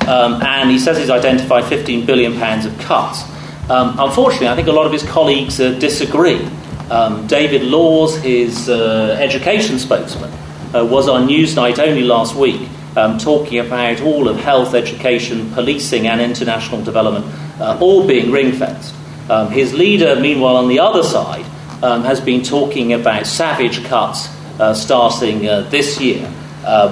Um, 0.08 0.42
and 0.42 0.68
he 0.68 0.80
says 0.80 0.98
he's 0.98 1.08
identified 1.08 1.62
£15 1.64 2.04
billion 2.04 2.32
of 2.66 2.78
cuts. 2.80 3.22
Um, 3.70 3.94
unfortunately, 3.96 4.48
I 4.48 4.56
think 4.56 4.66
a 4.66 4.72
lot 4.72 4.84
of 4.84 4.92
his 4.92 5.04
colleagues 5.04 5.60
uh, 5.60 5.78
disagree. 5.78 6.44
Um, 6.90 7.28
David 7.28 7.62
Laws, 7.62 8.16
his 8.18 8.68
uh, 8.68 9.16
education 9.20 9.78
spokesman, 9.78 10.32
uh, 10.74 10.84
was 10.84 11.08
on 11.08 11.28
Newsnight 11.28 11.78
only 11.78 12.02
last 12.02 12.34
week 12.34 12.68
um, 12.96 13.18
talking 13.18 13.60
about 13.60 14.00
all 14.00 14.26
of 14.26 14.36
health, 14.36 14.74
education, 14.74 15.48
policing, 15.52 16.08
and 16.08 16.20
international 16.20 16.82
development 16.82 17.24
uh, 17.60 17.78
all 17.80 18.04
being 18.04 18.32
ring 18.32 18.50
fenced. 18.50 18.92
Um, 19.30 19.48
his 19.48 19.74
leader, 19.74 20.16
meanwhile, 20.18 20.56
on 20.56 20.66
the 20.66 20.80
other 20.80 21.04
side, 21.04 21.44
has 21.82 22.20
been 22.20 22.42
talking 22.42 22.94
about 22.94 23.28
savage 23.28 23.84
cuts 23.84 24.28
starting 24.74 25.48
uh, 25.48 25.62
this 25.70 26.00
year, 26.00 26.26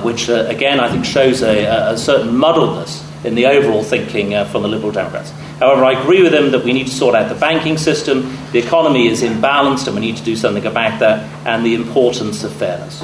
which 0.02 0.28
again 0.28 0.80
I 0.80 0.90
think 0.90 1.04
shows 1.04 1.42
a, 1.42 1.92
a 1.92 1.96
certain 1.96 2.34
muddledness 2.34 3.02
in 3.24 3.34
the 3.34 3.46
overall 3.46 3.82
thinking 3.82 4.32
from 4.46 4.62
the 4.62 4.68
Liberal 4.68 4.92
Democrats. 4.92 5.32
However, 5.58 5.84
I 5.84 6.00
agree 6.00 6.22
with 6.22 6.34
him 6.34 6.50
that 6.50 6.64
we 6.64 6.72
need 6.72 6.88
to 6.88 6.92
sort 6.92 7.14
out 7.14 7.28
the 7.28 7.34
banking 7.38 7.78
system, 7.78 8.36
the 8.52 8.58
economy 8.58 9.06
is 9.06 9.22
imbalanced, 9.22 9.86
and 9.86 9.94
we 9.94 10.00
need 10.00 10.16
to 10.16 10.24
do 10.24 10.36
something 10.36 10.66
about 10.66 11.00
that, 11.00 11.24
and 11.46 11.64
the 11.64 11.74
importance 11.74 12.44
of 12.44 12.52
fairness. 12.52 13.02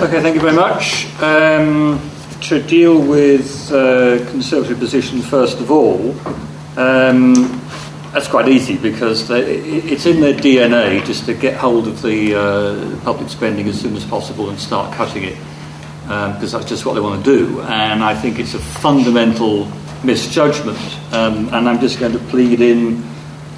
Okay, 0.00 0.22
thank 0.22 0.34
you 0.34 0.40
very 0.40 0.56
much. 0.56 1.06
Um, 1.22 2.00
to 2.40 2.62
deal 2.62 2.98
with 2.98 3.70
uh, 3.70 4.18
Conservative 4.30 4.78
position 4.78 5.20
first 5.20 5.60
of 5.60 5.70
all, 5.70 6.18
um, 6.78 7.34
that's 8.12 8.26
quite 8.26 8.48
easy 8.48 8.76
because 8.76 9.30
it's 9.30 10.06
in 10.06 10.20
their 10.20 10.34
DNA 10.34 11.04
just 11.04 11.26
to 11.26 11.34
get 11.34 11.56
hold 11.56 11.86
of 11.86 12.02
the 12.02 12.34
uh, 12.34 13.00
public 13.04 13.28
spending 13.28 13.68
as 13.68 13.80
soon 13.80 13.96
as 13.96 14.04
possible 14.04 14.50
and 14.50 14.58
start 14.58 14.92
cutting 14.94 15.22
it 15.22 15.38
because 16.02 16.54
um, 16.54 16.60
that's 16.60 16.68
just 16.68 16.84
what 16.84 16.94
they 16.94 17.00
want 17.00 17.24
to 17.24 17.38
do. 17.38 17.60
And 17.60 18.02
I 18.02 18.16
think 18.16 18.40
it's 18.40 18.54
a 18.54 18.58
fundamental 18.58 19.70
misjudgment. 20.02 20.78
Um, 21.12 21.54
and 21.54 21.68
I'm 21.68 21.78
just 21.78 22.00
going 22.00 22.12
to 22.12 22.18
plead 22.18 22.60
in 22.60 23.04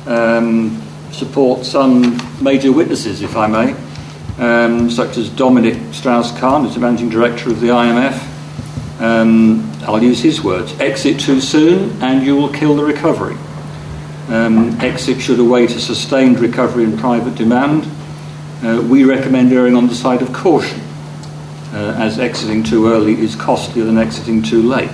um, 0.06 0.82
support 1.12 1.64
some 1.64 2.18
major 2.42 2.72
witnesses, 2.72 3.22
if 3.22 3.36
I 3.36 3.46
may, 3.46 3.74
um, 4.38 4.90
such 4.90 5.16
as 5.16 5.30
Dominique 5.30 5.80
Strauss-Kahn, 5.94 6.64
who's 6.64 6.74
the 6.74 6.80
managing 6.80 7.08
director 7.08 7.48
of 7.48 7.60
the 7.60 7.68
IMF. 7.68 8.28
Um, 9.00 9.72
I'll 9.84 10.02
use 10.02 10.20
his 10.20 10.44
words: 10.44 10.78
"Exit 10.78 11.18
too 11.18 11.40
soon, 11.40 12.00
and 12.02 12.24
you 12.24 12.36
will 12.36 12.52
kill 12.52 12.76
the 12.76 12.84
recovery." 12.84 13.36
Um, 14.32 14.80
exit 14.80 15.20
should 15.20 15.38
await 15.38 15.72
a 15.72 15.78
sustained 15.78 16.40
recovery 16.40 16.84
in 16.84 16.96
private 16.96 17.34
demand. 17.34 17.86
Uh, 18.62 18.80
we 18.80 19.04
recommend 19.04 19.52
erring 19.52 19.76
on 19.76 19.88
the 19.88 19.94
side 19.94 20.22
of 20.22 20.32
caution 20.32 20.80
uh, 21.74 21.94
as 21.98 22.18
exiting 22.18 22.62
too 22.62 22.88
early 22.88 23.12
is 23.12 23.36
costlier 23.36 23.84
than 23.84 23.98
exiting 23.98 24.42
too 24.42 24.62
late. 24.62 24.88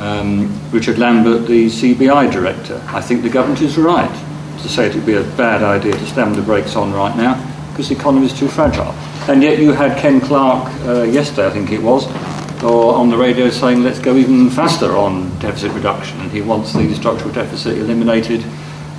Um, 0.00 0.52
Richard 0.70 0.98
Lambert, 0.98 1.46
the 1.46 1.68
CBI 1.68 2.30
director, 2.30 2.82
I 2.88 3.00
think 3.00 3.22
the 3.22 3.30
government 3.30 3.62
is 3.62 3.78
right 3.78 4.14
to 4.60 4.68
say 4.68 4.86
it 4.86 4.94
would 4.94 5.06
be 5.06 5.14
a 5.14 5.24
bad 5.38 5.62
idea 5.62 5.92
to 5.92 6.06
slam 6.06 6.34
the 6.34 6.42
brakes 6.42 6.76
on 6.76 6.92
right 6.92 7.16
now 7.16 7.42
because 7.70 7.88
the 7.88 7.94
economy 7.94 8.26
is 8.26 8.38
too 8.38 8.48
fragile. 8.48 8.92
And 9.30 9.42
yet 9.42 9.58
you 9.58 9.72
had 9.72 9.96
Ken 9.96 10.20
Clarke 10.20 10.70
uh, 10.82 11.02
yesterday, 11.04 11.46
I 11.46 11.50
think 11.50 11.72
it 11.72 11.80
was, 11.80 12.06
or 12.66 12.94
on 12.94 13.08
the 13.08 13.16
radio 13.16 13.48
saying 13.48 13.82
let's 13.82 14.00
go 14.00 14.16
even 14.16 14.50
faster 14.50 14.96
on 14.96 15.30
deficit 15.38 15.70
reduction, 15.72 16.20
and 16.20 16.30
he 16.30 16.42
wants 16.42 16.72
the 16.72 16.92
structural 16.94 17.32
deficit 17.32 17.78
eliminated 17.78 18.42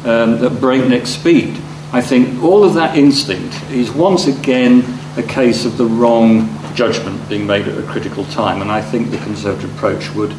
um, 0.06 0.43
at 0.43 0.60
breakneck 0.60 1.06
speed. 1.06 1.60
I 1.91 2.01
think 2.01 2.41
all 2.41 2.63
of 2.63 2.73
that 2.75 2.97
instinct 2.97 3.62
is 3.71 3.91
once 3.91 4.27
again 4.27 4.84
a 5.17 5.23
case 5.23 5.65
of 5.65 5.77
the 5.77 5.86
wrong 5.86 6.49
judgment 6.75 7.27
being 7.27 7.45
made 7.45 7.67
at 7.67 7.77
a 7.77 7.84
critical 7.88 8.23
time, 8.25 8.62
and 8.62 8.71
I 8.71 8.82
think 8.82 9.12
the 9.12 9.18
Conservative 9.18 9.74
approach 9.76 10.13
would 10.13 10.34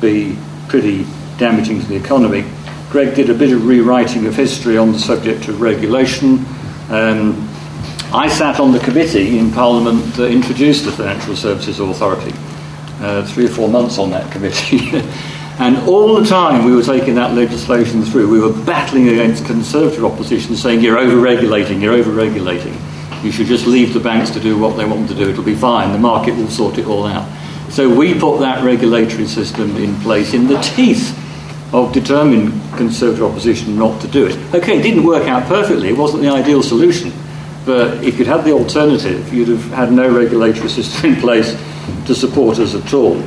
be 0.00 0.38
pretty 0.68 1.06
damaging 1.36 1.80
to 1.80 1.86
the 1.86 1.96
economy. 1.96 2.44
Greg 2.90 3.14
did 3.14 3.30
a 3.30 3.34
bit 3.34 3.52
of 3.52 3.66
rewriting 3.66 4.26
of 4.26 4.34
history 4.34 4.76
on 4.76 4.92
the 4.92 4.98
subject 4.98 5.48
of 5.48 5.60
regulation. 5.60 6.44
Um, 6.88 7.48
I 8.12 8.28
sat 8.28 8.58
on 8.58 8.72
the 8.72 8.80
committee 8.80 9.38
in 9.38 9.52
Parliament 9.52 10.14
that 10.14 10.30
introduced 10.30 10.84
the 10.84 10.92
Financial 10.92 11.36
Services 11.36 11.78
Authority, 11.78 12.32
uh, 13.00 13.26
three 13.26 13.46
or 13.46 13.48
four 13.48 13.68
months 13.68 13.98
on 13.98 14.10
that 14.10 14.30
committee. 14.30 14.90
and 15.58 15.76
all 15.88 16.20
the 16.20 16.26
time 16.26 16.64
we 16.64 16.74
were 16.74 16.82
taking 16.82 17.14
that 17.16 17.34
legislation 17.34 18.02
through, 18.02 18.30
we 18.30 18.40
were 18.40 18.52
battling 18.64 19.08
against 19.08 19.44
Conservative 19.46 20.04
opposition 20.04 20.54
saying, 20.56 20.80
You're 20.80 20.98
over 20.98 21.16
regulating, 21.16 21.80
you're 21.80 21.94
over 21.94 22.10
regulating. 22.10 22.76
You 23.22 23.32
should 23.32 23.46
just 23.46 23.66
leave 23.66 23.92
the 23.92 24.00
banks 24.00 24.30
to 24.30 24.40
do 24.40 24.58
what 24.58 24.76
they 24.76 24.84
want 24.84 25.08
to 25.08 25.14
do. 25.14 25.28
It'll 25.28 25.44
be 25.44 25.54
fine. 25.54 25.92
The 25.92 25.98
market 25.98 26.36
will 26.36 26.48
sort 26.48 26.78
it 26.78 26.86
all 26.86 27.06
out. 27.06 27.28
So 27.70 27.88
we 27.94 28.18
put 28.18 28.40
that 28.40 28.64
regulatory 28.64 29.26
system 29.26 29.76
in 29.76 29.94
place 30.00 30.34
in 30.34 30.46
the 30.46 30.58
teeth 30.60 31.16
of 31.72 31.92
determined 31.92 32.52
Conservative 32.76 33.24
opposition 33.24 33.76
not 33.76 34.00
to 34.00 34.08
do 34.08 34.26
it. 34.26 34.54
Okay, 34.54 34.78
it 34.78 34.82
didn't 34.82 35.04
work 35.04 35.28
out 35.28 35.46
perfectly, 35.46 35.88
it 35.88 35.96
wasn't 35.96 36.22
the 36.22 36.28
ideal 36.28 36.62
solution, 36.62 37.12
but 37.64 38.02
if 38.02 38.18
you'd 38.18 38.26
had 38.26 38.44
the 38.44 38.52
alternative, 38.52 39.32
you'd 39.32 39.48
have 39.48 39.64
had 39.72 39.92
no 39.92 40.12
regulatory 40.14 40.68
system 40.78 41.14
in 41.14 41.20
place 41.20 41.52
to 42.06 42.14
support 42.14 42.58
us 42.58 42.74
at 42.74 42.92
all. 42.94 43.22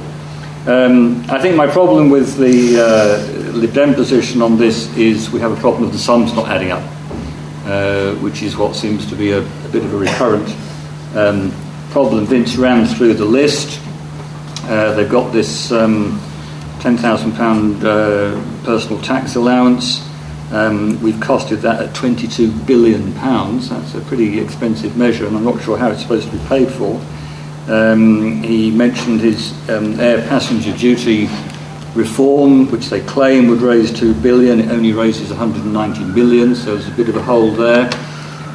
Um, 0.67 1.25
I 1.29 1.41
think 1.41 1.55
my 1.55 1.67
problem 1.67 2.09
with 2.09 2.37
the 2.37 2.79
uh, 2.79 3.51
Lib 3.51 3.73
Dem 3.73 3.93
position 3.93 4.41
on 4.41 4.57
this 4.57 4.95
is 4.95 5.29
we 5.29 5.39
have 5.41 5.51
a 5.51 5.59
problem 5.59 5.83
of 5.83 5.91
the 5.91 5.99
sums 5.99 6.33
not 6.33 6.47
adding 6.47 6.71
up, 6.71 6.83
uh, 7.65 8.15
which 8.15 8.41
is 8.41 8.55
what 8.55 8.75
seems 8.75 9.05
to 9.09 9.15
be 9.15 9.31
a, 9.31 9.39
a 9.39 9.69
bit 9.69 9.83
of 9.83 9.93
a 9.93 9.97
recurrent 9.97 10.55
um, 11.15 11.51
problem. 11.91 12.25
Vince 12.25 12.55
ran 12.55 12.85
through 12.85 13.13
the 13.13 13.25
list. 13.25 13.79
Uh, 14.63 14.93
they've 14.93 15.11
got 15.11 15.33
this 15.33 15.71
um, 15.73 16.17
£10,000 16.79 17.83
uh, 17.83 18.63
personal 18.65 19.01
tax 19.01 19.35
allowance. 19.35 19.99
Um, 20.53 21.01
we've 21.01 21.15
costed 21.15 21.61
that 21.61 21.81
at 21.81 21.95
£22 21.95 22.67
billion. 22.67 23.11
That's 23.15 23.95
a 23.95 24.01
pretty 24.01 24.39
expensive 24.39 24.95
measure, 24.95 25.25
and 25.25 25.35
I'm 25.35 25.43
not 25.43 25.59
sure 25.63 25.77
how 25.77 25.89
it's 25.89 26.03
supposed 26.03 26.29
to 26.29 26.37
be 26.37 26.45
paid 26.45 26.71
for. 26.71 27.01
Um, 27.67 28.43
he 28.43 28.69
mentioned 28.69 29.21
his 29.21 29.51
um, 29.67 29.99
air 29.99 30.27
passenger 30.27 30.71
duty 30.77 31.27
reform, 31.95 32.69
which 32.69 32.91
they 32.91 33.01
claim 33.01 33.47
would 33.47 33.61
raise 33.61 33.91
£2 33.91 34.21
billion. 34.21 34.59
It 34.59 34.69
only 34.69 34.93
raises 34.93 35.31
£190 35.31 36.13
million, 36.13 36.53
so 36.53 36.75
there's 36.75 36.87
a 36.87 36.91
bit 36.91 37.09
of 37.09 37.15
a 37.15 37.23
hole 37.23 37.49
there. 37.51 37.89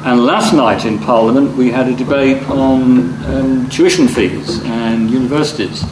And 0.05 0.25
last 0.25 0.53
night 0.53 0.85
in 0.85 0.99
Parliament, 0.99 1.57
we 1.57 1.69
had 1.69 1.89
a 1.89 1.95
debate 1.97 2.41
on 2.43 3.13
um, 3.25 3.69
tuition 3.69 4.07
fees 4.07 4.63
and 4.63 5.09
universities. 5.09 5.83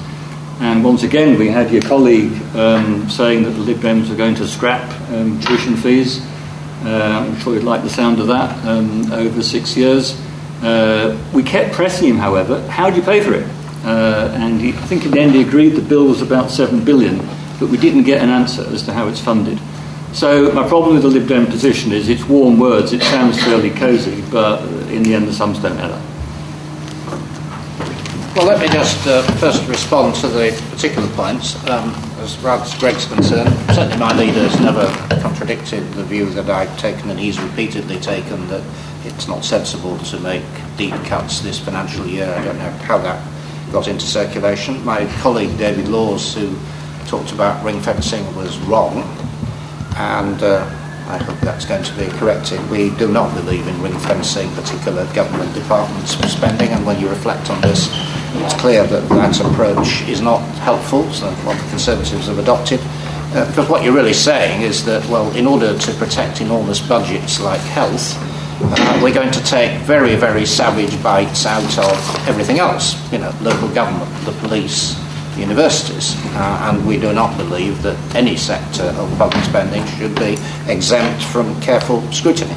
And 0.60 0.84
once 0.84 1.03
again, 1.03 1.38
we 1.38 1.49
had 1.49 1.72
your 1.72 1.84
colleague 1.84 2.34
um, 2.55 3.08
saying 3.10 3.43
that 3.43 3.51
the 3.51 3.60
Lib 3.60 3.78
Dems 3.78 4.12
are 4.12 4.16
going 4.16 4.34
to 4.36 4.47
scrap 4.47 4.89
um, 5.12 5.39
tuition 5.39 5.76
fees. 5.76 6.20
Uh, 6.84 7.26
I'm 7.28 7.39
sure 7.39 7.53
you'd 7.53 7.64
like 7.64 7.84
the 7.84 7.89
sound 7.89 8.20
of 8.20 8.28
that 8.28 8.66
um, 8.66 9.12
over 9.12 9.43
six 9.43 9.78
years. 9.78 10.20
Uh, 10.64 11.16
we 11.32 11.43
kept 11.43 11.74
pressing 11.74 12.10
him, 12.10 12.18
however, 12.18 12.66
how 12.70 12.89
do 12.89 12.95
you 12.95 13.03
pay 13.03 13.22
for 13.22 13.36
it? 13.36 13.47
Uh, 13.86 14.32
and 14.36 14.60
he, 14.60 14.70
I 14.70 14.82
think 14.88 15.05
in 15.05 15.12
the 15.12 15.20
end 15.20 15.34
he 15.34 15.41
agreed 15.41 15.70
the 15.70 15.82
bill 15.82 16.08
was 16.08 16.24
about 16.24 16.49
seven 16.49 16.84
billion, 16.84 17.18
but 17.60 17.70
we 17.70 17.78
didn't 17.78 18.03
get 18.03 18.24
an 18.24 18.30
answer 18.30 18.64
as 18.74 18.82
to 18.84 18.93
how 18.93 19.08
it's 19.08 19.22
funded. 19.22 19.60
So 20.14 20.51
my 20.53 20.68
problem 20.68 20.95
with 20.95 21.03
the 21.03 21.10
Lib 21.10 21.28
Dem 21.28 21.45
position 21.45 21.91
is 21.91 22.10
it's 22.10 22.24
warm 22.26 22.58
words. 22.58 22.93
It 22.93 23.03
sounds 23.03 23.39
fairly 23.43 23.70
cosy, 23.70 24.24
but 24.32 24.64
in 24.89 25.03
the 25.03 25.14
end 25.14 25.28
the 25.28 25.34
sums 25.34 25.60
don't 25.60 25.76
matter. 25.76 26.01
Well, 28.38 28.46
let 28.46 28.60
me 28.62 28.68
just 28.68 29.08
uh, 29.08 29.24
first 29.38 29.68
respond 29.68 30.14
to 30.18 30.28
the 30.28 30.52
particular 30.70 31.08
points. 31.16 31.56
Um, 31.68 31.90
as 32.20 32.38
as 32.46 32.76
Greg's 32.76 33.08
concerned, 33.08 33.50
certainly 33.74 33.98
my 33.98 34.16
leader 34.16 34.48
has 34.48 34.60
never 34.60 34.86
contradicted 35.22 35.92
the 35.94 36.04
view 36.04 36.30
that 36.30 36.48
I've 36.48 36.78
taken 36.78 37.10
and 37.10 37.20
he's 37.20 37.42
repeatedly 37.42 38.00
taken 38.00 38.48
that 38.50 38.64
it's 39.06 39.28
not 39.28 39.44
sensible 39.44 39.98
to 39.98 40.20
make 40.20 40.44
deep 40.78 40.94
cuts 41.06 41.40
this 41.40 41.58
financial 41.58 42.06
year. 42.06 42.32
I 42.32 42.46
don't 42.46 42.60
know 42.60 42.70
how 42.86 43.00
that 43.00 43.20
got 43.72 43.88
into 43.88 44.06
circulation. 44.06 44.86
My 44.86 45.08
colleague 45.22 45.58
David 45.58 45.88
Laws, 45.88 46.36
who 46.36 46.56
talked 47.08 47.32
about 47.32 47.66
ring 47.66 47.82
fencing, 47.82 48.24
was 48.36 48.56
wrong, 48.60 49.02
and 49.96 50.44
uh, 50.44 50.64
I 51.10 51.18
hope 51.18 51.40
that's 51.40 51.66
going 51.66 51.84
to 51.84 51.94
be 51.96 52.06
corrected. 52.20 52.60
We 52.70 52.92
do 52.98 53.12
not 53.12 53.34
believe 53.34 53.68
in 53.68 53.82
ring 53.82 53.98
fencing 53.98 54.52
particular 54.52 55.12
government 55.16 55.56
departments 55.56 56.14
for 56.14 56.28
spending, 56.28 56.70
and 56.70 56.86
when 56.86 57.02
you 57.02 57.10
reflect 57.10 57.50
on 57.50 57.62
this, 57.62 57.90
it's 58.36 58.53
clear 58.55 58.86
that 58.86 59.07
that 59.09 59.39
approach 59.39 60.01
is 60.07 60.21
not 60.21 60.39
helpful, 60.59 61.03
so 61.11 61.30
what 61.45 61.57
the 61.61 61.69
Conservatives 61.69 62.28
have 62.28 62.39
adopted. 62.39 62.80
Uh, 63.34 63.45
because 63.49 63.69
what 63.69 63.84
you're 63.84 63.93
really 63.93 64.13
saying 64.13 64.61
is 64.61 64.86
that, 64.86 65.05
well, 65.09 65.30
in 65.36 65.45
order 65.45 65.78
to 65.78 65.93
protect 65.95 66.41
enormous 66.41 66.80
budgets 66.80 67.39
like 67.41 67.59
health, 67.61 68.15
uh, 68.59 68.99
we're 69.03 69.13
going 69.13 69.32
to 69.32 69.43
take 69.43 69.80
very, 69.82 70.15
very 70.15 70.45
savage 70.45 71.01
bites 71.03 71.45
out 71.45 71.78
of 71.78 72.28
everything 72.28 72.59
else, 72.59 72.95
you 73.11 73.19
know, 73.19 73.34
local 73.41 73.69
government, 73.73 74.09
the 74.25 74.32
police, 74.47 74.97
universities, 75.38 76.15
uh, 76.36 76.69
and 76.71 76.88
we 76.88 76.97
do 76.97 77.13
not 77.13 77.36
believe 77.38 77.82
that 77.84 77.97
any 78.15 78.36
sector 78.36 78.84
of 78.84 79.17
public 79.17 79.43
spending 79.43 79.86
should 79.97 80.15
be 80.15 80.38
exempt 80.67 81.23
from 81.23 81.59
careful 81.61 82.01
scrutiny. 82.11 82.55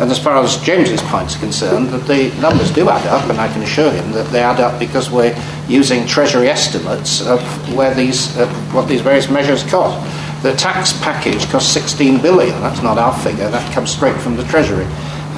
And 0.00 0.10
as 0.10 0.18
far 0.18 0.36
as 0.42 0.56
James's 0.58 1.02
point 1.02 1.30
is 1.30 1.36
concerned, 1.36 1.88
that 1.88 2.06
the 2.06 2.32
numbers 2.40 2.70
do 2.70 2.88
add 2.88 3.06
up, 3.08 3.28
and 3.28 3.38
I 3.40 3.52
can 3.52 3.62
assure 3.62 3.90
him 3.90 4.12
that 4.12 4.30
they 4.30 4.40
add 4.40 4.60
up 4.60 4.78
because 4.78 5.10
we're 5.10 5.36
using 5.68 6.06
Treasury 6.06 6.48
estimates 6.48 7.20
of 7.26 7.40
where 7.74 7.94
these, 7.94 8.36
uh, 8.36 8.46
what 8.72 8.88
these 8.88 9.00
various 9.00 9.28
measures 9.28 9.64
cost. 9.64 9.98
The 10.42 10.52
tax 10.54 10.92
package 11.02 11.44
costs 11.50 11.72
16 11.72 12.22
billion. 12.22 12.60
That's 12.60 12.82
not 12.82 12.96
our 12.96 13.12
figure. 13.18 13.50
That 13.50 13.74
comes 13.74 13.90
straight 13.90 14.16
from 14.20 14.36
the 14.36 14.44
Treasury 14.44 14.86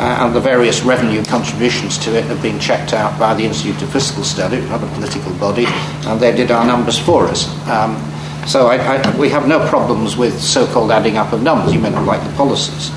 uh, 0.01 0.25
and 0.25 0.35
the 0.35 0.41
various 0.41 0.83
revenue 0.83 1.23
contributions 1.25 1.99
to 1.99 2.17
it 2.17 2.25
have 2.25 2.41
been 2.41 2.59
checked 2.59 2.95
out 2.95 3.19
by 3.19 3.35
the 3.35 3.45
Institute 3.45 3.83
of 3.83 3.93
Fiscal 3.93 4.25
Study, 4.25 4.61
not 4.63 4.83
a 4.83 4.87
political 4.95 5.33
body, 5.35 5.67
and 6.07 6.19
they 6.19 6.35
did 6.35 6.51
our 6.51 6.67
numbers 6.67 6.99
for 6.99 7.27
us. 7.27 7.49
Um, 7.69 7.97
so 8.47 8.69
I, 8.69 8.77
I, 8.77 9.17
we 9.19 9.29
have 9.29 9.47
no 9.47 9.67
problems 9.69 10.17
with 10.17 10.41
so-called 10.41 10.91
adding 10.91 11.19
up 11.19 11.35
of 11.35 11.43
numbers. 11.43 11.75
You 11.75 11.81
may 11.81 11.91
not 11.91 12.07
like 12.07 12.23
the 12.27 12.35
policies. 12.35 12.91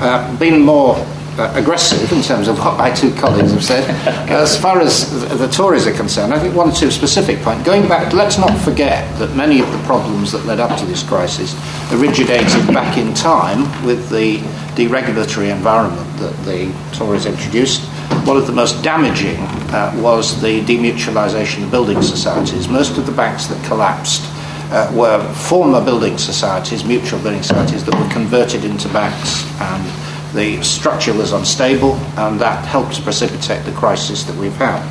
Uh, 0.00 0.38
being 0.38 0.60
more 0.64 0.94
uh, 1.38 1.52
aggressive 1.54 2.12
in 2.12 2.22
terms 2.22 2.48
of 2.48 2.58
what 2.58 2.76
my 2.76 2.90
two 2.90 3.12
colleagues 3.14 3.52
have 3.52 3.64
said. 3.64 3.84
As 4.30 4.60
far 4.60 4.80
as 4.80 5.10
the 5.38 5.48
Tories 5.48 5.86
are 5.86 5.92
concerned, 5.92 6.34
I 6.34 6.38
think 6.38 6.54
one 6.54 6.70
or 6.70 6.72
two 6.72 6.90
specific 6.90 7.40
points. 7.40 7.64
Going 7.64 7.88
back, 7.88 8.12
let's 8.12 8.38
not 8.38 8.56
forget 8.60 9.18
that 9.18 9.34
many 9.36 9.60
of 9.60 9.70
the 9.72 9.78
problems 9.78 10.32
that 10.32 10.44
led 10.46 10.60
up 10.60 10.78
to 10.78 10.86
this 10.86 11.02
crisis 11.02 11.54
originated 11.92 12.66
back 12.68 12.98
in 12.98 13.14
time 13.14 13.62
with 13.84 14.08
the 14.10 14.38
deregulatory 14.74 15.50
environment 15.50 16.18
that 16.18 16.36
the 16.44 16.72
Tories 16.96 17.26
introduced. 17.26 17.82
One 18.26 18.36
of 18.36 18.46
the 18.46 18.52
most 18.52 18.82
damaging 18.82 19.38
uh, 19.70 19.92
was 20.02 20.40
the 20.40 20.60
demutualisation 20.62 21.64
of 21.64 21.70
building 21.70 22.02
societies. 22.02 22.68
Most 22.68 22.98
of 22.98 23.06
the 23.06 23.12
banks 23.12 23.46
that 23.46 23.64
collapsed 23.64 24.22
uh, 24.70 24.90
were 24.94 25.22
former 25.34 25.84
building 25.84 26.18
societies, 26.18 26.84
mutual 26.84 27.20
building 27.20 27.42
societies, 27.42 27.84
that 27.84 27.94
were 27.94 28.08
converted 28.10 28.64
into 28.64 28.88
banks. 28.88 29.44
And 29.60 30.36
the 30.36 30.62
structure 30.62 31.14
was 31.14 31.32
unstable, 31.32 31.94
and 32.16 32.38
that 32.40 32.64
helped 32.64 33.02
precipitate 33.02 33.64
the 33.64 33.72
crisis 33.72 34.24
that 34.24 34.36
we've 34.36 34.56
had. 34.56 34.82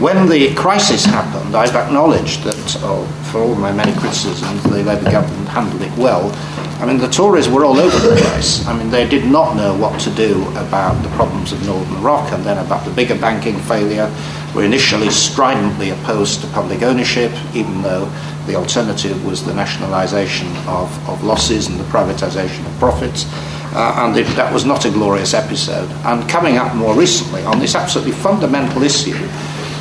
When 0.00 0.28
the 0.28 0.54
crisis 0.54 1.04
happened, 1.04 1.54
I've 1.54 1.76
acknowledged 1.76 2.42
that, 2.44 2.76
oh, 2.82 3.04
for 3.30 3.42
all 3.42 3.54
my 3.54 3.70
many 3.70 3.92
criticisms, 4.00 4.62
the 4.62 4.82
Labour 4.82 5.10
government 5.10 5.48
handled 5.48 5.82
it 5.82 5.94
well. 5.98 6.32
I 6.80 6.86
mean, 6.86 6.96
the 6.96 7.08
Tories 7.08 7.50
were 7.50 7.66
all 7.66 7.78
over 7.78 8.08
the 8.08 8.16
place. 8.16 8.66
I 8.66 8.74
mean, 8.76 8.88
they 8.88 9.06
did 9.06 9.26
not 9.26 9.56
know 9.56 9.76
what 9.76 10.00
to 10.00 10.10
do 10.14 10.48
about 10.56 10.94
the 11.02 11.10
problems 11.10 11.52
of 11.52 11.64
Northern 11.66 12.00
Rock 12.02 12.32
and 12.32 12.42
then 12.42 12.56
about 12.64 12.86
the 12.86 12.90
bigger 12.92 13.14
banking 13.14 13.58
failure. 13.58 14.10
Were 14.54 14.64
initially 14.64 15.10
stridently 15.10 15.90
opposed 15.90 16.40
to 16.40 16.46
public 16.48 16.82
ownership, 16.82 17.32
even 17.54 17.82
though 17.82 18.10
the 18.46 18.56
alternative 18.56 19.24
was 19.24 19.44
the 19.44 19.54
nationalisation 19.54 20.48
of, 20.66 21.08
of 21.08 21.22
losses 21.22 21.68
and 21.68 21.78
the 21.78 21.84
privatisation 21.84 22.66
of 22.66 22.78
profits. 22.78 23.26
Uh, 23.72 23.94
and 23.98 24.16
it, 24.16 24.26
that 24.34 24.52
was 24.52 24.64
not 24.64 24.84
a 24.84 24.90
glorious 24.90 25.34
episode. 25.34 25.88
And 26.04 26.28
coming 26.28 26.56
up 26.56 26.74
more 26.74 26.96
recently 26.96 27.44
on 27.44 27.60
this 27.60 27.76
absolutely 27.76 28.12
fundamental 28.12 28.82
issue, 28.82 29.14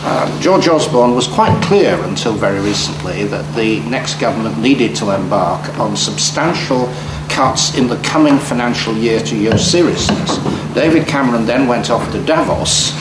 uh, 0.02 0.40
George 0.40 0.68
Osborne 0.68 1.16
was 1.16 1.28
quite 1.28 1.60
clear 1.64 2.00
until 2.04 2.34
very 2.34 2.60
recently 2.60 3.26
that 3.26 3.56
the 3.56 3.80
next 3.90 4.20
government 4.20 4.60
needed 4.60 4.96
to 4.98 5.16
embark 5.16 5.68
on 5.80 5.98
substantial 5.98 6.88
cuts 7.28 7.78
in 7.78 7.88
the 7.88 7.98
coming 7.98 8.38
financial 8.38 8.96
year 8.96 9.20
to 9.22 9.36
year 9.36 9.58
seriousness. 9.58 10.38
David 10.76 11.08
Cameron 11.08 11.46
then 11.46 11.68
went 11.68 11.90
off 11.90 12.10
to 12.12 12.24
Davos 12.26 12.92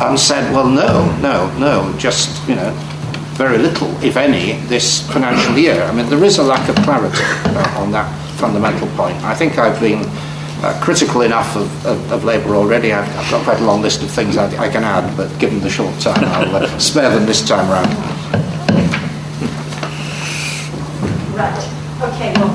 and 0.00 0.18
said, 0.18 0.52
well, 0.52 0.68
no, 0.68 1.10
no, 1.20 1.50
no, 1.58 1.96
just, 1.98 2.46
you 2.48 2.54
know, 2.54 2.70
very 3.34 3.58
little, 3.58 3.88
if 4.02 4.16
any, 4.16 4.52
this 4.66 5.06
financial 5.10 5.56
year. 5.56 5.82
I 5.82 5.92
mean, 5.92 6.08
there 6.08 6.22
is 6.24 6.38
a 6.38 6.42
lack 6.42 6.68
of 6.68 6.76
clarity 6.76 7.22
uh, 7.22 7.80
on 7.80 7.90
that 7.92 8.08
fundamental 8.36 8.88
point. 8.96 9.16
I 9.24 9.34
think 9.34 9.58
I've 9.58 9.78
been 9.80 10.04
uh, 10.62 10.78
critical 10.82 11.22
enough 11.22 11.56
of, 11.56 11.86
of, 11.86 12.12
of 12.12 12.24
Labour 12.24 12.54
already. 12.54 12.92
I've, 12.92 13.08
I've, 13.16 13.30
got 13.30 13.44
quite 13.44 13.60
a 13.60 13.64
long 13.64 13.82
list 13.82 14.02
of 14.02 14.10
things 14.10 14.36
I, 14.36 14.46
I 14.58 14.68
can 14.68 14.84
add, 14.84 15.16
but 15.16 15.36
given 15.38 15.60
the 15.60 15.70
short 15.70 15.98
time, 16.00 16.24
I'll 16.24 16.56
uh, 16.56 16.78
spare 16.78 17.10
them 17.10 17.26
this 17.26 17.46
time 17.46 17.68
round. 17.70 17.88
Right. 21.34 21.78
Okay, 22.02 22.32
well, 22.38 22.54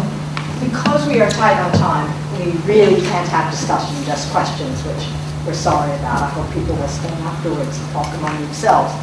because 0.59 1.07
we 1.07 1.21
are 1.21 1.29
tight 1.29 1.59
on 1.61 1.71
time, 1.73 2.07
we 2.39 2.51
really 2.67 3.01
can't 3.01 3.27
have 3.29 3.51
discussion, 3.51 3.95
just 4.05 4.31
questions, 4.31 4.81
which 4.83 5.22
we're 5.45 5.53
sorry 5.53 5.91
about. 5.99 6.23
I 6.23 6.29
hope 6.29 6.47
people 6.53 6.75
will 6.75 6.87
stay 6.87 7.09
afterwards 7.27 7.77
and 7.77 7.91
talk 7.91 8.07
among 8.17 8.39
themselves. 8.41 8.93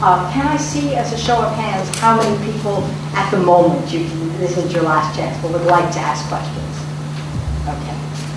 Uh, 0.00 0.30
can 0.32 0.46
I 0.46 0.56
see, 0.56 0.94
as 0.94 1.12
a 1.12 1.18
show 1.18 1.42
of 1.42 1.52
hands, 1.54 1.88
how 1.98 2.16
many 2.16 2.52
people 2.52 2.84
at 3.14 3.30
the 3.30 3.38
moment, 3.38 3.90
you, 3.92 4.06
this 4.38 4.56
is 4.56 4.72
your 4.72 4.84
last 4.84 5.16
chance, 5.16 5.36
but 5.42 5.50
would 5.50 5.66
like 5.66 5.90
to 5.94 5.98
ask 5.98 6.24
questions? 6.28 6.74
Okay. 7.66 7.96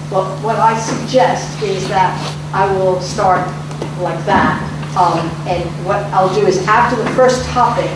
Well, 0.09 0.25
what 0.41 0.57
I 0.57 0.77
suggest 0.79 1.61
is 1.61 1.87
that 1.89 2.17
I 2.51 2.65
will 2.77 2.99
start 2.99 3.45
like 4.01 4.25
that. 4.25 4.57
Um, 4.97 5.19
and 5.47 5.63
what 5.85 6.03
I'll 6.11 6.33
do 6.33 6.45
is 6.47 6.65
after 6.67 7.01
the 7.01 7.09
first 7.11 7.45
topic, 7.45 7.89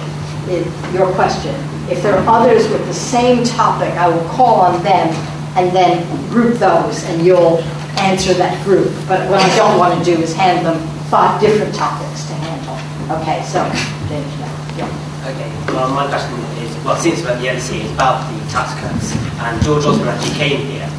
is 0.48 0.94
your 0.94 1.12
question, 1.14 1.56
If 1.90 2.04
there 2.04 2.16
are 2.18 2.28
others 2.28 2.68
with 2.70 2.86
the 2.86 2.94
same 2.94 3.44
topic, 3.44 3.90
I 3.94 4.08
will 4.08 4.28
call 4.30 4.62
on 4.62 4.84
them 4.84 5.10
and 5.58 5.76
then 5.76 6.06
group 6.30 6.58
those, 6.58 7.04
and 7.06 7.26
you'll 7.26 7.64
answer 8.00 8.34
that 8.36 8.58
group. 8.64 8.92
But 9.08 9.30
what 9.30 9.42
I 9.42 9.50
don't 9.56 9.78
want 9.78 9.98
to 9.98 10.04
do 10.04 10.20
is 10.22 10.34
hand 10.34 10.66
them 10.66 10.80
five 11.10 11.40
different 11.40 11.74
topics 11.76 12.28
to 12.28 12.34
handle. 12.34 12.78
Okay, 13.22 13.44
so, 13.46 13.64
James, 14.10 14.32
yeah. 14.78 14.90
Okay, 15.26 15.50
well, 15.74 15.90
my 15.94 16.08
question 16.08 16.38
is, 16.62 16.70
well, 16.86 16.96
since 16.98 17.22
we're 17.24 17.38
the 17.40 17.48
LSE, 17.48 17.82
is 17.86 17.92
about 17.94 18.22
the 18.30 18.38
tax 18.52 18.74
cuts. 18.80 19.16
And 19.42 19.62
George 19.64 19.86
Osborne 19.86 20.10
actually 20.10 20.36
came 20.36 20.66
here 20.68 20.90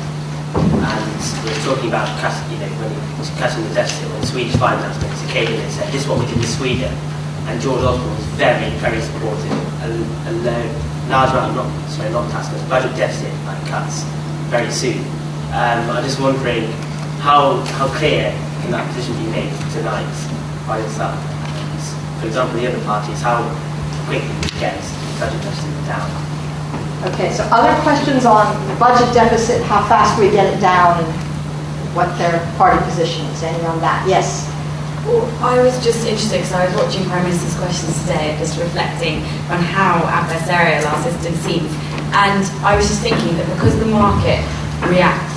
and 0.56 1.20
we 1.44 1.50
were 1.50 1.62
talking 1.66 1.88
about, 1.88 2.08
cut- 2.20 2.36
you 2.50 2.58
know, 2.58 2.70
when 2.80 2.90
he 2.90 3.38
cutting 3.38 3.62
the 3.68 3.74
deficit, 3.74 4.08
when 4.10 4.20
the 4.20 4.26
Swedish 4.26 4.56
finance 4.56 4.96
minister 5.02 5.28
came 5.28 5.48
in 5.52 5.60
and 5.60 5.72
said, 5.72 5.92
this 5.92 6.02
is 6.02 6.08
what 6.08 6.18
we 6.18 6.26
did 6.26 6.38
in 6.38 6.44
Sweden. 6.44 6.92
And 7.46 7.60
George 7.60 7.82
Osborne 7.82 8.10
was 8.14 8.26
very, 8.40 8.70
very 8.80 9.00
supportive. 9.00 9.52
A, 9.84 9.88
a 10.30 10.32
low, 10.42 10.62
large 11.08 11.30
amount, 11.30 11.54
not, 11.54 11.68
sorry, 11.90 12.10
not 12.10 12.30
tax 12.30 12.48
cuts, 12.48 12.62
budget 12.68 12.96
deficit 12.96 13.32
cuts 13.68 14.02
very 14.50 14.70
soon. 14.70 14.98
Um, 15.52 15.90
I'm 15.90 16.02
just 16.04 16.20
wondering, 16.20 16.70
how, 17.26 17.58
how 17.74 17.90
clear 17.98 18.30
can 18.62 18.70
that 18.70 18.86
position 18.94 19.10
be 19.18 19.26
made 19.34 19.50
tonight 19.74 20.06
by 20.62 20.78
yourself? 20.78 21.18
And, 21.18 22.22
for 22.22 22.30
example, 22.30 22.54
the 22.54 22.70
other 22.70 22.78
parties, 22.86 23.18
how 23.18 23.42
quickly 24.06 24.30
we 24.46 24.50
get 24.62 24.78
the 24.78 25.10
budget 25.18 25.42
deficit 25.42 25.74
down? 25.90 26.06
Okay, 27.10 27.34
so 27.34 27.42
other 27.50 27.74
questions 27.82 28.22
on 28.30 28.46
the 28.70 28.78
budget 28.78 29.10
deficit, 29.10 29.58
how 29.66 29.82
fast 29.90 30.14
we 30.22 30.30
get 30.30 30.54
it 30.54 30.62
down, 30.62 31.02
and 31.02 31.10
what 31.98 32.14
their 32.14 32.38
party 32.54 32.78
position 32.86 33.26
is, 33.34 33.42
any 33.42 33.58
on 33.66 33.82
that? 33.82 34.06
Yes? 34.06 34.46
Well, 35.02 35.26
I 35.42 35.58
was 35.58 35.74
just 35.82 36.06
interested 36.06 36.46
because 36.46 36.54
I 36.54 36.70
was 36.70 36.78
watching 36.78 37.10
Prime 37.10 37.26
Minister's 37.26 37.58
questions 37.58 38.06
today 38.06 38.30
and 38.30 38.38
just 38.38 38.54
reflecting 38.54 39.26
on 39.50 39.58
how 39.58 39.98
adversarial 40.06 40.86
our 40.86 41.02
system 41.02 41.34
seems. 41.42 41.74
And 42.14 42.46
I 42.62 42.78
was 42.78 42.86
just 42.86 43.02
thinking 43.02 43.34
that 43.34 43.50
because 43.50 43.74
the 43.82 43.90
market 43.90 44.38
reacts 44.86 45.35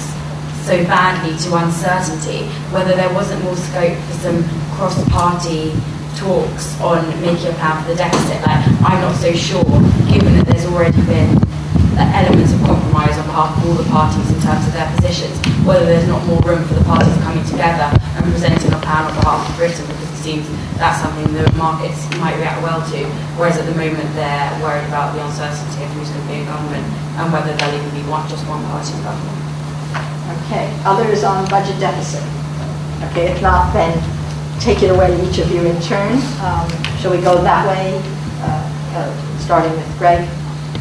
so 0.69 0.77
badly 0.85 1.33
to 1.33 1.49
uncertainty, 1.57 2.45
whether 2.69 2.93
there 2.93 3.09
wasn't 3.17 3.41
more 3.41 3.57
scope 3.57 3.97
for 4.05 4.15
some 4.21 4.37
cross-party 4.77 5.73
talks 6.13 6.77
on 6.77 7.01
making 7.25 7.49
a 7.49 7.57
plan 7.57 7.73
for 7.81 7.89
the 7.89 7.97
deficit. 7.97 8.37
Like, 8.45 8.61
I'm 8.85 9.01
not 9.01 9.17
so 9.17 9.33
sure, 9.33 9.65
given 10.13 10.37
that 10.37 10.45
there's 10.45 10.69
already 10.69 11.01
been 11.09 11.41
elements 11.97 12.53
of 12.53 12.61
compromise 12.69 13.17
on 13.17 13.25
behalf 13.25 13.49
of 13.57 13.65
all 13.65 13.77
the 13.81 13.89
parties 13.89 14.29
in 14.29 14.37
terms 14.45 14.61
of 14.69 14.77
their 14.77 14.85
positions, 14.93 15.33
whether 15.65 15.89
there's 15.89 16.05
not 16.05 16.21
more 16.29 16.37
room 16.45 16.61
for 16.69 16.77
the 16.77 16.85
parties 16.85 17.17
coming 17.25 17.41
together 17.49 17.89
and 17.89 18.21
presenting 18.29 18.69
a 18.69 18.77
plan 18.85 19.09
on 19.09 19.13
behalf 19.17 19.41
of 19.41 19.51
Britain, 19.57 19.89
because 19.89 20.05
it 20.05 20.21
seems 20.21 20.45
that's 20.77 21.01
something 21.01 21.25
the 21.33 21.49
markets 21.57 22.05
might 22.21 22.37
react 22.37 22.61
well 22.61 22.77
to, 22.93 23.09
whereas 23.41 23.57
at 23.57 23.65
the 23.65 23.73
moment 23.73 24.05
they're 24.13 24.53
worried 24.61 24.85
about 24.85 25.17
the 25.17 25.21
uncertainty 25.25 25.81
of 25.81 25.89
who's 25.97 26.13
going 26.13 26.21
to 26.21 26.29
be 26.29 26.37
in 26.39 26.45
government 26.45 26.85
and 27.17 27.33
whether 27.33 27.57
there'll 27.57 27.73
even 27.73 27.89
be 27.89 28.05
one, 28.05 28.21
just 28.29 28.45
one 28.45 28.61
party 28.69 28.93
in 28.93 29.01
government. 29.01 29.48
Okay, 30.45 30.69
others 30.85 31.23
on 31.23 31.47
budget 31.49 31.79
deficit? 31.79 32.23
Okay, 33.11 33.31
if 33.31 33.41
not, 33.41 33.73
then 33.73 33.93
take 34.59 34.83
it 34.83 34.91
away, 34.91 35.09
each 35.27 35.39
of 35.39 35.49
you 35.51 35.61
in 35.65 35.79
turn. 35.81 36.13
Um, 36.41 36.67
Shall 36.99 37.11
we 37.11 37.21
go 37.21 37.41
that 37.41 37.65
way, 37.67 37.95
uh, 38.43 38.99
uh, 38.99 39.39
starting 39.39 39.71
with 39.71 39.97
Greg? 39.97 40.27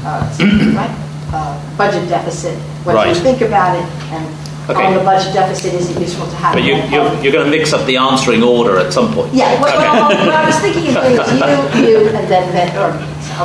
Uh, 0.05 0.27
Right? 0.75 0.95
Uh, 1.29 1.61
Budget 1.77 2.09
deficit, 2.09 2.57
what 2.85 3.05
do 3.05 3.11
you 3.11 3.15
think 3.15 3.43
about 3.43 3.77
it? 3.77 3.85
And 4.15 4.25
Okay. 4.71 4.85
on 4.85 4.95
the 4.95 5.01
budget 5.01 5.33
deficit, 5.35 5.73
is 5.75 5.91
it 5.91 6.01
useful 6.01 6.27
to 6.27 6.37
have? 6.37 6.53
But 6.55 6.63
you, 6.63 6.77
you're, 6.93 7.13
you're 7.23 7.33
going 7.33 7.45
to 7.45 7.51
mix 7.51 7.73
up 7.75 7.87
the 7.87 7.97
answering 7.99 8.43
order 8.43 8.79
at 8.79 8.93
some 8.95 9.13
point. 9.15 9.33
Yeah, 9.35 9.59
what, 9.61 9.75
Okay. 9.75 9.87
I 9.87 10.45
was 10.47 10.59
thinking 10.61 10.85
is 10.85 10.95
you, 11.85 11.89
you, 11.89 12.09
and 12.09 12.29
then, 12.29 12.53
then, 12.53 12.69
or, 12.77 12.93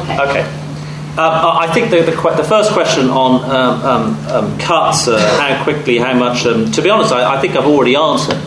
okay. 0.02 0.20
Okay. 0.20 0.63
Um, 1.14 1.20
I 1.20 1.68
I 1.68 1.74
think 1.74 1.92
the, 1.92 2.02
the, 2.02 2.12
the 2.12 2.44
first 2.44 2.72
question 2.72 3.10
on 3.10 3.44
um, 3.44 3.86
um, 3.86 4.28
um, 4.28 4.58
cuts, 4.58 5.08
uh, 5.08 5.20
how 5.40 5.64
quickly, 5.64 6.00
how 6.00 6.14
much, 6.14 6.46
um, 6.48 6.72
to 6.72 6.82
be 6.82 6.90
honest, 6.90 7.14
I, 7.14 7.36
I 7.36 7.40
think 7.40 7.56
I've 7.56 7.68
already 7.68 7.96
answered 7.96 8.42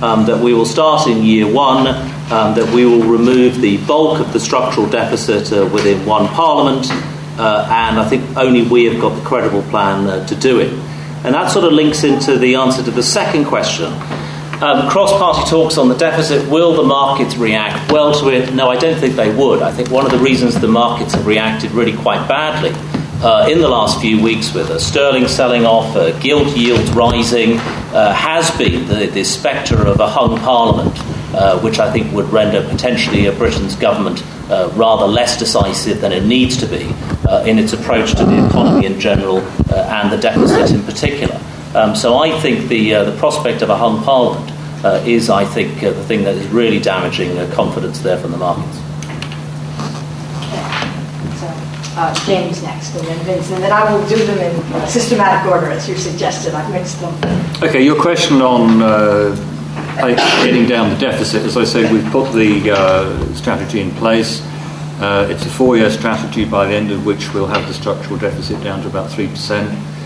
um, 0.00 0.26
that 0.26 0.40
we 0.40 0.54
will 0.54 0.64
start 0.64 1.08
in 1.08 1.24
year 1.24 1.52
one, 1.52 1.84
that 1.84 2.72
we 2.72 2.86
will 2.86 3.02
remove 3.02 3.60
the 3.60 3.76
bulk 3.86 4.20
of 4.20 4.32
the 4.32 4.38
structural 4.38 4.88
deficit 4.88 5.52
uh, 5.52 5.68
within 5.72 6.06
one 6.06 6.28
parliament, 6.28 6.86
uh, 7.40 7.66
and 7.68 7.98
I 7.98 8.08
think 8.08 8.36
only 8.36 8.62
we 8.62 8.84
have 8.84 9.00
got 9.00 9.16
the 9.16 9.24
credible 9.24 9.62
plan 9.62 10.06
uh, 10.06 10.24
to 10.28 10.36
do 10.36 10.60
it. 10.60 10.72
And 11.24 11.34
that 11.34 11.50
sort 11.50 11.64
of 11.64 11.72
links 11.72 12.04
into 12.04 12.38
the 12.38 12.54
answer 12.54 12.84
to 12.84 12.90
the 12.92 13.02
second 13.02 13.46
question. 13.46 13.92
Um, 14.62 14.88
cross-party 14.88 15.50
talks 15.50 15.76
on 15.76 15.88
the 15.88 15.96
deficit, 15.96 16.48
will 16.48 16.72
the 16.72 16.84
markets 16.84 17.36
react 17.36 17.90
well 17.90 18.14
to 18.20 18.28
it? 18.28 18.54
No, 18.54 18.70
I 18.70 18.76
don't 18.76 18.96
think 18.96 19.16
they 19.16 19.34
would. 19.34 19.60
I 19.60 19.72
think 19.72 19.90
one 19.90 20.06
of 20.06 20.12
the 20.12 20.18
reasons 20.18 20.54
the 20.60 20.68
markets 20.68 21.14
have 21.14 21.26
reacted 21.26 21.72
really 21.72 21.96
quite 21.96 22.28
badly 22.28 22.70
uh, 23.22 23.48
in 23.50 23.60
the 23.60 23.68
last 23.68 24.00
few 24.00 24.22
weeks 24.22 24.54
with 24.54 24.70
uh, 24.70 24.78
sterling 24.78 25.26
selling 25.26 25.66
off, 25.66 25.96
uh, 25.96 26.16
gilt 26.20 26.56
yields 26.56 26.88
rising, 26.92 27.58
uh, 27.58 28.12
has 28.12 28.56
been 28.56 28.86
the, 28.86 29.06
the 29.06 29.24
spectre 29.24 29.84
of 29.84 29.98
a 29.98 30.08
hung 30.08 30.38
parliament, 30.38 30.96
uh, 31.34 31.58
which 31.58 31.80
I 31.80 31.92
think 31.92 32.12
would 32.12 32.32
render 32.32 32.62
potentially 32.68 33.26
a 33.26 33.32
Britain's 33.32 33.74
government 33.74 34.24
uh, 34.48 34.70
rather 34.74 35.06
less 35.06 35.40
decisive 35.40 36.00
than 36.00 36.12
it 36.12 36.22
needs 36.22 36.56
to 36.58 36.66
be 36.66 36.88
in 37.48 37.58
its 37.58 37.72
approach 37.72 38.14
to 38.14 38.24
the 38.24 38.46
economy 38.46 38.86
in 38.86 39.00
general 39.00 39.38
and 39.72 40.12
the 40.12 40.18
deficit 40.18 40.70
in 40.70 40.84
particular. 40.84 41.40
Um, 41.74 41.96
so 41.96 42.18
I 42.18 42.38
think 42.40 42.68
the, 42.68 42.92
the 42.92 43.16
prospect 43.18 43.62
of 43.62 43.70
a 43.70 43.76
hung 43.76 44.04
parliament 44.04 44.51
uh, 44.84 45.02
is, 45.06 45.30
I 45.30 45.44
think, 45.44 45.82
uh, 45.82 45.92
the 45.92 46.04
thing 46.04 46.24
that 46.24 46.34
is 46.34 46.46
really 46.48 46.80
damaging 46.80 47.38
uh, 47.38 47.50
confidence 47.54 48.00
there 48.00 48.18
from 48.18 48.32
the 48.32 48.38
markets. 48.38 48.78
Okay. 50.38 50.82
So, 51.38 51.46
uh, 51.96 52.14
James 52.26 52.62
next, 52.62 52.94
and 52.96 53.06
then 53.06 53.18
Vince, 53.24 53.50
and 53.50 53.62
then 53.62 53.72
I 53.72 53.92
will 53.92 54.06
do 54.08 54.16
them 54.16 54.38
in 54.38 54.88
systematic 54.88 55.50
order, 55.50 55.70
as 55.70 55.88
you 55.88 55.96
suggested. 55.96 56.54
I've 56.54 56.70
mixed 56.72 57.00
them. 57.00 57.14
Okay, 57.62 57.84
your 57.84 58.00
question 58.00 58.42
on 58.42 58.82
uh, 58.82 59.36
getting 60.44 60.66
down 60.66 60.90
the 60.90 60.98
deficit, 60.98 61.42
as 61.42 61.56
I 61.56 61.64
say, 61.64 61.90
we've 61.92 62.10
put 62.10 62.32
the 62.32 62.72
uh, 62.72 63.34
strategy 63.34 63.80
in 63.80 63.90
place. 63.92 64.42
Uh, 65.00 65.26
it's 65.30 65.44
a 65.44 65.48
four-year 65.48 65.90
strategy 65.90 66.44
by 66.44 66.66
the 66.66 66.74
end 66.74 66.90
of 66.92 67.04
which 67.04 67.32
we'll 67.34 67.46
have 67.46 67.66
the 67.66 67.74
structural 67.74 68.18
deficit 68.18 68.62
down 68.62 68.80
to 68.82 68.88
about 68.88 69.10
3%. 69.10 70.01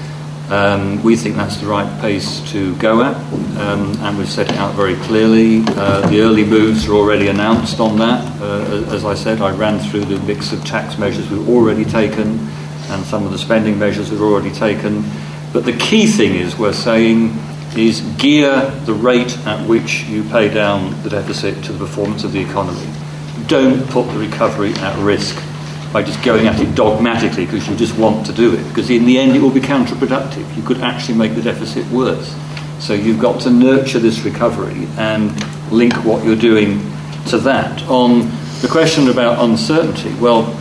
Um, 0.51 1.03
we 1.03 1.17
think 1.17 1.35
that's 1.35 1.57
the 1.57 1.67
right 1.67 2.01
pace 2.01 2.41
to 2.53 2.77
go 2.77 3.03
at, 3.03 3.17
um, 3.59 3.97
and 4.01 4.17
we've 4.17 4.29
set 4.29 4.49
it 4.49 4.57
out 4.57 4.75
very 4.75 4.95
clearly. 4.95 5.65
Uh, 5.67 6.09
the 6.09 6.21
early 6.21 6.45
moves 6.45 6.87
are 6.87 6.93
already 6.93 7.27
announced 7.27 7.81
on 7.81 7.99
that. 7.99 8.41
Uh, 8.41 8.95
as 8.95 9.05
I 9.05 9.15
said, 9.15 9.41
I 9.41 9.51
ran 9.57 9.81
through 9.91 10.05
the 10.05 10.21
mix 10.21 10.53
of 10.53 10.65
tax 10.65 10.99
measures 10.99 11.29
we've 11.31 11.49
already 11.49 11.85
taken 11.85 12.39
and 12.91 13.05
some 13.05 13.25
of 13.25 13.33
the 13.33 13.39
spending 13.39 13.77
measures 13.77 14.13
we've 14.13 14.23
already 14.23 14.53
taken. 14.53 15.05
But 15.53 15.65
the 15.65 15.77
key 15.77 16.07
thing 16.07 16.37
is 16.37 16.57
we're 16.57 16.73
saying 16.73 17.37
is 17.77 18.01
gear 18.17 18.71
the 18.85 18.95
rate 18.95 19.37
at 19.47 19.69
which 19.69 20.05
you 20.05 20.23
pay 20.25 20.49
down 20.49 21.03
the 21.03 21.11
deficit 21.11 21.63
to 21.65 21.73
the 21.73 21.79
performance 21.79 22.23
of 22.23 22.31
the 22.33 22.41
economy. 22.41 22.89
Don't 23.49 23.85
put 23.91 24.07
the 24.13 24.19
recovery 24.19 24.73
at 24.75 24.97
risk 24.99 25.37
by 25.97 26.03
just 26.03 26.23
going 26.23 26.47
at 26.47 26.61
it 26.61 26.75
dogmatically 26.75 27.47
because 27.47 27.67
you 27.67 27.75
just 27.75 27.97
want 27.97 28.27
to 28.27 28.31
do 28.31 28.53
it. 28.53 28.63
Because 28.69 28.91
in 28.91 29.07
the 29.07 29.19
end, 29.19 29.35
it 29.35 29.41
will 29.41 29.51
be 29.51 29.61
counterproductive. 29.61 30.55
You 30.55 30.63
could 30.63 30.83
actually 30.83 31.17
make 31.17 31.35
the 31.35 31.41
deficit 31.41 31.87
worse. 31.91 32.37
So 32.81 32.93
you've 32.93 33.19
got 33.19 33.41
to 33.45 33.51
nurture 33.51 33.99
this 33.99 34.21
recovery 34.21 34.87
and 34.99 35.33
link 35.73 35.95
what 36.05 36.23
you're 36.23 36.37
doing 36.37 36.81
to 37.29 37.39
that. 37.39 37.83
On 37.89 38.29
the 38.61 38.69
question 38.71 39.09
about 39.09 39.43
uncertainty, 39.43 40.13
well, 40.21 40.55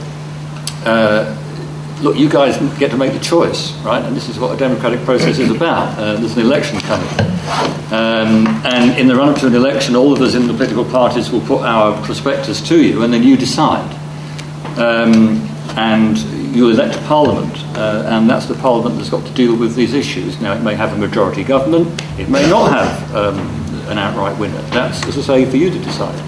uh, 0.86 1.36
look, 2.02 2.16
you 2.16 2.30
guys 2.30 2.56
get 2.80 2.92
to 2.92 2.98
make 2.98 3.12
the 3.12 3.20
choice, 3.20 3.74
right? 3.80 4.06
And 4.06 4.16
this 4.16 4.30
is 4.30 4.40
what 4.40 4.56
a 4.56 4.58
democratic 4.58 5.02
process 5.02 5.38
is 5.38 5.52
about. 5.52 6.00
Uh, 6.00 6.16
there's 6.16 6.38
an 6.38 6.46
election 6.46 6.80
coming. 6.80 7.10
Um, 7.92 8.48
and 8.64 8.98
in 8.98 9.10
the 9.10 9.16
run 9.18 9.28
up 9.28 9.40
to 9.40 9.48
an 9.48 9.54
election, 9.56 9.98
all 9.98 10.14
of 10.14 10.22
us 10.22 10.34
in 10.34 10.48
the 10.48 10.54
political 10.54 10.86
parties 10.86 11.30
will 11.30 11.42
put 11.42 11.64
our 11.64 12.02
prospectus 12.06 12.66
to 12.70 12.82
you, 12.82 13.04
and 13.04 13.14
then 13.14 13.22
you 13.22 13.36
decide. 13.36 14.05
Um, 14.78 15.50
and 15.78 16.18
you 16.56 16.70
elect 16.70 17.02
parliament, 17.06 17.58
uh, 17.78 18.06
and 18.08 18.30
that's 18.30 18.46
the 18.46 18.56
parliament 18.56 18.98
that's 18.98 19.10
got 19.10 19.26
to 19.26 19.34
deal 19.34 19.56
with 19.56 19.76
these 19.76 19.94
issues. 19.94 20.40
Now, 20.40 20.54
it 20.54 20.62
may 20.62 20.76
have 20.76 20.94
a 20.94 20.98
majority 20.98 21.44
government, 21.44 22.02
it 22.20 22.30
may 22.30 22.50
not 22.50 22.72
have 22.72 23.16
um, 23.16 23.40
an 23.90 23.98
outright 23.98 24.38
winner. 24.40 24.62
That's, 24.70 25.06
as 25.06 25.18
I 25.18 25.22
say, 25.22 25.46
for 25.50 25.58
you 25.58 25.70
to 25.70 25.80
decide. 25.80 26.20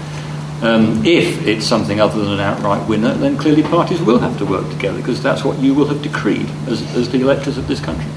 Um, 0.60 1.04
if 1.06 1.46
it's 1.46 1.64
something 1.64 2.00
other 2.00 2.20
than 2.20 2.32
an 2.32 2.40
outright 2.40 2.86
winner, 2.88 3.14
then 3.14 3.36
clearly 3.36 3.62
parties 3.62 4.02
will 4.02 4.18
have 4.18 4.36
to 4.38 4.44
work 4.44 4.68
together 4.70 4.98
because 4.98 5.22
that's 5.22 5.44
what 5.44 5.56
you 5.60 5.72
will 5.72 5.86
have 5.86 6.02
decreed 6.02 6.50
as, 6.66 6.82
as 6.96 7.08
the 7.10 7.20
electors 7.20 7.58
of 7.58 7.68
this 7.68 7.80
country. 7.80 8.10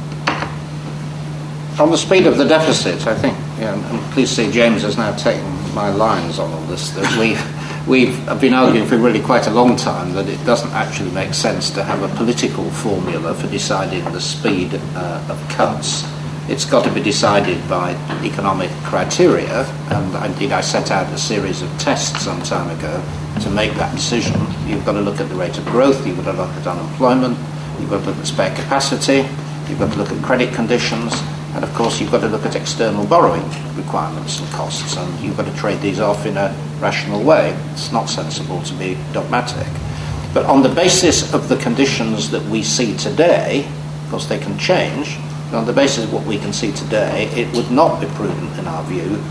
On 1.79 1.91
the 1.91 1.97
speed 1.97 2.25
of 2.25 2.37
the 2.37 2.45
deficit, 2.45 3.05
I 3.05 3.15
think, 3.15 3.37
yeah, 3.59 3.75
and 3.75 4.13
please 4.13 4.29
see 4.29 4.51
James 4.51 4.81
has 4.81 4.97
now 4.97 5.15
taken 5.15 5.45
my 5.75 5.89
lines 5.89 6.39
on 6.39 6.51
all 6.51 6.61
this, 6.61 6.89
that 6.91 7.19
we've, 7.19 7.39
we've 7.87 8.25
been 8.39 8.53
arguing 8.53 8.87
for 8.87 8.97
really 8.97 9.21
quite 9.21 9.47
a 9.47 9.51
long 9.51 9.75
time 9.75 10.13
that 10.13 10.27
it 10.27 10.43
doesn't 10.45 10.71
actually 10.71 11.11
make 11.11 11.33
sense 11.33 11.69
to 11.71 11.83
have 11.83 12.03
a 12.03 12.15
political 12.15 12.69
formula 12.69 13.33
for 13.33 13.47
deciding 13.47 14.03
the 14.11 14.21
speed 14.21 14.69
uh, 14.95 15.27
of 15.29 15.49
cuts. 15.49 16.03
it's 16.47 16.65
got 16.65 16.83
to 16.83 16.91
be 16.91 17.01
decided 17.01 17.57
by 17.69 17.91
economic 18.23 18.69
criteria, 18.83 19.63
and 19.89 20.25
indeed 20.25 20.51
I 20.51 20.61
set 20.61 20.91
out 20.91 21.11
a 21.13 21.17
series 21.17 21.61
of 21.61 21.69
tests 21.79 22.23
some 22.23 22.41
time 22.43 22.69
ago 22.77 23.03
to 23.41 23.49
make 23.49 23.73
that 23.75 23.95
decision. 23.95 24.39
You've 24.67 24.85
got 24.85 24.93
to 24.93 25.01
look 25.01 25.19
at 25.19 25.29
the 25.29 25.35
rate 25.35 25.57
of 25.57 25.65
growth, 25.65 26.05
you've 26.05 26.17
got 26.17 26.31
to 26.31 26.37
look 26.37 26.49
at 26.49 26.67
unemployment, 26.67 27.37
you've 27.79 27.89
got 27.89 28.01
to 28.03 28.09
look 28.09 28.17
at 28.17 28.27
spare 28.27 28.53
capacity, 28.55 29.27
you've 29.69 29.79
got 29.79 29.91
to 29.93 29.97
look 29.97 30.11
at 30.11 30.23
credit 30.23 30.53
conditions, 30.53 31.13
and 31.53 31.63
of 31.63 31.73
course 31.73 31.99
you've 31.99 32.11
got 32.11 32.21
to 32.21 32.27
look 32.27 32.45
at 32.45 32.55
external 32.55 33.05
borrowing 33.05 33.43
requirements 33.75 34.39
and 34.39 34.49
costs, 34.51 34.95
and 34.97 35.19
you've 35.19 35.37
got 35.37 35.45
to 35.45 35.55
trade 35.55 35.81
these 35.81 35.99
off 35.99 36.25
in 36.25 36.37
a 36.37 36.55
rational 36.79 37.23
way. 37.23 37.55
It's 37.71 37.91
not 37.91 38.05
sensible 38.05 38.61
to 38.63 38.73
be 38.75 38.97
dogmatic. 39.13 39.67
But 40.33 40.45
on 40.45 40.63
the 40.63 40.69
basis 40.69 41.33
of 41.33 41.49
the 41.49 41.57
conditions 41.57 42.31
that 42.31 42.43
we 42.43 42.63
see 42.63 42.95
today, 42.95 43.67
of 44.03 44.09
course 44.09 44.25
they 44.27 44.39
can 44.39 44.57
change, 44.57 45.17
but 45.49 45.57
on 45.57 45.65
the 45.65 45.73
basis 45.73 46.05
of 46.05 46.13
what 46.13 46.25
we 46.25 46.37
can 46.37 46.53
see 46.53 46.71
today, 46.71 47.25
it 47.35 47.53
would 47.55 47.69
not 47.69 47.99
be 47.99 48.07
prudent, 48.07 48.57
in 48.57 48.65
our 48.67 48.83
view, 48.85 49.21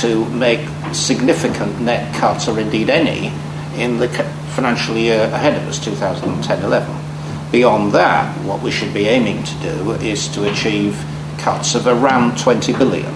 to 0.00 0.24
make 0.30 0.66
significant 0.94 1.80
net 1.80 2.14
cuts, 2.14 2.48
or 2.48 2.58
indeed 2.58 2.88
any, 2.88 3.32
in 3.76 3.98
the 3.98 4.08
financial 4.54 4.96
year 4.96 5.24
ahead 5.24 5.54
of 5.60 5.68
us, 5.68 5.78
2010 5.84 6.64
11. 6.64 6.96
Beyond 7.52 7.92
that, 7.92 8.34
what 8.46 8.62
we 8.62 8.70
should 8.70 8.94
be 8.94 9.06
aiming 9.06 9.42
to 9.44 9.54
do 9.60 9.92
is 9.92 10.28
to 10.28 10.50
achieve 10.50 10.96
cuts 11.38 11.74
of 11.74 11.86
around 11.86 12.38
20 12.38 12.72
billion, 12.74 13.12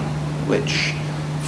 which 0.48 0.94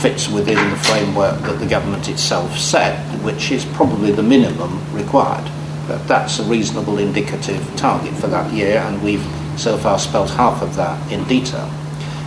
fits 0.00 0.28
within 0.28 0.56
the 0.70 0.76
framework 0.76 1.40
that 1.42 1.58
the 1.60 1.66
government 1.66 2.08
itself 2.08 2.56
set, 2.58 2.98
which 3.22 3.52
is 3.52 3.64
probably 3.66 4.10
the 4.10 4.22
minimum 4.22 4.80
required. 4.92 5.48
But 5.86 6.06
that's 6.08 6.38
a 6.38 6.44
reasonable 6.44 6.98
indicative 6.98 7.64
target 7.76 8.14
for 8.14 8.26
that 8.28 8.52
year, 8.52 8.78
and 8.78 9.02
we've 9.02 9.24
so 9.56 9.76
far 9.76 9.98
spelled 9.98 10.30
half 10.30 10.62
of 10.62 10.74
that 10.76 11.12
in 11.12 11.24
detail. 11.28 11.70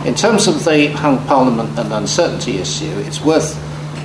In 0.04 0.14
terms 0.14 0.46
of 0.46 0.64
the 0.64 0.88
hung 0.88 1.18
parliament 1.26 1.78
and 1.78 1.92
uncertainty 1.92 2.58
issue, 2.58 2.92
it's 3.00 3.20
worth 3.20 3.56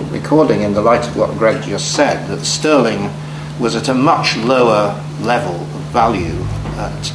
recording 0.09 0.61
in 0.61 0.73
the 0.73 0.81
light 0.81 1.07
of 1.07 1.15
what 1.15 1.37
Greg 1.37 1.61
just 1.63 1.93
said 1.93 2.27
that 2.27 2.43
sterling 2.43 3.11
was 3.59 3.75
at 3.75 3.87
a 3.87 3.93
much 3.93 4.35
lower 4.37 4.99
level 5.21 5.55
of 5.55 5.81
value 5.91 6.43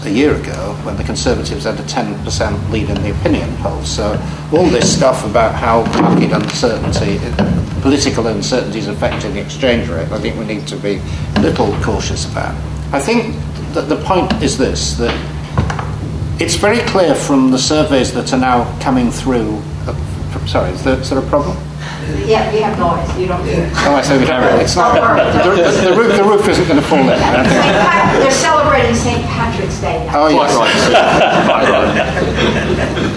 a 0.04 0.10
year 0.10 0.34
ago 0.34 0.74
when 0.84 0.96
the 0.96 1.04
Conservatives 1.04 1.64
had 1.64 1.78
a 1.78 1.82
10% 1.84 2.70
lead 2.70 2.88
in 2.88 3.02
the 3.02 3.10
opinion 3.10 3.54
polls. 3.56 3.90
So 3.90 4.12
all 4.52 4.66
this 4.66 4.96
stuff 4.96 5.24
about 5.24 5.54
how 5.54 5.84
market 6.00 6.32
uncertainty, 6.32 7.18
political 7.82 8.26
uncertainty 8.28 8.78
is 8.78 8.88
affecting 8.88 9.34
the 9.34 9.40
exchange 9.40 9.88
rate, 9.88 10.10
I 10.12 10.18
think 10.18 10.38
we 10.38 10.44
need 10.44 10.66
to 10.68 10.76
be 10.76 11.00
a 11.36 11.40
little 11.40 11.72
cautious 11.82 12.30
about. 12.30 12.54
I 12.92 13.00
think 13.00 13.34
that 13.74 13.88
the 13.88 13.96
point 14.04 14.32
is 14.42 14.56
this, 14.56 14.94
that 14.94 15.14
it's 16.40 16.54
very 16.54 16.80
clear 16.88 17.14
from 17.14 17.50
the 17.50 17.58
surveys 17.58 18.12
that 18.12 18.32
are 18.32 18.38
now 18.38 18.78
coming 18.80 19.10
through. 19.10 19.62
Uh, 19.86 20.46
sorry, 20.46 20.70
is 20.70 20.84
there, 20.84 20.98
is 21.00 21.10
there 21.10 21.18
a 21.18 21.28
problem? 21.28 21.56
Yeah, 22.26 22.53
we 22.53 22.61
have 22.61 22.78
noise. 22.78 23.07
You 23.18 23.26
don't 23.26 23.45
hear. 23.45 23.70
Oh, 23.87 23.95
I 23.95 24.03
say 24.03 24.18
we 24.18 24.26
have. 24.26 24.61
It's 24.61 24.76
not. 24.76 24.95
The, 24.95 25.51
the, 25.51 25.91
the, 25.91 25.97
roof, 25.97 26.16
the 26.16 26.24
roof 26.24 26.49
isn't 26.49 26.66
going 26.68 26.80
to 26.80 26.87
fall 26.87 26.99
in. 26.99 27.07
They're 27.07 28.30
celebrating 28.30 28.95
St. 28.95 29.24
Patrick's 29.26 29.80
Day 29.80 30.05
now. 30.07 30.24
Oh 30.24 30.28
yes. 30.28 30.55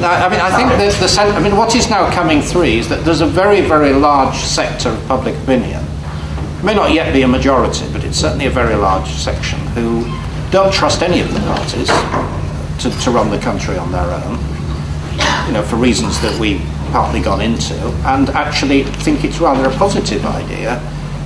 right. 0.02 0.22
I 0.22 0.30
mean, 0.30 0.40
I 0.40 0.56
think 0.56 0.70
the, 0.72 1.06
the 1.06 1.22
I 1.22 1.40
mean, 1.40 1.58
what 1.58 1.76
is 1.76 1.90
now 1.90 2.10
coming 2.12 2.42
through 2.42 2.64
is 2.64 2.88
that 2.90 3.04
there's 3.06 3.22
a 3.22 3.28
very, 3.28 3.62
very 3.62 3.94
large 3.94 4.38
sector 4.38 4.90
of 4.90 5.08
public 5.08 5.36
opinion. 5.44 5.84
It 6.60 6.64
may 6.64 6.74
not 6.74 6.92
yet 6.92 7.14
be 7.14 7.22
a 7.22 7.28
majority, 7.28 7.86
but 7.92 8.04
it's 8.04 8.18
certainly 8.18 8.46
a 8.46 8.52
very 8.52 8.76
large 8.76 9.10
section 9.10 9.60
who 9.78 10.04
don't 10.52 10.74
trust 10.74 11.04
any 11.04 11.22
of 11.22 11.34
the 11.34 11.40
parties 11.42 11.88
to, 12.84 12.90
to 13.04 13.12
run 13.12 13.30
the 13.30 13.40
country 13.40 13.78
on 13.78 13.92
their 13.92 14.10
own. 14.10 14.40
You 15.48 15.54
know, 15.54 15.64
for 15.64 15.76
reasons 15.76 16.20
that 16.22 16.38
we 16.40 16.62
partly 16.92 17.22
gone 17.22 17.42
into, 17.42 17.76
and 18.06 18.30
actually 18.30 18.84
think 18.84 19.24
it's 19.24 19.40
rather 19.40 19.70
a 19.70 19.74
positive 19.76 20.26
idea 20.26 20.80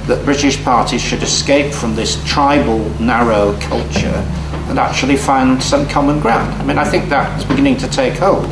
that 0.07 0.23
British 0.25 0.61
parties 0.63 1.01
should 1.01 1.23
escape 1.23 1.73
from 1.73 1.95
this 1.95 2.21
tribal, 2.25 2.79
narrow 2.99 3.57
culture 3.61 4.23
and 4.67 4.79
actually 4.79 5.17
find 5.17 5.61
some 5.61 5.87
common 5.87 6.19
ground. 6.19 6.53
I 6.61 6.65
mean, 6.65 6.77
I 6.77 6.83
think 6.83 7.09
that's 7.09 7.45
beginning 7.45 7.77
to 7.77 7.87
take 7.87 8.13
hold. 8.13 8.49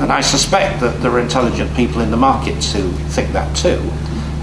And 0.00 0.10
I 0.10 0.20
suspect 0.20 0.80
that 0.80 1.00
there 1.00 1.12
are 1.12 1.20
intelligent 1.20 1.74
people 1.76 2.00
in 2.00 2.10
the 2.10 2.16
markets 2.16 2.72
who 2.72 2.90
think 3.10 3.32
that 3.32 3.54
too. 3.56 3.80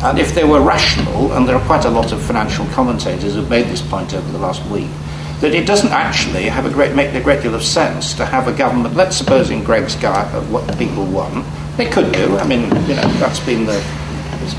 And 0.01 0.17
if 0.17 0.33
they 0.33 0.45
were 0.45 0.61
rational, 0.61 1.33
and 1.33 1.47
there 1.47 1.55
are 1.55 1.65
quite 1.65 1.85
a 1.85 1.89
lot 1.89 2.13
of 2.13 2.21
financial 2.21 2.65
commentators 2.67 3.35
who've 3.35 3.49
made 3.49 3.65
this 3.65 3.81
point 3.81 4.13
over 4.13 4.31
the 4.31 4.37
last 4.37 4.65
week, 4.69 4.87
that 5.41 5.53
it 5.53 5.65
doesn't 5.65 5.91
actually 5.91 6.43
have 6.43 6.65
a 6.65 6.69
great 6.69 6.95
make 6.95 7.13
a 7.13 7.21
great 7.21 7.41
deal 7.41 7.55
of 7.55 7.63
sense 7.63 8.13
to 8.13 8.25
have 8.25 8.47
a 8.47 8.57
government. 8.57 8.95
Let's 8.95 9.17
suppose 9.17 9.49
in 9.49 9.63
Greg's 9.63 9.95
guy 9.95 10.29
of 10.33 10.51
what 10.51 10.67
the 10.67 10.73
people 10.73 11.05
want, 11.05 11.45
they 11.79 11.89
could 11.89 12.11
do. 12.11 12.37
I 12.37 12.45
mean, 12.45 12.63
you 12.87 12.95
know, 12.95 13.07
that's 13.23 13.39
been 13.39 13.65
the 13.65 13.81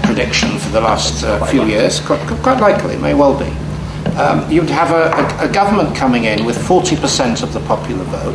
prediction 0.02 0.58
for 0.58 0.70
the 0.70 0.80
last 0.80 1.22
uh, 1.22 1.44
few 1.46 1.64
years. 1.64 2.00
Quite, 2.00 2.26
quite, 2.42 2.60
likely, 2.60 2.96
may 2.96 3.12
well 3.12 3.38
be. 3.38 3.50
Um, 4.16 4.50
you'd 4.50 4.70
have 4.70 4.90
a, 4.90 5.44
a, 5.44 5.50
a 5.50 5.52
government 5.52 5.94
coming 5.94 6.24
in 6.24 6.46
with 6.46 6.56
40% 6.56 7.42
of 7.42 7.52
the 7.52 7.60
popular 7.60 8.04
vote. 8.04 8.34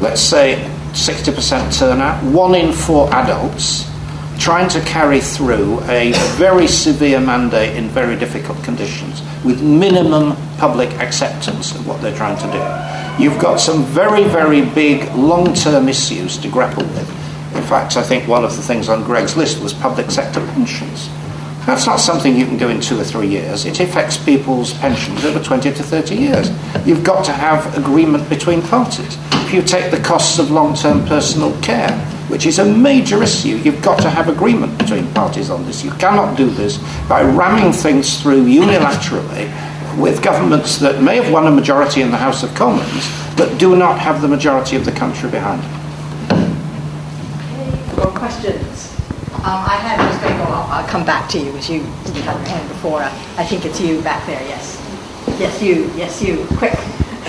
Let's 0.00 0.20
say 0.20 0.64
60% 0.92 1.76
turnout. 1.76 2.22
One 2.22 2.54
in 2.54 2.72
four 2.72 3.12
adults 3.12 3.90
trying 4.38 4.68
to 4.68 4.80
carry 4.82 5.20
through 5.20 5.80
a 5.88 6.12
very 6.36 6.68
severe 6.68 7.18
mandate 7.18 7.76
in 7.76 7.88
very 7.88 8.16
difficult 8.16 8.62
conditions 8.62 9.20
with 9.44 9.60
minimum 9.60 10.36
public 10.58 10.88
acceptance 11.00 11.74
of 11.74 11.84
what 11.84 12.00
they're 12.00 12.16
trying 12.16 12.36
to 12.36 12.46
do. 12.52 13.22
You've 13.22 13.40
got 13.40 13.58
some 13.58 13.82
very, 13.82 14.22
very 14.22 14.64
big 14.64 15.12
long 15.16 15.52
term 15.52 15.88
issues 15.88 16.38
to 16.38 16.48
grapple 16.48 16.84
with. 16.84 17.27
In 17.58 17.64
fact, 17.64 17.96
I 17.96 18.02
think 18.04 18.28
one 18.28 18.44
of 18.44 18.56
the 18.56 18.62
things 18.62 18.88
on 18.88 19.02
Greg's 19.02 19.36
list 19.36 19.60
was 19.60 19.74
public 19.74 20.12
sector 20.12 20.40
pensions. 20.52 21.08
That's 21.66 21.86
not 21.86 21.96
something 21.96 22.36
you 22.36 22.46
can 22.46 22.56
do 22.56 22.68
in 22.68 22.80
two 22.80 22.98
or 22.98 23.02
three 23.02 23.26
years. 23.26 23.64
It 23.66 23.80
affects 23.80 24.16
people's 24.16 24.72
pensions 24.74 25.24
over 25.24 25.42
20 25.42 25.72
to 25.72 25.82
30 25.82 26.14
years. 26.14 26.50
You've 26.86 27.02
got 27.02 27.24
to 27.24 27.32
have 27.32 27.76
agreement 27.76 28.28
between 28.28 28.62
parties. 28.62 29.18
If 29.44 29.52
you 29.52 29.60
take 29.60 29.90
the 29.90 30.00
costs 30.00 30.38
of 30.38 30.52
long 30.52 30.76
term 30.76 31.04
personal 31.06 31.52
care, 31.60 31.92
which 32.28 32.46
is 32.46 32.60
a 32.60 32.64
major 32.64 33.22
issue. 33.22 33.56
You've 33.56 33.82
got 33.82 34.00
to 34.02 34.10
have 34.10 34.28
agreement 34.28 34.78
between 34.78 35.12
parties 35.14 35.50
on 35.50 35.66
this. 35.66 35.82
You 35.82 35.90
cannot 35.92 36.36
do 36.36 36.48
this 36.48 36.78
by 37.08 37.22
ramming 37.22 37.72
things 37.72 38.22
through 38.22 38.44
unilaterally 38.44 39.48
with 39.98 40.22
governments 40.22 40.78
that 40.78 41.02
may 41.02 41.16
have 41.16 41.32
won 41.32 41.48
a 41.48 41.50
majority 41.50 42.02
in 42.02 42.12
the 42.12 42.18
House 42.18 42.44
of 42.44 42.54
Commons 42.54 43.10
but 43.36 43.58
do 43.58 43.74
not 43.74 43.98
have 43.98 44.20
the 44.20 44.28
majority 44.28 44.76
of 44.76 44.84
the 44.84 44.92
country 44.92 45.30
behind 45.30 45.62
them. 45.62 45.77
Any 48.28 48.42
questions? 48.42 48.94
Um, 49.40 49.64
I 49.64 49.76
had 49.80 49.96
just 50.10 50.20
going 50.20 50.36
to 50.36 50.44
go. 50.44 50.50
I'll, 50.52 50.70
I'll 50.70 50.88
come 50.88 51.04
back 51.04 51.30
to 51.30 51.38
you 51.38 51.56
as 51.56 51.70
you 51.70 51.80
didn't 52.04 52.22
have 52.22 52.36
your 52.40 52.48
hand 52.48 52.68
before. 52.68 53.00
I 53.02 53.44
think 53.44 53.64
it's 53.64 53.80
you 53.80 54.02
back 54.02 54.26
there. 54.26 54.40
Yes. 54.42 54.76
Yes, 55.38 55.62
you. 55.62 55.90
Yes, 55.96 56.20
you. 56.22 56.46
Quick. 56.58 56.74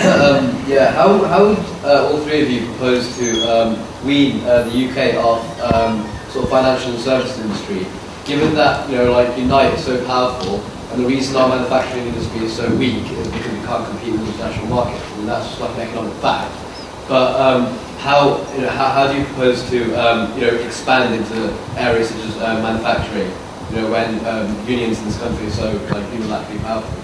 Um, 0.00 0.52
yeah, 0.66 0.92
how, 0.92 1.24
how 1.24 1.48
would 1.48 1.58
uh, 1.84 2.08
all 2.10 2.20
three 2.24 2.42
of 2.42 2.50
you 2.50 2.66
propose 2.66 3.16
to 3.18 3.40
um, 3.48 4.06
wean 4.06 4.44
uh, 4.44 4.64
the 4.64 4.88
UK 4.88 5.14
off 5.24 5.44
um, 5.60 6.04
sort 6.30 6.44
of 6.44 6.50
financial 6.50 6.96
services 6.98 7.38
industry, 7.38 7.86
given 8.24 8.54
that 8.54 8.88
you 8.88 8.96
know 8.96 9.12
like 9.12 9.36
Unite 9.38 9.74
is 9.74 9.84
so 9.84 10.04
powerful, 10.06 10.60
and 10.92 11.04
the 11.04 11.08
reason 11.08 11.36
our 11.36 11.48
manufacturing 11.48 12.06
industry 12.06 12.40
is 12.40 12.56
so 12.56 12.68
weak 12.76 13.04
is 13.12 13.28
because 13.28 13.52
we 13.52 13.60
can't 13.66 13.86
compete 13.88 14.12
with 14.12 14.24
the 14.26 14.32
international 14.32 14.66
market, 14.68 15.02
and 15.18 15.28
that's 15.28 15.48
just 15.48 15.60
like 15.60 15.70
an 15.76 15.80
economic 15.80 16.14
fact. 16.14 16.54
But 17.08 17.40
um, 17.40 17.78
how, 18.00 18.38
you 18.54 18.62
know, 18.62 18.70
how, 18.70 18.88
how 18.88 19.12
do 19.12 19.18
you 19.18 19.24
propose 19.26 19.68
to 19.68 19.94
um, 19.94 20.32
you 20.38 20.46
know 20.46 20.54
expand 20.56 21.14
into 21.14 21.52
areas 21.76 22.08
such 22.08 22.24
as 22.24 22.36
uh, 22.38 22.62
manufacturing? 22.62 23.30
You 23.70 23.82
know, 23.82 23.90
when 23.90 24.24
um, 24.26 24.68
unions 24.68 24.98
in 24.98 25.04
this 25.04 25.18
country 25.18 25.46
are 25.46 25.50
so 25.50 25.72
like 25.72 26.04
unilaterally 26.06 26.60
powerful. 26.62 26.96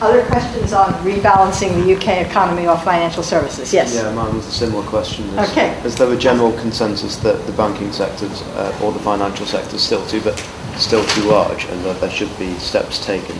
Other 0.00 0.26
questions 0.26 0.72
on 0.72 0.92
rebalancing 1.04 1.72
the 1.82 1.96
UK 1.96 2.26
economy 2.28 2.66
or 2.66 2.76
financial 2.76 3.22
services? 3.22 3.72
Yes. 3.72 3.94
Yeah, 3.94 4.12
mine 4.12 4.36
was 4.36 4.46
a 4.46 4.52
similar 4.52 4.84
question. 4.86 5.24
Is, 5.30 5.50
okay. 5.50 5.70
Is 5.84 5.94
there 5.96 6.12
a 6.12 6.16
general 6.16 6.52
consensus 6.58 7.16
that 7.18 7.46
the 7.46 7.52
banking 7.52 7.90
sector 7.92 8.28
uh, 8.56 8.80
or 8.82 8.92
the 8.92 8.98
financial 8.98 9.46
sector 9.46 9.76
is 9.76 9.82
still 9.82 10.04
too, 10.06 10.20
but 10.20 10.36
still 10.76 11.04
too 11.06 11.22
large, 11.22 11.64
and 11.66 11.82
that 11.84 12.00
there 12.00 12.10
should 12.10 12.36
be 12.38 12.52
steps 12.58 13.04
taken 13.06 13.38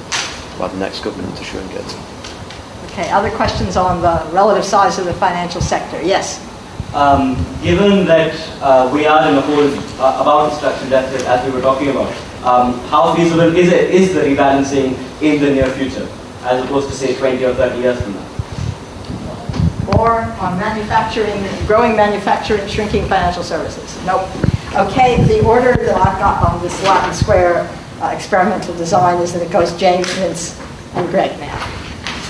by 0.59 0.69
the 0.69 0.79
next 0.79 1.01
government 1.01 1.37
to 1.37 1.45
shrink 1.45 1.71
it? 1.75 1.97
Okay. 2.87 3.11
Other 3.11 3.31
questions 3.31 3.77
on 3.77 4.01
the 4.01 4.25
relative 4.33 4.65
size 4.65 4.99
of 4.99 5.05
the 5.05 5.15
financial 5.15 5.61
sector? 5.61 6.01
Yes. 6.01 6.41
Um, 6.95 7.35
given 7.63 8.07
that 8.07 8.35
uh, 8.63 8.91
we 8.95 9.05
are 9.07 9.29
in 9.29 9.37
a 9.37 9.41
whole 9.41 9.67
uh, 10.01 10.23
about 10.23 10.51
the 10.51 10.57
structural 10.57 10.91
deficit 10.91 11.27
as 11.27 11.45
we 11.45 11.53
were 11.53 11.61
talking 11.61 11.89
about, 11.91 12.13
um, 12.45 12.79
how 12.89 13.15
feasible 13.15 13.55
is 13.57 13.73
it 13.73 13.91
is 13.91 14.15
the 14.15 14.21
rebalancing 14.21 14.97
in 15.21 15.43
the 15.43 15.51
near 15.51 15.69
future? 15.71 16.09
as 16.45 16.63
opposed 16.63 16.89
to 16.89 16.95
say 16.95 17.17
20 17.17 17.43
or 17.45 17.55
30 17.55 17.79
years 17.81 18.01
from 18.03 18.13
now. 18.15 18.31
Or 19.99 20.23
on 20.41 20.59
manufacturing, 20.59 21.43
growing 21.67 21.97
manufacturing, 21.97 22.67
shrinking 22.69 23.09
financial 23.09 23.43
services. 23.43 23.97
Nope. 24.05 24.29
Okay, 24.75 25.23
the 25.25 25.45
order 25.45 25.75
that 25.75 25.97
I've 25.97 26.19
got 26.19 26.43
on 26.43 26.63
this 26.63 26.83
Latin 26.83 27.15
Square 27.15 27.69
uh, 28.01 28.13
experimental 28.15 28.75
design 28.77 29.23
is 29.23 29.33
that 29.33 29.43
it 29.43 29.51
goes 29.51 29.77
James, 29.79 30.11
Vince, 30.15 30.61
and 30.95 31.09
Greg 31.11 31.39
now. 31.39 31.84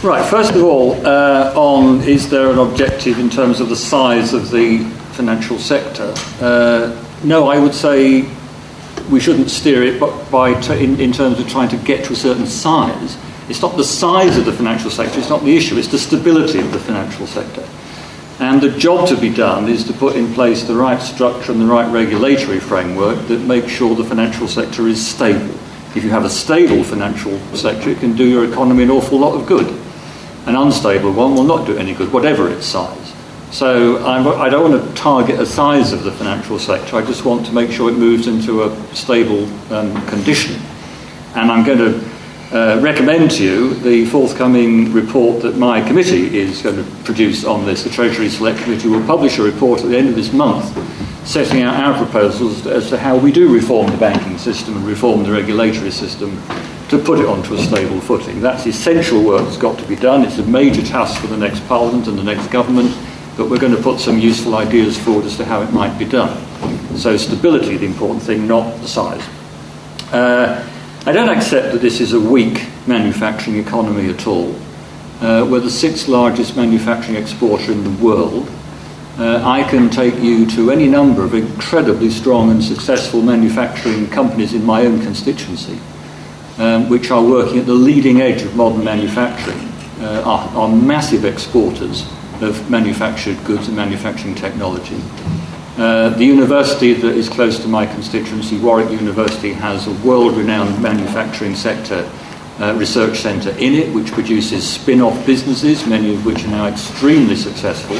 Right, 0.04 0.28
first 0.28 0.54
of 0.54 0.62
all, 0.62 0.92
uh, 1.06 1.54
on 1.56 2.02
is 2.02 2.28
there 2.28 2.50
an 2.50 2.58
objective 2.58 3.18
in 3.18 3.30
terms 3.30 3.58
of 3.58 3.70
the 3.70 3.76
size 3.76 4.34
of 4.34 4.50
the 4.50 4.80
financial 5.12 5.58
sector, 5.58 6.12
uh, 6.42 7.02
no, 7.22 7.48
I 7.48 7.58
would 7.58 7.72
say 7.72 8.28
we 9.10 9.18
shouldn't 9.18 9.48
steer 9.48 9.82
it 9.82 9.98
but 9.98 10.30
by 10.30 10.60
t- 10.60 10.84
in, 10.84 11.00
in 11.00 11.10
terms 11.10 11.40
of 11.40 11.48
trying 11.48 11.70
to 11.70 11.78
get 11.78 12.04
to 12.04 12.12
a 12.12 12.16
certain 12.16 12.46
size. 12.46 13.16
It's 13.48 13.62
not 13.62 13.78
the 13.78 13.84
size 13.84 14.36
of 14.36 14.44
the 14.44 14.52
financial 14.52 14.90
sector, 14.90 15.18
it's 15.18 15.30
not 15.30 15.42
the 15.42 15.56
issue, 15.56 15.78
it's 15.78 15.88
the 15.88 15.98
stability 15.98 16.58
of 16.58 16.70
the 16.70 16.80
financial 16.80 17.26
sector. 17.26 17.66
And 18.40 18.60
the 18.60 18.76
job 18.76 19.08
to 19.08 19.16
be 19.16 19.30
done 19.30 19.70
is 19.70 19.84
to 19.84 19.94
put 19.94 20.16
in 20.16 20.34
place 20.34 20.64
the 20.64 20.74
right 20.74 21.00
structure 21.00 21.50
and 21.50 21.62
the 21.62 21.66
right 21.66 21.90
regulatory 21.90 22.60
framework 22.60 23.26
that 23.28 23.40
makes 23.40 23.72
sure 23.72 23.96
the 23.96 24.04
financial 24.04 24.48
sector 24.48 24.86
is 24.86 25.00
stable. 25.02 25.54
If 25.96 26.04
you 26.04 26.10
have 26.10 26.26
a 26.26 26.30
stable 26.30 26.84
financial 26.84 27.38
sector, 27.56 27.88
it 27.88 28.00
can 28.00 28.14
do 28.14 28.28
your 28.28 28.44
economy 28.44 28.82
an 28.82 28.90
awful 28.90 29.18
lot 29.18 29.40
of 29.40 29.46
good. 29.46 29.80
An 30.46 30.56
unstable 30.56 31.12
one 31.12 31.34
will 31.34 31.44
not 31.44 31.66
do 31.66 31.76
any 31.76 31.94
good, 31.94 32.12
whatever 32.12 32.50
its 32.50 32.66
size. 32.66 33.14
So 33.50 34.04
I'm, 34.04 34.26
I 34.26 34.50
do 34.50 34.56
not 34.56 34.70
want 34.70 34.88
to 34.88 34.94
target 34.94 35.40
a 35.40 35.46
size 35.46 35.92
of 35.92 36.02
the 36.04 36.12
financial 36.12 36.58
sector. 36.58 36.96
I 36.96 37.04
just 37.04 37.24
want 37.24 37.46
to 37.46 37.52
make 37.52 37.70
sure 37.70 37.88
it 37.88 37.96
moves 37.96 38.26
into 38.26 38.64
a 38.64 38.94
stable 38.94 39.44
um, 39.72 39.94
condition. 40.08 40.60
And 41.34 41.50
I'm 41.50 41.64
going 41.64 41.78
to 41.78 42.14
uh, 42.52 42.80
recommend 42.80 43.30
to 43.32 43.44
you 43.44 43.74
the 43.74 44.06
forthcoming 44.06 44.92
report 44.92 45.42
that 45.42 45.56
my 45.56 45.80
committee 45.86 46.38
is 46.38 46.62
going 46.62 46.76
to 46.76 46.90
produce 47.04 47.44
on 47.44 47.64
this. 47.64 47.84
The 47.84 47.90
Treasury 47.90 48.28
Select 48.28 48.60
Committee 48.60 48.88
will 48.88 49.06
publish 49.06 49.38
a 49.38 49.42
report 49.42 49.82
at 49.82 49.88
the 49.88 49.96
end 49.96 50.08
of 50.08 50.14
this 50.14 50.32
month 50.32 50.76
setting 51.26 51.62
out 51.62 51.74
our 51.74 51.96
proposals 51.96 52.66
as 52.66 52.90
to 52.90 52.98
how 52.98 53.16
we 53.16 53.32
do 53.32 53.52
reform 53.52 53.90
the 53.90 53.96
banking 53.96 54.36
system 54.36 54.76
and 54.76 54.86
reform 54.86 55.22
the 55.22 55.32
regulatory 55.32 55.90
system 55.90 56.36
to 56.98 57.04
put 57.04 57.18
it 57.18 57.26
onto 57.26 57.54
a 57.54 57.58
stable 57.58 58.00
footing. 58.00 58.40
That's 58.40 58.66
essential 58.66 59.22
work 59.22 59.42
that's 59.44 59.56
got 59.56 59.78
to 59.78 59.86
be 59.86 59.96
done. 59.96 60.22
It's 60.22 60.38
a 60.38 60.44
major 60.44 60.82
task 60.82 61.20
for 61.20 61.26
the 61.26 61.36
next 61.36 61.66
Parliament 61.66 62.06
and 62.06 62.18
the 62.18 62.22
next 62.22 62.48
government, 62.48 62.96
but 63.36 63.50
we're 63.50 63.58
going 63.58 63.74
to 63.74 63.82
put 63.82 64.00
some 64.00 64.18
useful 64.18 64.54
ideas 64.54 64.98
forward 64.98 65.24
as 65.24 65.36
to 65.38 65.44
how 65.44 65.62
it 65.62 65.72
might 65.72 65.98
be 65.98 66.04
done. 66.04 66.36
So 66.96 67.16
stability, 67.16 67.76
the 67.76 67.86
important 67.86 68.22
thing, 68.22 68.46
not 68.46 68.80
the 68.80 68.88
size. 68.88 69.22
Uh, 70.12 70.68
I 71.06 71.12
don't 71.12 71.28
accept 71.28 71.72
that 71.72 71.80
this 71.80 72.00
is 72.00 72.12
a 72.12 72.20
weak 72.20 72.66
manufacturing 72.86 73.58
economy 73.58 74.08
at 74.08 74.26
all. 74.26 74.54
Uh, 75.20 75.46
we're 75.50 75.60
the 75.60 75.70
sixth 75.70 76.08
largest 76.08 76.56
manufacturing 76.56 77.16
exporter 77.16 77.72
in 77.72 77.82
the 77.84 78.04
world. 78.04 78.48
Uh, 79.18 79.42
I 79.44 79.62
can 79.62 79.90
take 79.90 80.18
you 80.20 80.46
to 80.50 80.70
any 80.70 80.88
number 80.88 81.22
of 81.24 81.34
incredibly 81.34 82.10
strong 82.10 82.50
and 82.50 82.62
successful 82.62 83.22
manufacturing 83.22 84.08
companies 84.08 84.54
in 84.54 84.64
my 84.64 84.86
own 84.86 85.00
constituency, 85.02 85.78
um, 86.58 86.88
which 86.88 87.10
are 87.10 87.22
working 87.22 87.58
at 87.58 87.66
the 87.66 87.74
leading 87.74 88.20
edge 88.20 88.42
of 88.42 88.54
modern 88.56 88.84
manufacturing, 88.84 89.68
uh, 90.00 90.22
are, 90.24 90.48
are 90.56 90.68
massive 90.68 91.24
exporters 91.24 92.06
of 92.40 92.70
manufactured 92.70 93.42
goods 93.44 93.68
and 93.68 93.76
manufacturing 93.76 94.34
technology. 94.34 95.00
Uh, 95.76 96.10
the 96.10 96.24
university 96.24 96.92
that 96.92 97.16
is 97.16 97.28
close 97.28 97.58
to 97.58 97.66
my 97.66 97.84
constituency, 97.84 98.58
Warwick 98.58 98.90
University, 98.90 99.52
has 99.52 99.86
a 99.88 100.06
world 100.06 100.36
renowned 100.36 100.80
manufacturing 100.80 101.56
sector 101.56 102.08
uh, 102.60 102.72
research 102.78 103.18
centre 103.18 103.50
in 103.58 103.74
it, 103.74 103.92
which 103.92 104.12
produces 104.12 104.68
spin 104.68 105.00
off 105.00 105.26
businesses, 105.26 105.84
many 105.86 106.14
of 106.14 106.24
which 106.24 106.44
are 106.44 106.48
now 106.48 106.66
extremely 106.66 107.34
successful. 107.34 107.96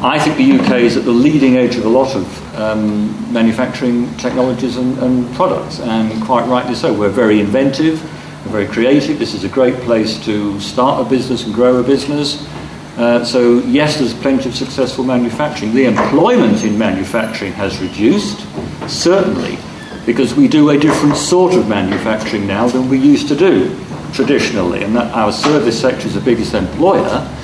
I 0.00 0.16
think 0.20 0.36
the 0.36 0.62
UK 0.62 0.82
is 0.82 0.96
at 0.96 1.04
the 1.04 1.10
leading 1.10 1.56
edge 1.56 1.74
of 1.74 1.84
a 1.84 1.88
lot 1.88 2.14
of 2.14 2.54
um, 2.54 3.32
manufacturing 3.32 4.14
technologies 4.16 4.76
and, 4.76 4.96
and, 4.98 5.34
products, 5.34 5.80
and 5.80 6.22
quite 6.22 6.46
rightly 6.46 6.76
so. 6.76 6.94
We're 6.94 7.08
very 7.08 7.40
inventive, 7.40 8.00
we're 8.46 8.52
very 8.52 8.68
creative. 8.68 9.18
This 9.18 9.34
is 9.34 9.42
a 9.42 9.48
great 9.48 9.74
place 9.80 10.24
to 10.24 10.60
start 10.60 11.04
a 11.04 11.10
business 11.10 11.46
and 11.46 11.52
grow 11.52 11.78
a 11.78 11.82
business. 11.82 12.46
Uh, 12.96 13.24
so, 13.24 13.58
yes, 13.60 13.98
there's 13.98 14.14
plenty 14.14 14.48
of 14.48 14.54
successful 14.54 15.02
manufacturing. 15.02 15.74
The 15.74 15.86
employment 15.86 16.62
in 16.62 16.78
manufacturing 16.78 17.52
has 17.54 17.80
reduced, 17.80 18.46
certainly, 18.88 19.58
because 20.06 20.32
we 20.32 20.46
do 20.46 20.70
a 20.70 20.78
different 20.78 21.16
sort 21.16 21.54
of 21.54 21.68
manufacturing 21.68 22.46
now 22.46 22.68
than 22.68 22.88
we 22.88 22.98
used 22.98 23.26
to 23.28 23.36
do 23.36 23.76
traditionally. 24.12 24.84
And 24.84 24.94
that 24.94 25.12
our 25.12 25.32
service 25.32 25.80
sector 25.80 26.06
is 26.06 26.14
the 26.14 26.20
biggest 26.20 26.54
employer. 26.54 27.34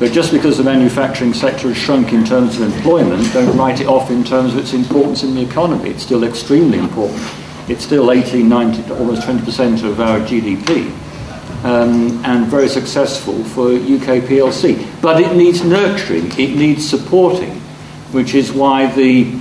But 0.00 0.12
just 0.12 0.32
because 0.32 0.56
the 0.56 0.64
manufacturing 0.64 1.34
sector 1.34 1.68
has 1.68 1.76
shrunk 1.76 2.14
in 2.14 2.24
terms 2.24 2.58
of 2.58 2.74
employment, 2.74 3.30
don't 3.34 3.54
write 3.54 3.82
it 3.82 3.86
off 3.86 4.10
in 4.10 4.24
terms 4.24 4.54
of 4.54 4.58
its 4.58 4.72
importance 4.72 5.22
in 5.22 5.34
the 5.34 5.42
economy. 5.42 5.90
It's 5.90 6.02
still 6.02 6.24
extremely 6.24 6.78
important. 6.78 7.22
It's 7.68 7.84
still 7.84 8.10
18, 8.10 8.48
19, 8.48 8.92
almost 8.92 9.28
20% 9.28 9.84
of 9.84 10.00
our 10.00 10.18
GDP 10.20 10.90
um, 11.64 12.24
and 12.24 12.46
very 12.46 12.66
successful 12.66 13.44
for 13.44 13.74
UK 13.74 14.24
PLC. 14.24 14.88
But 15.02 15.20
it 15.20 15.36
needs 15.36 15.62
nurturing, 15.62 16.28
it 16.38 16.56
needs 16.56 16.88
supporting, 16.88 17.60
which 18.12 18.34
is 18.34 18.50
why 18.50 18.86
the 18.94 19.38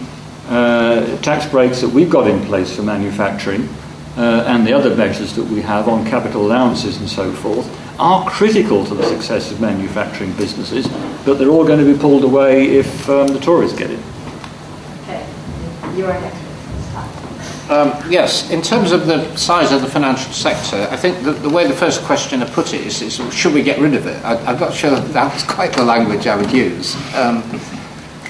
uh, 0.50 1.16
tax 1.22 1.46
breaks 1.50 1.80
that 1.80 1.90
we've 1.90 2.10
got 2.10 2.28
in 2.28 2.44
place 2.48 2.76
for 2.76 2.84
manufacturing 2.84 3.70
uh, 4.18 4.44
and 4.48 4.68
the 4.68 4.74
other 4.74 4.94
measures 4.94 5.34
that 5.38 5.46
we 5.46 5.62
have 5.62 5.88
on 5.88 6.06
capital 6.06 6.46
allowances 6.46 6.98
and 6.98 7.10
so 7.10 7.32
forth 7.32 7.66
are 8.00 8.30
critical 8.30 8.86
to 8.86 8.96
the 8.96 9.04
success 9.04 9.52
of 9.52 9.60
manufacturing 9.60 10.32
businesses, 10.34 10.88
but 11.26 11.36
they're 11.36 11.50
all 11.50 11.66
going 11.66 11.80
to 11.80 11.94
be 11.94 12.00
pulled 12.00 12.24
away 12.24 12.68
if 12.68 13.10
um, 13.10 13.28
the 13.28 13.40
Tories 13.40 13.74
get 13.74 13.92
it. 13.92 14.00
Okay, 15.04 15.28
you 15.96 16.06
are 16.06 16.20
next. 16.22 16.40
Um, 17.70 17.94
yes, 18.10 18.50
in 18.50 18.64
terms 18.64 18.92
of 18.92 19.06
the 19.06 19.36
size 19.36 19.72
of 19.72 19.82
the 19.82 19.88
financial 19.88 20.34
sector, 20.34 20.88
I 20.90 20.98
think 20.98 21.24
the, 21.24 21.34
the 21.34 21.50
way 21.50 21.68
the 21.68 21.76
first 21.76 22.02
questioner 22.02 22.48
put 22.48 22.74
it 22.74 22.82
is, 22.82 23.04
is 23.04 23.22
should 23.32 23.54
we 23.54 23.62
get 23.62 23.78
rid 23.78 23.94
of 23.94 24.08
it? 24.08 24.26
I, 24.26 24.54
am 24.54 24.60
not 24.60 24.74
sure 24.74 24.90
that 24.90 25.14
that's 25.14 25.44
quite 25.56 25.74
the 25.74 25.84
language 25.84 26.26
I 26.26 26.36
would 26.36 26.52
use. 26.52 26.96
Um, 27.14 27.44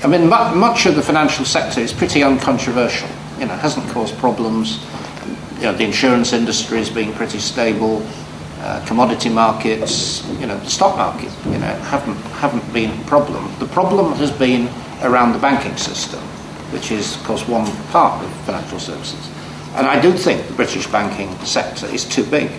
I 0.03 0.07
mean, 0.07 0.23
mu- 0.23 0.55
much 0.55 0.87
of 0.87 0.95
the 0.95 1.01
financial 1.01 1.45
sector 1.45 1.79
is 1.79 1.93
pretty 1.93 2.21
uncontroversial. 2.21 3.07
You 3.39 3.45
know, 3.45 3.55
hasn't 3.55 3.89
caused 3.91 4.17
problems. 4.17 4.85
You 5.55 5.63
know, 5.63 5.73
the 5.73 5.85
insurance 5.85 6.33
industry 6.33 6.79
has 6.79 6.89
been 6.89 7.13
pretty 7.13 7.39
stable. 7.39 8.05
Uh, 8.59 8.85
commodity 8.85 9.29
markets, 9.29 10.27
you 10.39 10.45
know, 10.45 10.57
the 10.57 10.69
stock 10.69 10.97
market, 10.97 11.31
you 11.45 11.57
know, 11.57 11.73
haven't 11.87 12.17
haven't 12.41 12.73
been 12.73 12.91
a 12.99 13.03
problem. 13.05 13.49
The 13.59 13.67
problem 13.67 14.13
has 14.13 14.31
been 14.31 14.67
around 15.01 15.31
the 15.31 15.39
banking 15.39 15.77
system 15.77 16.19
which 16.71 16.91
is, 16.91 17.15
of 17.15 17.23
course, 17.23 17.47
one 17.47 17.65
part 17.87 18.23
of 18.23 18.31
financial 18.45 18.79
services. 18.79 19.29
And 19.75 19.87
I 19.87 19.99
do 19.99 20.11
think 20.11 20.45
the 20.47 20.53
British 20.53 20.87
banking 20.87 21.33
sector 21.45 21.87
is 21.87 22.05
too 22.05 22.23
big, 22.25 22.51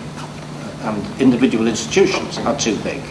and 0.82 1.20
individual 1.20 1.66
institutions 1.66 2.38
are 2.38 2.56
too 2.58 2.76
big. 2.82 3.02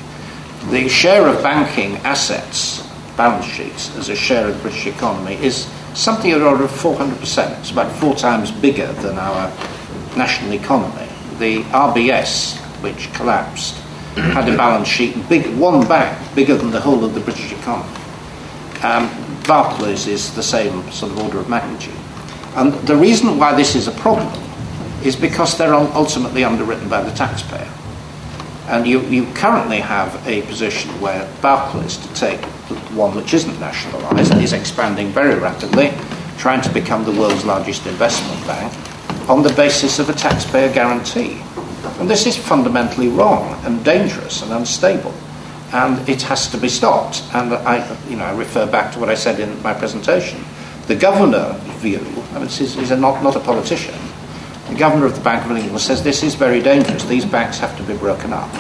The 0.70 0.90
share 0.90 1.28
of 1.28 1.42
banking 1.42 1.98
assets, 1.98 2.86
balance 3.16 3.46
sheets, 3.46 3.96
as 3.96 4.10
a 4.10 4.16
share 4.16 4.48
of 4.48 4.56
the 4.58 4.62
British 4.62 4.88
economy 4.88 5.36
is 5.36 5.70
something 5.94 6.32
in 6.32 6.40
the 6.40 6.46
order 6.46 6.66
of 6.66 6.72
400%. 6.72 7.60
It's 7.60 7.72
about 7.72 7.92
four 7.98 8.16
times 8.16 8.52
bigger 8.52 8.92
than 8.94 9.18
our 9.18 9.50
national 10.18 10.54
economy. 10.54 11.08
The 11.40 11.64
RBS, 11.72 12.59
which 12.82 13.12
collapsed, 13.14 13.76
had 14.16 14.50
a 14.50 14.58
balance 14.58 14.88
sheet 14.88 15.16
big, 15.30 15.48
one 15.58 15.88
bank 15.88 16.18
bigger 16.36 16.56
than 16.56 16.72
the 16.72 16.80
whole 16.80 17.04
of 17.04 17.14
the 17.14 17.20
British 17.20 17.52
economy. 17.52 17.96
Um, 18.84 19.10
Barclays 19.48 20.08
is 20.08 20.34
the 20.36 20.44
same 20.44 20.90
sort 20.92 21.12
of 21.12 21.20
order 21.20 21.40
of 21.40 21.50
magnitude. 21.50 21.96
And 22.56 22.74
the 22.88 22.96
reason 22.96 23.38
why 23.38 23.56
this 23.56 23.76
is 23.76 23.88
a 23.88 23.92
problem 23.92 24.32
is 25.04 25.16
because 25.16 25.58
they're 25.58 25.74
ultimately 25.74 26.44
underwritten 26.44 26.90
by 26.90 27.02
the 27.02 27.12
taxpayer. 27.12 27.70
And 28.68 28.86
you, 28.86 29.02
you 29.02 29.26
currently 29.34 29.80
have 29.80 30.28
a 30.28 30.44
position 30.44 30.92
where 31.02 31.28
Barclays, 31.42 31.98
to 31.98 32.14
take 32.14 32.40
one 32.94 33.16
which 33.16 33.34
isn't 33.34 33.60
nationalised, 33.60 34.32
and 34.32 34.42
is 34.42 34.54
expanding 34.54 35.08
very 35.08 35.40
rapidly, 35.40 35.92
trying 36.38 36.62
to 36.62 36.70
become 36.70 37.04
the 37.04 37.12
world's 37.12 37.46
largest 37.46 37.88
investment 37.88 38.46
bank 38.46 38.72
on 39.30 39.42
the 39.44 39.54
basis 39.54 40.00
of 40.00 40.10
a 40.10 40.14
taxpayer 40.14 40.72
guarantee. 40.72 41.42
And 42.00 42.10
this 42.10 42.26
is 42.26 42.38
fundamentally 42.38 43.08
wrong 43.08 43.60
and 43.66 43.84
dangerous 43.84 44.42
and 44.42 44.52
unstable 44.52 45.14
and 45.72 46.08
it 46.10 46.22
has 46.24 46.48
to 46.50 46.58
be 46.58 46.70
stopped. 46.70 47.24
And 47.34 47.54
I, 47.54 47.98
you 48.10 48.16
know, 48.16 48.26
I 48.26 48.36
refer 48.36 48.66
back 48.66 48.92
to 48.94 49.00
what 49.00 49.10
I 49.10 49.14
said 49.14 49.40
in 49.40 49.62
my 49.62 49.74
presentation. 49.74 50.44
The 50.88 50.96
governor 50.96 51.54
view, 51.78 52.00
I 52.34 52.40
mean, 52.40 52.48
he's, 52.48 52.74
he's 52.74 52.92
a 52.92 52.98
not, 52.98 53.24
not 53.24 53.36
a 53.36 53.40
politician, 53.40 53.94
the 54.70 54.76
governor 54.76 55.06
of 55.06 55.16
the 55.16 55.22
Bank 55.22 55.46
of 55.46 55.52
England 55.56 55.82
says 55.82 56.04
this 56.04 56.24
is 56.24 56.36
very 56.36 56.62
dangerous. 56.62 57.04
These 57.06 57.26
banks 57.26 57.58
have 57.60 57.76
to 57.78 57.84
be 57.84 57.98
broken 57.98 58.34
up 58.34 58.52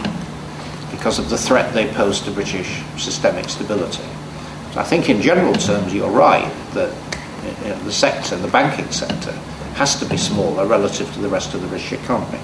because 0.91 1.19
of 1.19 1.29
the 1.29 1.37
threat 1.37 1.73
they 1.73 1.87
pose 1.93 2.19
to 2.21 2.31
British 2.31 2.81
systemic 2.97 3.47
stability. 3.47 4.03
I 4.75 4.83
think 4.83 5.09
in 5.09 5.21
general 5.21 5.53
terms 5.53 5.93
you're 5.93 6.09
right 6.09 6.51
that 6.73 6.93
you 7.63 7.69
know, 7.69 7.79
the 7.83 7.91
sector, 7.91 8.35
the 8.37 8.47
banking 8.47 8.89
sector, 8.91 9.31
has 9.75 9.99
to 9.99 10.05
be 10.05 10.17
smaller 10.17 10.65
relative 10.65 11.11
to 11.13 11.19
the 11.19 11.29
rest 11.29 11.53
of 11.53 11.61
the 11.61 11.67
British 11.67 11.93
economy. 11.93 12.39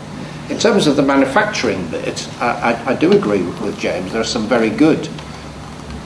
In 0.49 0.59
terms 0.59 0.85
of 0.85 0.95
the 0.95 1.01
manufacturing 1.01 1.87
bit, 1.89 2.29
I, 2.39 2.73
I, 2.73 2.91
I 2.91 2.95
do 2.95 3.11
agree 3.11 3.41
with 3.41 3.79
James. 3.79 4.11
There 4.11 4.21
are 4.21 4.23
some 4.23 4.47
very 4.47 4.69
good 4.69 5.09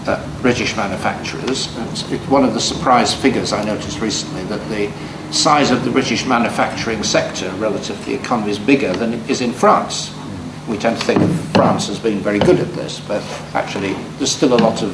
uh, 0.08 0.42
British 0.42 0.78
manufacturers. 0.78 1.68
It's, 1.78 2.10
it's 2.10 2.28
one 2.28 2.46
of 2.46 2.54
the 2.54 2.62
surprise 2.62 3.14
figures 3.14 3.52
I 3.52 3.64
noticed 3.66 4.00
recently 4.00 4.44
that 4.46 4.66
the 4.70 4.92
size 5.34 5.72
of 5.72 5.84
the 5.84 5.92
British 5.92 6.26
manufacturing 6.26 7.04
sector 7.04 7.50
relative 7.56 7.98
to 8.00 8.06
the 8.06 8.14
economy 8.14 8.52
is 8.52 8.60
bigger 8.60 8.94
than 8.94 9.14
it 9.14 9.30
is 9.30 9.42
in 9.42 9.52
France. 9.52 10.16
We 10.70 10.78
tend 10.78 10.98
to 11.00 11.06
think 11.06 11.22
France 11.54 11.90
as 11.90 12.00
being 12.00 12.20
very 12.20 12.40
good 12.40 12.60
at 12.60 12.74
this, 12.74 13.00
but 13.00 13.22
actually 13.54 13.94
there's 14.18 14.32
still 14.32 14.54
a 14.54 14.62
lot 14.64 14.82
of 14.84 14.92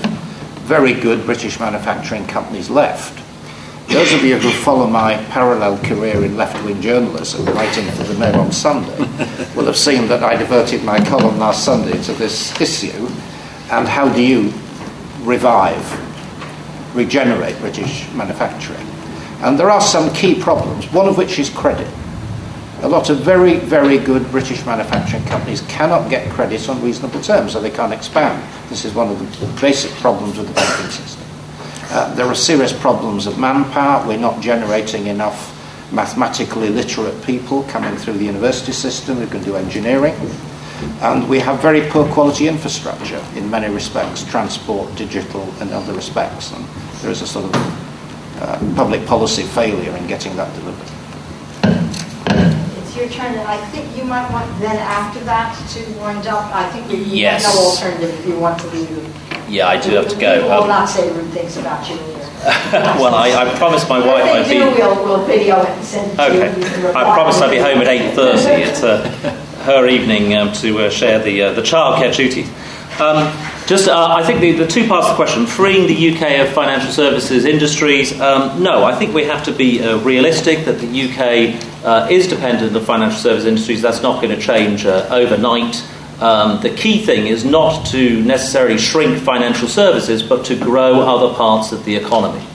very 0.65 0.93
good 0.93 1.23
British 1.25 1.59
manufacturing 1.59 2.25
companies 2.25 2.69
left. 2.71 3.24
Those 3.87 4.13
of 4.13 4.23
you 4.23 4.37
who 4.37 4.49
follow 4.49 4.87
my 4.87 5.15
parallel 5.25 5.77
career 5.77 6.25
in 6.25 6.35
left-wing 6.35 6.81
journalism, 6.81 7.45
writing 7.45 7.85
for 7.91 8.03
the 8.03 8.15
Mail 8.19 8.39
on 8.41 8.51
Sunday, 8.51 8.97
will 9.55 9.65
have 9.65 9.77
seen 9.77 10.07
that 10.07 10.23
I 10.23 10.35
devoted 10.35 10.83
my 10.83 10.99
column 11.05 11.37
last 11.37 11.63
Sunday 11.63 12.01
to 12.03 12.13
this 12.13 12.59
issue. 12.59 13.07
And 13.71 13.87
how 13.87 14.09
do 14.09 14.21
you 14.21 14.51
revive, 15.21 15.85
regenerate 16.95 17.57
British 17.59 18.11
manufacturing? 18.13 18.85
And 19.41 19.57
there 19.57 19.69
are 19.69 19.81
some 19.81 20.13
key 20.13 20.41
problems, 20.41 20.91
one 20.91 21.07
of 21.07 21.17
which 21.17 21.39
is 21.39 21.49
credit. 21.49 21.87
A 22.81 22.89
lot 22.89 23.09
of 23.09 23.19
very, 23.19 23.57
very 23.57 23.97
good 23.97 24.29
British 24.31 24.65
manufacturing 24.65 25.23
companies 25.25 25.61
cannot 25.61 26.09
get 26.09 26.29
credit 26.31 26.67
on 26.67 26.81
reasonable 26.81 27.21
terms, 27.21 27.53
so 27.53 27.61
they 27.61 27.71
can't 27.71 27.93
expand. 27.93 28.43
This 28.69 28.83
is 28.83 28.93
one 28.93 29.09
of 29.09 29.19
the 29.39 29.61
basic 29.61 29.91
problems 30.01 30.37
with 30.37 30.47
the 30.47 30.53
banking 30.53 30.91
system. 30.91 31.24
Uh, 31.95 32.13
there 32.15 32.25
are 32.25 32.35
serious 32.35 32.73
problems 32.73 33.25
of 33.25 33.39
manpower. 33.39 34.05
We're 34.05 34.17
not 34.17 34.41
generating 34.41 35.07
enough 35.07 35.53
mathematically 35.93 36.67
literate 36.67 37.23
people 37.23 37.63
coming 37.69 37.95
through 37.95 38.15
the 38.15 38.25
university 38.25 38.73
system 38.73 39.15
who 39.15 39.27
can 39.27 39.41
do 39.43 39.55
engineering. 39.55 40.13
And 40.99 41.29
we 41.29 41.39
have 41.39 41.61
very 41.61 41.87
poor 41.89 42.05
quality 42.11 42.49
infrastructure 42.49 43.23
in 43.37 43.49
many 43.49 43.73
respects, 43.73 44.25
transport, 44.25 44.93
digital, 44.97 45.43
and 45.61 45.71
other 45.71 45.93
respects. 45.93 46.51
And 46.51 46.65
there 46.99 47.11
is 47.11 47.21
a 47.21 47.27
sort 47.27 47.45
of 47.45 48.41
uh, 48.41 48.59
public 48.75 49.05
policy 49.05 49.43
failure 49.43 49.95
in 49.95 50.05
getting 50.05 50.35
that 50.35 50.53
delivered. 50.59 50.91
It's 52.83 52.93
your 52.93 53.07
turn, 53.07 53.35
and 53.35 53.47
I 53.47 53.55
think 53.67 53.95
you 53.95 54.03
might 54.03 54.29
want 54.33 54.51
then 54.59 54.75
after 54.75 55.21
that 55.21 55.55
to 55.69 55.79
wind 55.99 56.27
up. 56.27 56.53
I 56.53 56.69
think 56.71 56.89
we 56.89 57.09
we 57.09 57.21
have 57.21 57.41
no 57.41 57.51
alternative 57.51 58.19
if 58.19 58.25
you 58.27 58.37
want 58.37 58.59
to 58.59 58.67
leave. 58.67 59.24
Yeah, 59.47 59.67
I 59.67 59.79
do 59.79 59.91
have 59.91 60.07
to 60.09 60.15
go. 60.15 60.43
will 60.43 60.71
Um, 60.71 60.87
say 60.87 61.11
rude 61.11 61.29
things 61.31 61.57
about 61.57 61.87
you 61.89 61.97
well, 62.71 63.15
I, 63.15 63.31
I 63.31 63.57
promised 63.57 63.89
my 63.89 63.97
wife 63.97 64.23
I'd 64.23 64.47
be. 64.47 64.59
we'll, 64.59 65.03
we'll 65.03 65.25
video 65.25 65.61
it 65.63 65.69
and 65.69 65.83
send 65.83 66.11
it. 66.11 66.19
Okay. 66.19 66.91
I 66.91 67.03
promised 67.15 67.41
I'd 67.41 67.49
be 67.49 67.57
home 67.57 67.79
at 67.79 67.87
8.30. 67.87 68.59
It's 68.67 68.83
uh, 68.83 69.09
her 69.63 69.87
evening 69.87 70.35
um, 70.35 70.53
to 70.53 70.79
uh, 70.85 70.89
share 70.91 71.17
the, 71.17 71.41
uh, 71.41 71.53
the 71.53 71.63
childcare 71.63 72.15
duties. 72.15 72.47
Um, 72.99 73.35
just, 73.65 73.87
uh, 73.87 74.07
I 74.11 74.23
think 74.23 74.41
the, 74.41 74.51
the 74.51 74.67
two 74.67 74.87
parts 74.87 75.07
of 75.07 75.13
the 75.13 75.15
question, 75.15 75.47
freeing 75.47 75.87
the 75.87 76.15
UK 76.15 76.45
of 76.47 76.53
financial 76.53 76.91
services 76.91 77.45
industries, 77.45 78.17
um, 78.21 78.61
no, 78.61 78.85
I 78.85 78.93
think 78.93 79.13
we 79.15 79.23
have 79.23 79.43
to 79.45 79.51
be 79.51 79.81
uh, 79.83 79.97
realistic 79.97 80.65
that 80.65 80.79
the 80.79 80.87
UK 80.87 81.83
uh, 81.83 82.07
is 82.11 82.27
dependent 82.27 82.75
on 82.75 82.85
financial 82.85 83.19
service 83.19 83.45
industries. 83.45 83.81
That's 83.81 84.03
not 84.03 84.21
going 84.21 84.37
to 84.37 84.41
change 84.41 84.85
uh, 84.85 85.07
overnight. 85.09 85.83
Um, 86.19 86.61
the 86.61 86.69
key 86.69 87.05
thing 87.05 87.27
is 87.27 87.43
not 87.43 87.85
to 87.87 88.21
necessarily 88.23 88.77
shrink 88.77 89.21
financial 89.21 89.67
services, 89.67 90.23
but 90.23 90.45
to 90.45 90.55
grow 90.55 91.01
other 91.01 91.33
parts 91.33 91.71
of 91.71 91.83
the 91.83 91.95
economy. 91.95 92.45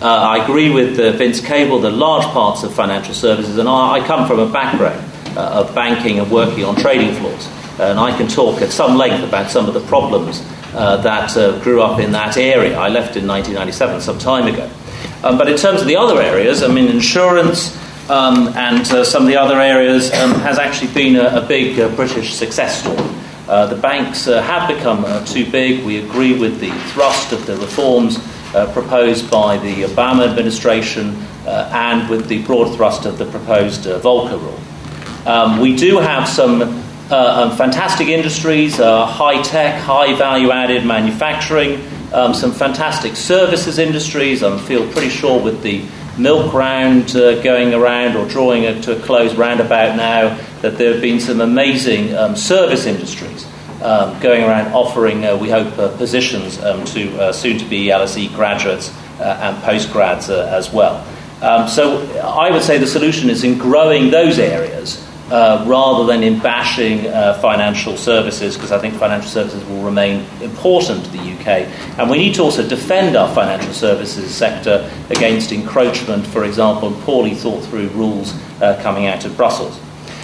Uh, 0.00 0.06
I 0.06 0.42
agree 0.42 0.70
with 0.70 0.98
uh, 0.98 1.12
Vince 1.12 1.40
Cable 1.40 1.80
that 1.80 1.90
large 1.90 2.24
parts 2.24 2.62
of 2.62 2.74
financial 2.74 3.14
services, 3.14 3.58
and 3.58 3.68
I, 3.68 3.98
I 3.98 4.06
come 4.06 4.26
from 4.26 4.40
a 4.40 4.50
background 4.50 5.04
uh, 5.36 5.64
of 5.64 5.74
banking 5.74 6.18
and 6.18 6.30
working 6.30 6.64
on 6.64 6.74
trading 6.74 7.14
floors, 7.14 7.46
and 7.78 8.00
I 8.00 8.16
can 8.16 8.28
talk 8.28 8.62
at 8.62 8.70
some 8.70 8.96
length 8.96 9.22
about 9.22 9.50
some 9.50 9.68
of 9.68 9.74
the 9.74 9.80
problems 9.82 10.42
uh, 10.74 10.96
that 11.02 11.36
uh, 11.36 11.58
grew 11.60 11.82
up 11.82 12.00
in 12.00 12.12
that 12.12 12.36
area. 12.36 12.78
I 12.78 12.88
left 12.88 13.16
in 13.16 13.26
1997, 13.26 14.00
some 14.00 14.18
time 14.18 14.52
ago. 14.52 14.70
Um, 15.22 15.38
but 15.38 15.48
in 15.48 15.56
terms 15.56 15.82
of 15.82 15.86
the 15.86 15.96
other 15.96 16.20
areas, 16.20 16.62
I 16.62 16.68
mean, 16.68 16.88
insurance 16.88 17.76
um, 18.08 18.48
and 18.56 18.86
uh, 18.90 19.04
some 19.04 19.22
of 19.22 19.28
the 19.28 19.36
other 19.36 19.60
areas 19.60 20.12
um, 20.12 20.32
has 20.40 20.58
actually 20.58 20.92
been 20.92 21.16
a, 21.16 21.42
a 21.42 21.46
big 21.46 21.78
uh, 21.78 21.94
British 21.94 22.34
success 22.34 22.80
story. 22.80 23.08
Uh, 23.48 23.66
the 23.66 23.76
banks 23.76 24.28
uh, 24.28 24.40
have 24.42 24.68
become 24.68 25.04
uh, 25.04 25.24
too 25.24 25.50
big. 25.50 25.84
We 25.84 25.98
agree 25.98 26.38
with 26.38 26.60
the 26.60 26.70
thrust 26.92 27.32
of 27.32 27.44
the 27.46 27.56
reforms 27.56 28.18
uh, 28.54 28.72
proposed 28.72 29.30
by 29.30 29.58
the 29.58 29.82
Obama 29.82 30.28
administration 30.28 31.16
and 31.44 32.08
with 32.08 32.28
the 32.28 32.42
broad 32.44 32.74
thrust 32.76 33.04
of 33.04 33.18
the 33.18 33.26
proposed 33.26 33.84
Volcker 33.84 34.40
rule. 34.40 34.60
Um, 35.26 35.60
we 35.60 35.74
do 35.76 35.98
have 35.98 36.28
some 36.28 36.62
um, 37.10 37.56
fantastic 37.56 38.08
industries, 38.08 38.76
high 38.76 39.42
tech, 39.42 39.80
high 39.80 40.14
value 40.14 40.50
added 40.50 40.86
manufacturing, 40.86 41.80
um, 42.12 42.32
some 42.34 42.52
fantastic 42.52 43.16
services 43.16 43.78
industries. 43.78 44.42
I 44.42 44.56
feel 44.58 44.90
pretty 44.92 45.08
sure 45.08 45.42
with 45.42 45.62
the 45.62 45.84
milk 46.18 46.52
round 46.52 47.16
uh, 47.16 47.40
going 47.42 47.72
around 47.72 48.16
or 48.16 48.28
drawing 48.28 48.80
to 48.82 48.96
a 48.96 49.00
close 49.00 49.34
roundabout 49.34 49.96
now 49.96 50.36
that 50.60 50.76
there 50.78 50.92
have 50.92 51.02
been 51.02 51.20
some 51.20 51.40
amazing 51.40 52.14
um, 52.14 52.36
service 52.36 52.86
industries 52.86 53.46
um, 53.82 54.18
going 54.20 54.44
around 54.44 54.72
offering, 54.72 55.24
uh, 55.24 55.36
we 55.36 55.48
hope, 55.48 55.76
uh, 55.78 55.96
positions 55.96 56.62
um, 56.62 56.84
to 56.84 57.20
uh, 57.20 57.32
soon 57.32 57.58
to 57.58 57.64
be 57.64 57.86
LSE 57.86 58.32
graduates 58.34 58.96
uh, 59.18 59.38
and 59.40 59.56
postgrads 59.62 60.30
uh, 60.30 60.46
as 60.56 60.72
well. 60.72 61.04
Um, 61.40 61.68
so 61.68 62.00
I 62.22 62.50
would 62.50 62.62
say 62.62 62.78
the 62.78 62.86
solution 62.86 63.28
is 63.28 63.42
in 63.42 63.58
growing 63.58 64.10
those 64.10 64.38
areas 64.38 65.04
uh, 65.32 65.64
rather 65.66 66.04
than 66.04 66.22
in 66.22 66.38
bashing 66.40 67.06
uh, 67.06 67.32
financial 67.40 67.96
services, 67.96 68.54
because 68.54 68.70
I 68.70 68.78
think 68.78 68.94
financial 68.94 69.30
services 69.30 69.64
will 69.64 69.82
remain 69.82 70.26
important 70.42 71.06
to 71.06 71.10
the 71.10 71.20
UK. 71.20 71.66
And 71.98 72.10
we 72.10 72.18
need 72.18 72.34
to 72.34 72.42
also 72.42 72.68
defend 72.68 73.16
our 73.16 73.34
financial 73.34 73.72
services 73.72 74.32
sector 74.32 74.90
against 75.08 75.50
encroachment, 75.50 76.26
for 76.26 76.44
example, 76.44 76.88
and 76.92 77.02
poorly 77.04 77.34
thought 77.34 77.64
through 77.64 77.88
rules 77.88 78.34
uh, 78.60 78.78
coming 78.82 79.06
out 79.06 79.24
of 79.24 79.34
Brussels. 79.34 79.78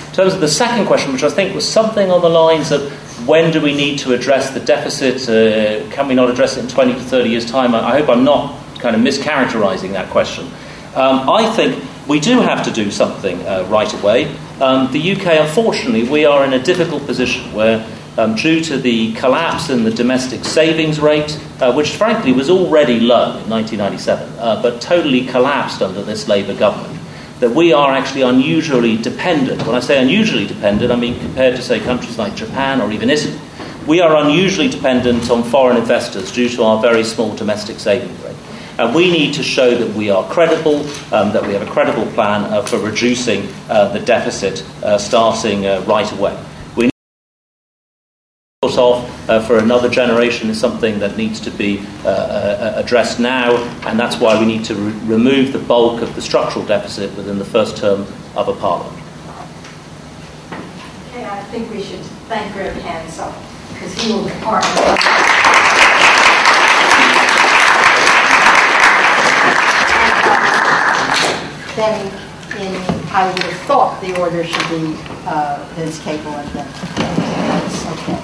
In 0.08 0.12
terms 0.12 0.34
of 0.34 0.40
the 0.40 0.48
second 0.48 0.84
question, 0.84 1.14
which 1.14 1.22
I 1.22 1.30
think 1.30 1.54
was 1.54 1.66
something 1.66 2.10
on 2.10 2.20
the 2.20 2.28
lines 2.28 2.70
of 2.70 2.92
when 3.26 3.50
do 3.50 3.62
we 3.62 3.74
need 3.74 3.98
to 4.00 4.12
address 4.12 4.50
the 4.50 4.60
deficit? 4.60 5.26
Uh, 5.26 5.90
can 5.90 6.06
we 6.06 6.14
not 6.14 6.28
address 6.28 6.58
it 6.58 6.64
in 6.64 6.68
20 6.68 6.92
to 6.92 7.00
30 7.00 7.30
years' 7.30 7.50
time? 7.50 7.74
I, 7.74 7.98
hope 7.98 8.10
I'm 8.10 8.24
not 8.24 8.60
kind 8.78 8.94
of 8.94 9.00
mischaracterizing 9.00 9.92
that 9.92 10.10
question. 10.10 10.48
Um, 10.94 11.30
I 11.30 11.50
think 11.56 11.82
we 12.06 12.20
do 12.20 12.40
have 12.42 12.62
to 12.64 12.70
do 12.70 12.90
something 12.90 13.40
uh, 13.46 13.66
right 13.70 13.92
away. 14.02 14.36
Um, 14.60 14.90
the 14.90 15.12
UK, 15.12 15.38
unfortunately, 15.46 16.02
we 16.02 16.24
are 16.24 16.44
in 16.44 16.52
a 16.52 16.58
difficult 16.58 17.06
position 17.06 17.52
where, 17.52 17.86
um, 18.16 18.34
due 18.34 18.60
to 18.64 18.76
the 18.76 19.12
collapse 19.14 19.70
in 19.70 19.84
the 19.84 19.90
domestic 19.92 20.44
savings 20.44 20.98
rate, 20.98 21.38
uh, 21.60 21.72
which 21.72 21.90
frankly 21.90 22.32
was 22.32 22.50
already 22.50 22.98
low 22.98 23.38
in 23.38 23.48
1997, 23.48 24.28
uh, 24.40 24.60
but 24.60 24.80
totally 24.80 25.24
collapsed 25.26 25.80
under 25.80 26.02
this 26.02 26.26
Labour 26.26 26.54
government, 26.54 26.98
that 27.38 27.50
we 27.50 27.72
are 27.72 27.92
actually 27.92 28.22
unusually 28.22 28.96
dependent. 28.96 29.64
When 29.64 29.76
I 29.76 29.80
say 29.80 30.02
unusually 30.02 30.46
dependent, 30.46 30.90
I 30.90 30.96
mean 30.96 31.20
compared 31.20 31.54
to, 31.54 31.62
say, 31.62 31.78
countries 31.78 32.18
like 32.18 32.34
Japan 32.34 32.80
or 32.80 32.90
even 32.90 33.10
Italy. 33.10 33.38
We 33.86 34.00
are 34.00 34.16
unusually 34.16 34.68
dependent 34.68 35.30
on 35.30 35.44
foreign 35.44 35.76
investors 35.76 36.32
due 36.32 36.48
to 36.48 36.64
our 36.64 36.82
very 36.82 37.04
small 37.04 37.34
domestic 37.36 37.78
savings 37.78 38.20
rate. 38.24 38.27
And 38.78 38.94
we 38.94 39.10
need 39.10 39.34
to 39.34 39.42
show 39.42 39.74
that 39.74 39.92
we 39.96 40.08
are 40.08 40.22
credible, 40.30 40.76
um, 41.12 41.32
that 41.32 41.44
we 41.44 41.52
have 41.52 41.62
a 41.62 41.70
credible 41.70 42.06
plan 42.12 42.44
uh, 42.44 42.62
for 42.62 42.78
reducing 42.78 43.48
uh, 43.68 43.88
the 43.88 43.98
deficit 43.98 44.62
uh, 44.84 44.96
starting 44.96 45.66
uh, 45.66 45.80
right 45.80 46.10
away. 46.12 46.40
We 46.76 46.84
need 46.84 46.92
to 48.62 48.68
put 48.68 48.78
off 48.78 49.28
uh, 49.28 49.40
for 49.40 49.58
another 49.58 49.88
generation 49.88 50.48
is 50.48 50.60
something 50.60 51.00
that 51.00 51.16
needs 51.16 51.40
to 51.40 51.50
be 51.50 51.84
addressed 52.04 53.18
now, 53.18 53.56
and 53.88 53.98
that's 53.98 54.20
why 54.20 54.38
we 54.38 54.46
need 54.46 54.64
to 54.66 54.76
re- 54.76 54.92
remove 55.06 55.52
the 55.52 55.58
bulk 55.58 56.00
of 56.00 56.14
the 56.14 56.22
structural 56.22 56.64
deficit 56.64 57.12
within 57.16 57.40
the 57.40 57.44
first 57.44 57.76
term 57.76 58.06
of 58.36 58.46
a 58.46 58.54
parliament. 58.54 58.96
Okay, 61.08 61.24
I 61.24 61.42
think 61.50 61.68
we 61.72 61.82
should 61.82 61.98
thank 62.28 62.52
Greg 62.52 62.74
Hansel, 62.74 63.34
because 63.74 63.92
he 64.00 64.12
will 64.12 64.22
depart. 64.22 64.64
Then, 71.78 72.06
in, 72.58 72.74
I 73.14 73.30
would 73.30 73.38
have 73.38 73.60
thought 73.70 74.00
the 74.02 74.18
order 74.18 74.42
should 74.42 74.68
be 74.68 74.98
uh, 75.30 75.62
Vince 75.78 76.02
Cable 76.02 76.34
and 76.34 76.48
then, 76.50 76.66
that's 76.66 77.86
okay. 77.94 78.18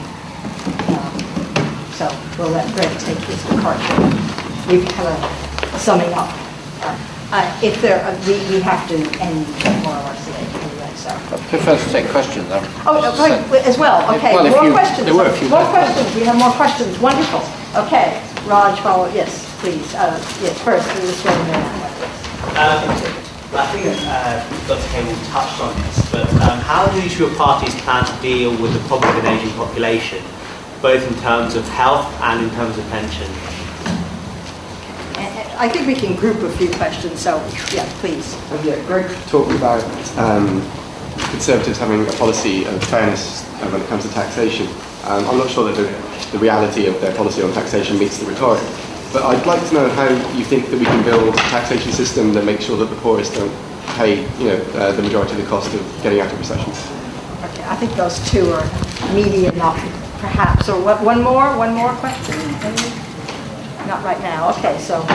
Um, 0.91 1.15
So 1.95 2.11
we'll 2.37 2.51
let 2.51 2.67
Greg 2.75 2.91
take 2.99 3.19
his 3.31 3.39
departure. 3.47 3.95
We've 4.67 4.83
kind 4.99 5.07
of 5.07 5.81
summing 5.81 6.11
up. 6.19 6.35
Uh, 7.31 7.47
If 7.63 7.81
there, 7.81 8.03
uh, 8.03 8.11
we 8.27 8.35
we 8.51 8.59
have 8.61 8.89
to 8.91 8.97
end 9.23 9.47
more 9.87 9.95
or 9.95 10.03
less 10.03 10.19
today, 10.27 10.47
anyway, 10.51 10.91
so. 10.99 11.11
I 11.15 11.39
prefer 11.47 11.77
to 11.79 11.89
take 11.95 12.09
questions. 12.11 12.51
I'm 12.51 12.67
Oh, 12.91 12.99
no, 12.99 13.15
right, 13.23 13.39
as 13.71 13.79
well, 13.79 14.03
okay, 14.17 14.35
Well, 14.35 14.51
more 14.51 14.65
you- 14.65 14.73
questions. 14.75 15.07
there 15.07 15.15
were 15.15 15.31
a 15.31 15.37
few 15.39 15.49
More 15.49 15.61
left. 15.63 15.71
questions, 15.79 16.11
we 16.17 16.25
have 16.27 16.37
more 16.37 16.51
questions, 16.59 16.99
wonderful. 16.99 17.43
Okay, 17.87 18.19
Raj, 18.51 18.81
follow, 18.81 19.07
yes, 19.15 19.47
please, 19.63 19.95
uh, 19.95 20.19
yes, 20.43 20.59
first, 20.67 20.91
this 20.97 21.23
gentleman. 21.23 21.63
Um, 22.59 23.14
I 23.57 23.67
think 23.73 23.87
uh, 24.09 24.43
Dr. 24.67 24.89
Cable 24.89 25.15
touched 25.31 25.61
on 25.61 25.75
this, 25.83 26.11
but 26.11 26.29
um, 26.43 26.59
how 26.61 26.87
do 26.91 26.99
each 26.99 27.13
of 27.15 27.21
your 27.21 27.35
parties 27.37 27.75
plan 27.83 28.05
to 28.05 28.23
deal 28.23 28.51
with 28.61 28.73
the 28.73 28.81
problem 28.89 29.17
of 29.17 29.25
an 29.25 29.31
aging 29.39 29.55
population, 29.55 30.23
both 30.83 31.07
in 31.07 31.15
terms 31.23 31.55
of 31.55 31.67
health 31.69 32.07
and 32.23 32.43
in 32.45 32.51
terms 32.57 32.77
of 32.79 32.85
pension? 32.91 33.31
And- 35.17 35.39
and 35.39 35.53
I 35.59 35.69
think 35.69 35.87
we 35.87 35.95
can 35.95 36.17
group 36.17 36.43
a 36.43 36.51
few 36.51 36.69
questions, 36.71 37.21
so, 37.21 37.37
yeah, 37.73 37.89
please. 38.01 38.35
Uh, 38.51 38.59
Yeah, 38.65 38.77
Greg 38.87 39.07
talked 39.29 39.53
about 39.53 39.83
um, 40.19 40.61
Conservatives 41.31 41.79
having 41.79 42.03
a 42.07 42.13
policy 42.15 42.65
of 42.65 42.83
fairness 42.85 43.45
uh, 43.63 43.69
when 43.71 43.81
it 43.81 43.89
comes 43.89 44.03
to 44.05 44.11
taxation. 44.11 44.67
Um, 45.05 45.25
I'm 45.29 45.39
not 45.39 45.49
sure 45.49 45.71
that 45.71 45.77
the, 45.77 46.31
the 46.33 46.39
reality 46.39 46.87
of 46.87 47.01
their 47.01 47.15
policy 47.15 47.43
on 47.43 47.53
taxation 47.53 47.99
meets 48.01 48.19
the 48.19 48.27
rhetoric. 48.27 48.61
But 49.15 49.23
I'd 49.23 49.47
like 49.47 49.65
to 49.69 49.75
know 49.75 49.89
how 49.91 50.09
you 50.37 50.45
think 50.45 50.71
that 50.71 50.77
we 50.77 50.85
can 50.85 51.05
build 51.05 51.33
a 51.33 51.37
taxation 51.55 51.93
system 51.93 52.33
that 52.33 52.45
makes 52.45 52.65
sure 52.65 52.77
that 52.79 52.87
the 52.87 52.97
poorest 52.97 53.35
don't 53.35 53.55
pay, 53.95 54.23
you 54.41 54.49
know, 54.49 54.57
uh, 54.75 54.91
the 54.91 55.03
majority 55.03 55.37
of 55.37 55.39
the 55.39 55.47
cost 55.47 55.73
of 55.73 55.81
getting 56.03 56.21
out 56.21 56.33
of 56.33 56.37
recession. 56.37 56.73
Okay, 57.45 57.63
I 57.63 57.77
think 57.77 57.93
those 57.95 58.19
two 58.29 58.51
are 58.51 58.67
meaty 59.15 59.47
enough, 59.47 59.79
perhaps. 60.19 60.69
Or 60.69 60.83
what, 60.83 61.01
one 61.01 61.23
more, 61.23 61.57
one 61.57 61.75
more 61.75 61.93
question? 62.03 62.35
Not 63.87 64.03
right 64.03 64.19
now. 64.19 64.51
Okay, 64.59 64.77
so 64.81 65.07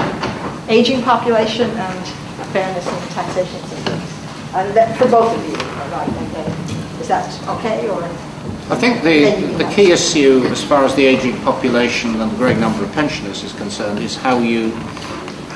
aging 0.70 1.04
population 1.04 1.70
and 1.70 2.08
fairness 2.54 2.88
in 2.88 3.10
taxation 3.10 3.60
systems. 3.68 4.08
And 4.56 4.74
that, 4.78 4.98
for 4.98 5.10
both 5.10 5.36
of 5.36 5.44
you, 5.46 5.58
right? 5.92 7.02
Is 7.02 7.10
that 7.10 7.28
okay, 7.60 7.90
or? 7.90 8.29
I 8.70 8.76
think 8.76 9.02
the, 9.02 9.32
the 9.58 9.68
key 9.74 9.92
issue 9.92 10.46
as 10.46 10.64
far 10.64 10.86
as 10.86 10.94
the 10.94 11.04
ageing 11.04 11.36
population 11.42 12.22
and 12.22 12.32
the 12.32 12.36
growing 12.38 12.60
number 12.60 12.84
of 12.84 12.92
pensioners 12.92 13.44
is 13.44 13.52
concerned 13.54 13.98
is 14.00 14.16
how 14.16 14.38
you 14.38 14.70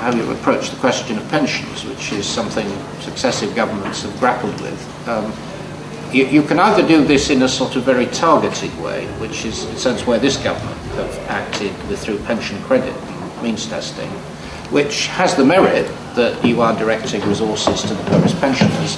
how 0.02 0.12
you 0.14 0.30
approach 0.32 0.72
the 0.72 0.76
question 0.78 1.18
of 1.18 1.30
pensions, 1.30 1.86
which 1.86 2.12
is 2.12 2.28
something 2.28 2.68
successive 3.00 3.56
governments 3.56 4.02
have 4.02 4.20
grappled 4.20 4.60
with. 4.60 5.08
Um, 5.08 5.32
you, 6.12 6.26
you, 6.26 6.42
can 6.42 6.60
either 6.60 6.86
do 6.86 7.06
this 7.06 7.30
in 7.30 7.44
a 7.44 7.48
sort 7.48 7.76
of 7.76 7.84
very 7.84 8.08
targeted 8.08 8.78
way, 8.82 9.06
which 9.20 9.46
is 9.46 9.64
in 9.66 9.76
a 9.76 9.80
sense 9.80 10.06
where 10.06 10.20
this 10.20 10.36
government 10.38 10.78
have 10.96 11.18
acted 11.30 11.72
with 11.88 12.00
through 12.00 12.18
pension 12.20 12.62
credit 12.64 12.96
means 13.42 13.66
testing, 13.68 14.10
which 14.72 15.08
has 15.08 15.36
the 15.36 15.46
merit 15.46 15.88
that 16.16 16.44
you 16.44 16.62
are 16.62 16.78
directing 16.78 17.22
resources 17.28 17.84
to 17.84 17.94
the 17.94 18.04
poorest 18.06 18.38
pensioners, 18.42 18.98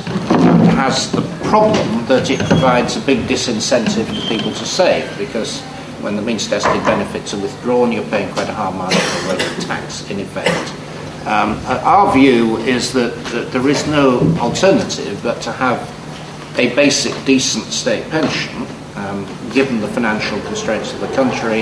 has 0.76 1.12
the 1.12 1.22
problem 1.50 2.06
that 2.06 2.30
it 2.30 2.40
provides 2.40 2.98
a 2.98 3.02
big 3.02 3.20
disincentive 3.28 4.06
for 4.06 4.28
people 4.28 4.52
to 4.52 4.66
save 4.66 5.18
because 5.18 5.62
when 6.02 6.16
the 6.16 6.22
means 6.22 6.48
tested 6.48 6.84
benefits 6.84 7.34
are 7.34 7.42
withdrawn, 7.42 7.92
you're 7.92 8.04
paying 8.10 8.32
quite 8.34 8.50
a 8.50 8.54
high 8.54 8.72
marginal 8.72 9.32
rate 9.32 9.58
of 9.58 9.64
tax 9.64 10.10
in 10.12 10.20
effect. 10.20 10.74
Um, 11.26 11.58
our 11.66 12.14
view 12.14 12.58
is 12.58 12.94
that, 12.94 13.16
that 13.32 13.52
there 13.52 13.68
is 13.68 13.88
no 13.88 14.20
alternative 14.40 15.20
but 15.24 15.42
to 15.44 15.52
have 15.52 15.80
a 16.60 16.76
basic, 16.76 17.14
decent 17.26 17.66
state 17.66 18.08
pension. 18.10 18.68
Um, 18.96 19.26
given 19.54 19.82
the 19.82 19.88
financial 19.88 20.40
constraints 20.42 20.94
of 20.94 21.00
the 21.00 21.12
country, 21.16 21.62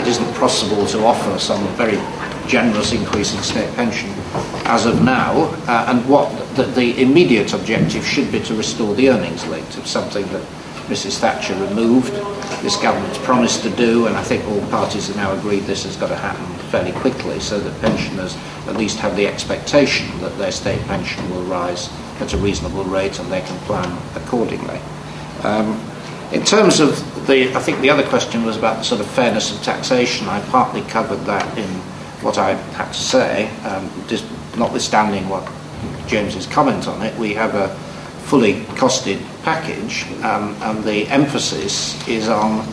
it 0.00 0.06
isn't 0.06 0.34
possible 0.36 0.86
to 0.86 1.04
offer 1.04 1.38
some 1.38 1.66
very 1.76 1.98
generous 2.50 2.92
increase 2.92 3.32
in 3.32 3.40
state 3.42 3.72
pension 3.76 4.10
as 4.66 4.84
of 4.84 5.02
now, 5.02 5.32
uh, 5.68 5.86
and 5.88 6.08
what 6.08 6.28
the, 6.56 6.64
the, 6.64 7.00
immediate 7.00 7.54
objective 7.54 8.04
should 8.04 8.30
be 8.32 8.40
to 8.40 8.54
restore 8.54 8.92
the 8.94 9.08
earnings 9.08 9.46
link. 9.46 9.64
It's 9.76 9.90
something 9.90 10.26
that 10.32 10.42
Mrs. 10.88 11.18
Thatcher 11.18 11.54
removed, 11.54 12.12
this 12.62 12.76
government's 12.76 13.18
promised 13.18 13.62
to 13.62 13.70
do, 13.70 14.06
and 14.08 14.16
I 14.16 14.24
think 14.24 14.44
all 14.48 14.60
parties 14.68 15.06
have 15.06 15.16
now 15.16 15.32
agreed 15.32 15.60
this 15.60 15.84
has 15.84 15.96
got 15.96 16.08
to 16.08 16.16
happen 16.16 16.44
fairly 16.70 16.92
quickly 16.92 17.38
so 17.38 17.60
that 17.60 17.80
pensioners 17.80 18.36
at 18.66 18.76
least 18.76 18.98
have 18.98 19.14
the 19.14 19.28
expectation 19.28 20.06
that 20.20 20.36
their 20.36 20.50
state 20.50 20.80
pension 20.86 21.28
will 21.30 21.44
rise 21.44 21.88
at 22.20 22.34
a 22.34 22.36
reasonable 22.38 22.84
rate 22.84 23.18
and 23.20 23.30
they 23.30 23.42
can 23.42 23.56
plan 23.60 23.96
accordingly. 24.16 24.80
Um, 25.44 25.80
in 26.32 26.44
terms 26.44 26.80
of 26.80 26.96
the, 27.26 27.54
I 27.54 27.60
think 27.60 27.80
the 27.80 27.90
other 27.90 28.06
question 28.08 28.44
was 28.44 28.56
about 28.56 28.78
the 28.78 28.84
sort 28.84 29.00
of 29.00 29.06
fairness 29.08 29.54
of 29.54 29.62
taxation. 29.62 30.28
I 30.28 30.40
partly 30.46 30.82
covered 30.82 31.24
that 31.26 31.58
in 31.58 31.89
what 32.22 32.38
I 32.38 32.54
had 32.54 32.92
to 32.92 32.98
say, 32.98 33.48
um, 33.64 33.90
just 34.08 34.24
notwithstanding 34.56 35.28
what 35.28 35.50
James's 36.06 36.46
comment 36.46 36.86
on 36.86 37.02
it, 37.02 37.16
we 37.18 37.34
have 37.34 37.54
a 37.54 37.68
fully 38.26 38.60
costed 38.76 39.20
package, 39.42 40.04
um, 40.22 40.54
and 40.62 40.84
the 40.84 41.06
emphasis 41.08 41.96
is 42.06 42.28
on 42.28 42.66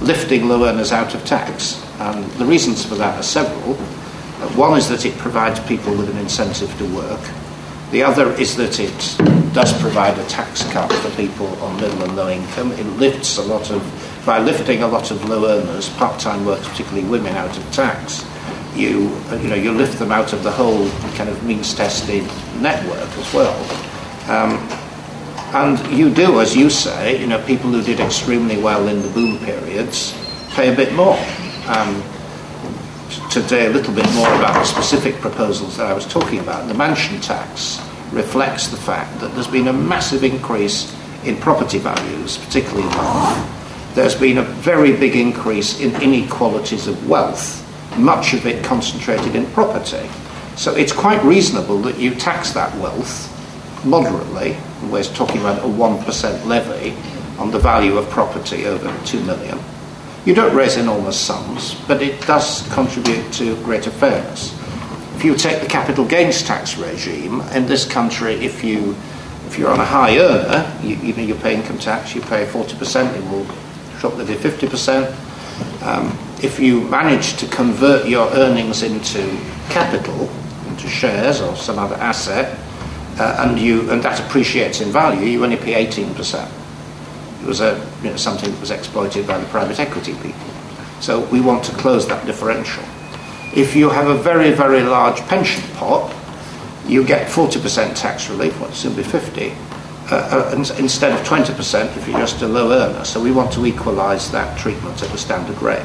lifting 0.00 0.48
low 0.48 0.64
earners 0.64 0.92
out 0.92 1.14
of 1.14 1.24
tax. 1.24 1.82
And 1.98 2.24
the 2.32 2.44
reasons 2.44 2.84
for 2.84 2.94
that 2.96 3.18
are 3.18 3.22
several. 3.22 3.72
Uh, 3.74 4.48
one 4.54 4.76
is 4.78 4.88
that 4.88 5.04
it 5.04 5.16
provides 5.18 5.58
people 5.60 5.96
with 5.96 6.08
an 6.10 6.18
incentive 6.18 6.76
to 6.78 6.84
work. 6.94 7.20
The 7.90 8.02
other 8.02 8.32
is 8.32 8.56
that 8.56 8.78
it 8.78 9.16
does 9.54 9.72
provide 9.80 10.18
a 10.18 10.24
tax 10.26 10.62
cut 10.72 10.92
for 10.92 11.10
people 11.16 11.46
on 11.62 11.80
middle 11.80 12.02
and 12.02 12.14
low 12.14 12.28
income. 12.28 12.72
It 12.72 12.86
lifts 12.98 13.38
a 13.38 13.42
lot 13.42 13.70
of, 13.70 13.82
by 14.26 14.38
lifting 14.38 14.82
a 14.82 14.88
lot 14.88 15.10
of 15.10 15.28
low 15.28 15.46
earners, 15.46 15.88
part-time 15.90 16.44
workers, 16.44 16.68
particularly 16.68 17.08
women, 17.08 17.34
out 17.36 17.56
of 17.56 17.72
tax 17.72 18.24
you, 18.76 19.10
you 19.40 19.48
know, 19.48 19.54
you 19.54 19.72
lift 19.72 19.98
them 19.98 20.12
out 20.12 20.32
of 20.32 20.42
the 20.42 20.50
whole 20.50 20.88
kind 21.16 21.28
of 21.28 21.42
means-tested 21.44 22.22
network 22.60 23.08
as 23.18 23.34
well. 23.34 23.56
Um, 24.30 24.58
and 25.54 25.96
you 25.96 26.10
do, 26.10 26.40
as 26.40 26.56
you 26.56 26.68
say, 26.68 27.20
you 27.20 27.26
know, 27.26 27.42
people 27.46 27.70
who 27.70 27.82
did 27.82 28.00
extremely 28.00 28.58
well 28.58 28.88
in 28.88 29.00
the 29.00 29.08
boom 29.08 29.38
periods 29.38 30.12
pay 30.50 30.72
a 30.72 30.76
bit 30.76 30.92
more. 30.94 31.18
Um, 31.68 32.02
today, 33.30 33.66
a 33.66 33.70
little 33.70 33.94
bit 33.94 34.10
more 34.14 34.28
about 34.34 34.54
the 34.54 34.64
specific 34.64 35.14
proposals 35.16 35.76
that 35.76 35.86
I 35.86 35.92
was 35.92 36.06
talking 36.06 36.40
about. 36.40 36.68
The 36.68 36.74
mansion 36.74 37.20
tax 37.20 37.80
reflects 38.12 38.68
the 38.68 38.76
fact 38.76 39.20
that 39.20 39.34
there's 39.34 39.46
been 39.46 39.68
a 39.68 39.72
massive 39.72 40.24
increase 40.24 40.94
in 41.24 41.36
property 41.36 41.78
values, 41.78 42.38
particularly 42.38 42.82
in 42.82 42.96
London. 42.96 43.52
There's 43.94 44.14
been 44.14 44.38
a 44.38 44.42
very 44.42 44.92
big 44.96 45.16
increase 45.16 45.80
in 45.80 45.94
inequalities 46.02 46.86
of 46.86 47.08
wealth 47.08 47.65
much 47.98 48.34
of 48.34 48.46
it 48.46 48.64
concentrated 48.64 49.34
in 49.34 49.46
property. 49.52 50.08
So 50.56 50.74
it's 50.74 50.92
quite 50.92 51.22
reasonable 51.24 51.78
that 51.82 51.98
you 51.98 52.14
tax 52.14 52.52
that 52.52 52.74
wealth 52.78 53.32
moderately. 53.84 54.56
We're 54.90 55.04
talking 55.04 55.40
about 55.40 55.58
a 55.58 55.68
1% 55.68 56.46
levy 56.46 56.96
on 57.38 57.50
the 57.50 57.58
value 57.58 57.96
of 57.98 58.08
property 58.10 58.66
over 58.66 58.94
2 59.04 59.22
million. 59.24 59.58
You 60.24 60.34
don't 60.34 60.56
raise 60.56 60.76
enormous 60.76 61.18
sums, 61.18 61.74
but 61.86 62.02
it 62.02 62.20
does 62.26 62.66
contribute 62.72 63.32
to 63.34 63.54
greater 63.62 63.90
fairness. 63.90 64.52
If 65.14 65.24
you 65.24 65.36
take 65.36 65.62
the 65.62 65.68
capital 65.68 66.04
gains 66.04 66.42
tax 66.42 66.76
regime 66.76 67.40
in 67.52 67.66
this 67.66 67.86
country, 67.86 68.34
if 68.34 68.64
you 68.64 68.96
if 69.46 69.56
you're 69.56 69.70
on 69.70 69.78
a 69.78 69.84
high 69.84 70.18
earner, 70.18 70.70
you, 70.82 70.96
even 71.02 71.28
you 71.28 71.36
pay 71.36 71.54
income 71.54 71.78
tax, 71.78 72.14
you 72.14 72.20
pay 72.20 72.44
40%, 72.46 73.16
it 73.16 73.22
will 73.30 73.46
shortly 73.98 74.24
be 74.26 74.34
50%. 74.34 75.06
Um, 75.86 76.18
if 76.42 76.60
you 76.60 76.82
manage 76.88 77.36
to 77.38 77.46
convert 77.48 78.06
your 78.08 78.28
earnings 78.30 78.82
into 78.82 79.22
capital, 79.70 80.30
into 80.68 80.88
shares 80.88 81.40
or 81.40 81.56
some 81.56 81.78
other 81.78 81.96
asset, 81.96 82.58
uh, 83.18 83.46
and 83.46 83.58
you 83.58 83.90
and 83.90 84.02
that 84.02 84.20
appreciates 84.20 84.80
in 84.80 84.90
value, 84.90 85.26
you 85.26 85.42
only 85.42 85.56
pay 85.56 85.86
18%. 85.86 86.50
It 87.42 87.46
was 87.46 87.60
a, 87.60 87.86
you 88.02 88.10
know, 88.10 88.16
something 88.16 88.50
that 88.50 88.60
was 88.60 88.70
exploited 88.70 89.26
by 89.26 89.38
the 89.38 89.46
private 89.46 89.80
equity 89.80 90.12
people. 90.14 90.50
So 91.00 91.20
we 91.26 91.40
want 91.40 91.64
to 91.64 91.72
close 91.72 92.06
that 92.08 92.26
differential. 92.26 92.84
If 93.54 93.74
you 93.74 93.88
have 93.88 94.08
a 94.08 94.14
very, 94.14 94.50
very 94.50 94.82
large 94.82 95.20
pension 95.28 95.62
pot, 95.76 96.14
you 96.86 97.04
get 97.04 97.28
40% 97.28 97.94
tax 97.94 98.28
relief, 98.28 98.60
what 98.60 98.74
soon 98.74 98.94
be 98.94 99.02
50, 99.02 99.50
uh, 100.10 100.14
uh, 100.14 100.54
instead 100.78 101.12
of 101.12 101.26
20% 101.26 101.96
if 101.96 102.06
you're 102.06 102.18
just 102.18 102.42
a 102.42 102.46
low 102.46 102.70
earner. 102.70 103.04
So 103.04 103.20
we 103.20 103.32
want 103.32 103.52
to 103.54 103.66
equalise 103.66 104.28
that 104.30 104.58
treatment 104.58 105.02
at 105.02 105.10
the 105.10 105.18
standard 105.18 105.60
rate. 105.62 105.84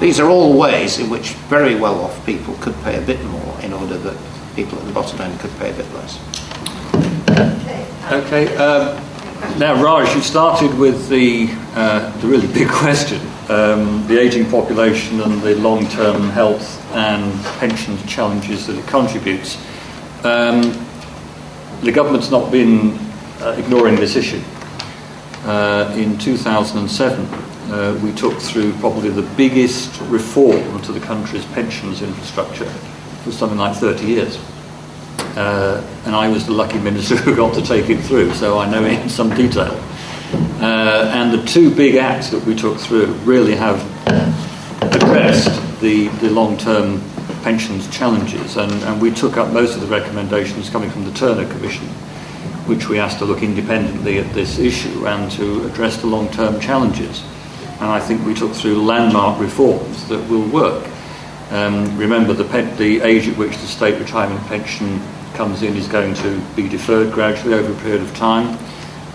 These 0.00 0.20
are 0.20 0.28
all 0.28 0.56
ways 0.56 0.98
in 0.98 1.10
which 1.10 1.30
very 1.48 1.74
well 1.74 2.00
off 2.00 2.24
people 2.24 2.54
could 2.60 2.74
pay 2.82 2.96
a 3.02 3.06
bit 3.06 3.22
more 3.24 3.60
in 3.62 3.72
order 3.72 3.98
that 3.98 4.16
people 4.54 4.78
at 4.78 4.84
the 4.86 4.92
bottom 4.92 5.20
end 5.20 5.38
could 5.40 5.56
pay 5.58 5.70
a 5.70 5.74
bit 5.74 5.92
less. 5.94 6.18
Okay. 8.12 8.56
Um, 8.56 9.04
now, 9.58 9.82
Raj, 9.82 10.14
you 10.14 10.22
started 10.22 10.76
with 10.78 11.08
the, 11.08 11.48
uh, 11.74 12.16
the 12.18 12.26
really 12.26 12.46
big 12.52 12.68
question 12.84 13.20
um, 13.48 14.06
the 14.06 14.20
ageing 14.20 14.48
population 14.50 15.20
and 15.22 15.40
the 15.40 15.54
long 15.56 15.86
term 15.88 16.28
health 16.30 16.84
and 16.94 17.32
pensions 17.58 18.04
challenges 18.04 18.66
that 18.66 18.76
it 18.76 18.86
contributes. 18.86 19.56
Um, 20.24 20.62
the 21.80 21.92
government's 21.92 22.30
not 22.30 22.52
been 22.52 22.98
uh, 23.40 23.54
ignoring 23.58 23.96
this 23.96 24.16
issue. 24.16 24.42
Uh, 25.44 25.94
in 25.96 26.18
2007, 26.18 27.47
uh, 27.70 27.98
we 28.02 28.12
took 28.12 28.38
through 28.38 28.72
probably 28.74 29.10
the 29.10 29.28
biggest 29.36 30.00
reform 30.02 30.80
to 30.82 30.92
the 30.92 31.00
country's 31.00 31.44
pensions 31.46 32.02
infrastructure 32.02 32.70
for 33.22 33.30
something 33.30 33.58
like 33.58 33.76
30 33.76 34.06
years. 34.06 34.38
Uh, 35.36 35.84
and 36.06 36.16
I 36.16 36.28
was 36.28 36.46
the 36.46 36.52
lucky 36.52 36.78
minister 36.78 37.16
who 37.16 37.36
got 37.36 37.54
to 37.54 37.62
take 37.62 37.90
it 37.90 38.00
through, 38.02 38.32
so 38.34 38.58
I 38.58 38.70
know 38.70 38.84
it 38.84 39.00
in 39.00 39.08
some 39.08 39.30
detail. 39.34 39.78
Uh, 40.60 41.10
and 41.14 41.32
the 41.32 41.44
two 41.46 41.74
big 41.74 41.96
acts 41.96 42.30
that 42.30 42.44
we 42.44 42.54
took 42.54 42.78
through 42.78 43.06
really 43.24 43.54
have 43.54 43.80
addressed 44.82 45.80
the, 45.80 46.08
the 46.20 46.30
long 46.30 46.56
term 46.56 47.02
pensions 47.42 47.88
challenges, 47.90 48.56
and, 48.56 48.72
and 48.84 49.00
we 49.00 49.10
took 49.10 49.36
up 49.36 49.52
most 49.52 49.74
of 49.74 49.80
the 49.80 49.86
recommendations 49.86 50.70
coming 50.70 50.90
from 50.90 51.04
the 51.04 51.12
Turner 51.12 51.48
Commission, 51.52 51.86
which 52.66 52.88
we 52.88 52.98
asked 52.98 53.18
to 53.18 53.24
look 53.24 53.42
independently 53.42 54.18
at 54.18 54.34
this 54.34 54.58
issue 54.58 55.06
and 55.06 55.30
to 55.32 55.66
address 55.66 56.00
the 56.00 56.06
long 56.06 56.30
term 56.30 56.58
challenges 56.60 57.22
and 57.80 57.88
I 57.88 58.00
think 58.00 58.24
we 58.26 58.34
took 58.34 58.52
through 58.52 58.82
landmark 58.82 59.40
reforms 59.40 60.08
that 60.08 60.28
will 60.28 60.46
work. 60.48 60.88
Um, 61.50 61.96
remember, 61.96 62.32
the, 62.32 62.44
the 62.76 63.00
age 63.00 63.28
at 63.28 63.36
which 63.36 63.52
the 63.52 63.66
state 63.66 63.98
retirement 63.98 64.40
pension 64.46 65.00
comes 65.34 65.62
in 65.62 65.76
is 65.76 65.86
going 65.88 66.14
to 66.14 66.40
be 66.56 66.68
deferred 66.68 67.12
gradually 67.12 67.54
over 67.54 67.72
a 67.72 67.82
period 67.82 68.02
of 68.02 68.14
time. 68.16 68.58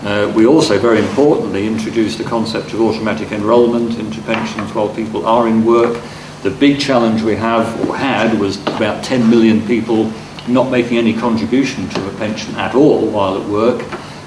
Uh, 0.02 0.32
we 0.34 0.46
also, 0.46 0.78
very 0.78 0.98
importantly, 0.98 1.66
introduced 1.66 2.18
the 2.18 2.24
concept 2.24 2.72
of 2.72 2.80
automatic 2.80 3.32
enrolment 3.32 3.98
into 3.98 4.20
pensions 4.22 4.74
while 4.74 4.94
people 4.94 5.26
are 5.26 5.46
in 5.46 5.64
work. 5.64 6.02
The 6.42 6.50
big 6.50 6.80
challenge 6.80 7.22
we 7.22 7.36
have 7.36 7.88
or 7.88 7.96
had 7.96 8.38
was 8.38 8.60
about 8.66 9.04
10 9.04 9.30
million 9.30 9.66
people 9.66 10.12
not 10.48 10.70
making 10.70 10.98
any 10.98 11.14
contribution 11.14 11.88
to 11.88 12.08
a 12.08 12.12
pension 12.18 12.54
at 12.56 12.74
all 12.74 13.06
while 13.08 13.40
at 13.40 13.48
work. 13.48 13.78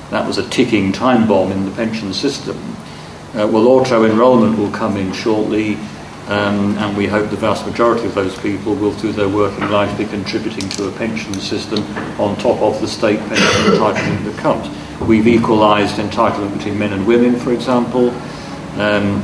That 0.09 0.25
was 0.25 0.37
a 0.37 0.49
ticking 0.49 0.91
time 0.91 1.27
bomb 1.27 1.51
in 1.51 1.65
the 1.65 1.71
pension 1.71 2.13
system. 2.13 2.57
Uh, 3.37 3.45
well, 3.45 3.67
auto 3.67 4.03
enrolment 4.03 4.57
will 4.57 4.71
come 4.71 4.97
in 4.97 5.13
shortly, 5.13 5.75
um, 6.27 6.75
and 6.79 6.97
we 6.97 7.05
hope 7.05 7.29
the 7.29 7.35
vast 7.35 7.67
majority 7.67 8.03
of 8.07 8.15
those 8.15 8.35
people 8.39 8.73
will, 8.73 8.91
through 8.91 9.11
their 9.11 9.29
working 9.29 9.69
life, 9.69 9.95
be 9.95 10.05
contributing 10.05 10.67
to 10.69 10.87
a 10.87 10.91
pension 10.93 11.31
system 11.35 11.77
on 12.19 12.35
top 12.37 12.59
of 12.63 12.81
the 12.81 12.87
state 12.87 13.19
pension 13.19 13.73
entitlement 13.73 14.23
that 14.25 14.37
comes. 14.39 14.67
We've 15.01 15.27
equalised 15.27 15.97
entitlement 15.97 16.57
between 16.57 16.79
men 16.79 16.93
and 16.93 17.05
women, 17.05 17.39
for 17.39 17.53
example. 17.53 18.09
Um, 18.79 19.21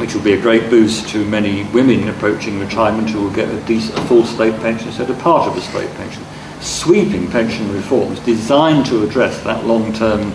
which 0.00 0.14
will 0.14 0.22
be 0.22 0.32
a 0.32 0.40
great 0.40 0.70
boost 0.70 1.10
to 1.10 1.22
many 1.26 1.64
women 1.64 2.08
approaching 2.08 2.58
retirement 2.58 3.10
who 3.10 3.22
will 3.22 3.34
get 3.34 3.46
a, 3.50 3.60
decent, 3.66 3.98
a 3.98 4.02
full 4.06 4.24
state 4.24 4.58
pension 4.60 4.88
instead 4.88 5.10
of 5.10 5.18
part 5.18 5.46
of 5.46 5.54
a 5.54 5.60
state 5.60 5.94
pension. 5.96 6.24
Sweeping 6.60 7.30
pension 7.30 7.70
reforms 7.74 8.18
designed 8.20 8.86
to 8.86 9.04
address 9.04 9.42
that 9.44 9.66
long 9.66 9.92
term 9.92 10.32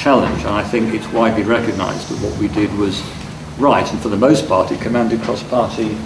challenge, 0.00 0.40
and 0.40 0.50
I 0.50 0.62
think 0.62 0.94
it's 0.94 1.06
widely 1.08 1.42
recognised 1.42 2.08
that 2.08 2.26
what 2.26 2.36
we 2.38 2.48
did 2.48 2.72
was 2.78 3.02
right, 3.58 3.88
and 3.92 4.00
for 4.00 4.08
the 4.08 4.16
most 4.16 4.48
part, 4.48 4.72
it 4.72 4.80
commanded 4.80 5.20
cross 5.20 5.42
party 5.42 5.96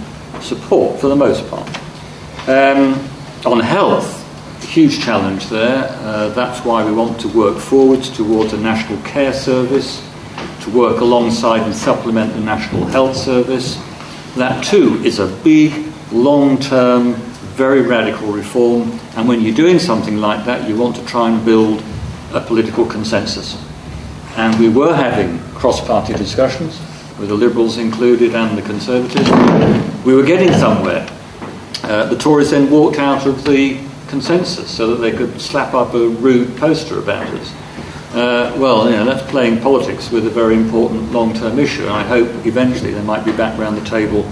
support, 0.41 0.99
for 0.99 1.07
the 1.07 1.15
most 1.15 1.49
part. 1.49 1.67
Um, 2.49 2.99
on 3.45 3.59
health, 3.61 4.21
huge 4.63 5.01
challenge 5.01 5.47
there. 5.47 5.87
Uh, 6.01 6.29
that's 6.29 6.65
why 6.65 6.83
we 6.83 6.91
want 6.91 7.19
to 7.21 7.29
work 7.29 7.57
forwards 7.57 8.09
towards 8.09 8.51
a 8.51 8.57
national 8.57 9.01
care 9.03 9.33
service 9.33 10.05
to 10.61 10.69
work 10.71 10.99
alongside 10.99 11.61
and 11.61 11.73
supplement 11.73 12.33
the 12.33 12.41
National 12.41 12.85
Health 12.85 13.15
Service. 13.15 13.75
That 14.35 14.63
too 14.63 15.01
is 15.05 15.19
a 15.19 15.27
big, 15.43 15.71
long 16.11 16.59
term, 16.59 17.13
very 17.55 17.81
radical 17.81 18.33
reform, 18.33 18.99
and 19.15 19.27
when 19.27 19.39
you're 19.41 19.55
doing 19.55 19.79
something 19.79 20.17
like 20.17 20.43
that, 20.45 20.67
you 20.67 20.75
want 20.75 20.97
to 20.97 21.05
try 21.05 21.29
and 21.29 21.45
build 21.45 21.81
a 22.33 22.41
political 22.41 22.85
consensus. 22.85 23.64
And 24.37 24.59
we 24.59 24.69
were 24.69 24.93
having 24.93 25.39
cross 25.53 25.85
party 25.85 26.13
discussions, 26.13 26.79
with 27.17 27.29
the 27.29 27.35
Liberals 27.35 27.77
included 27.77 28.35
and 28.35 28.57
the 28.57 28.61
Conservatives. 28.61 29.29
We 30.05 30.13
were 30.13 30.25
getting 30.25 30.51
somewhere. 30.53 31.07
Uh, 31.83 32.05
the 32.07 32.17
Tories 32.17 32.51
then 32.51 32.69
walked 32.69 32.97
out 32.97 33.25
of 33.25 33.43
the 33.45 33.79
consensus 34.07 34.69
so 34.69 34.93
that 34.93 34.97
they 34.97 35.11
could 35.15 35.39
slap 35.39 35.73
up 35.73 35.93
a 35.93 36.07
rude 36.07 36.57
poster 36.57 36.99
about 36.99 37.27
us. 37.27 37.53
Uh, 38.13 38.55
well, 38.57 38.89
you 38.89 38.95
know, 38.95 39.05
that's 39.05 39.29
playing 39.29 39.61
politics 39.61 40.11
with 40.11 40.25
a 40.27 40.29
very 40.29 40.55
important 40.55 41.11
long-term 41.11 41.57
issue. 41.57 41.83
And 41.83 41.91
I 41.91 42.03
hope 42.03 42.45
eventually 42.45 42.91
they 42.91 43.03
might 43.03 43.25
be 43.25 43.31
back 43.31 43.57
around 43.59 43.75
the 43.75 43.85
table 43.85 44.23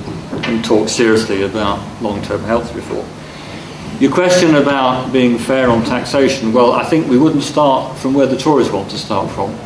and 0.45 0.64
talk 0.64 0.89
seriously 0.89 1.43
about 1.43 1.80
long-term 2.01 2.41
health 2.43 2.74
reform. 2.76 3.08
Your 3.99 4.12
question 4.12 4.56
about 4.56 5.14
being 5.14 5.38
fair 5.38 5.70
on 5.70 5.84
taxation, 5.86 6.51
well, 6.51 6.74
I 6.74 6.84
think 6.84 7.08
we 7.08 7.18
wouldn't 7.18 7.43
start 7.43 7.97
from 7.97 8.14
where 8.14 8.26
the 8.26 8.38
Tories 8.38 8.70
want 8.72 8.89
to 8.91 8.97
start 8.97 9.30
from. 9.32 9.58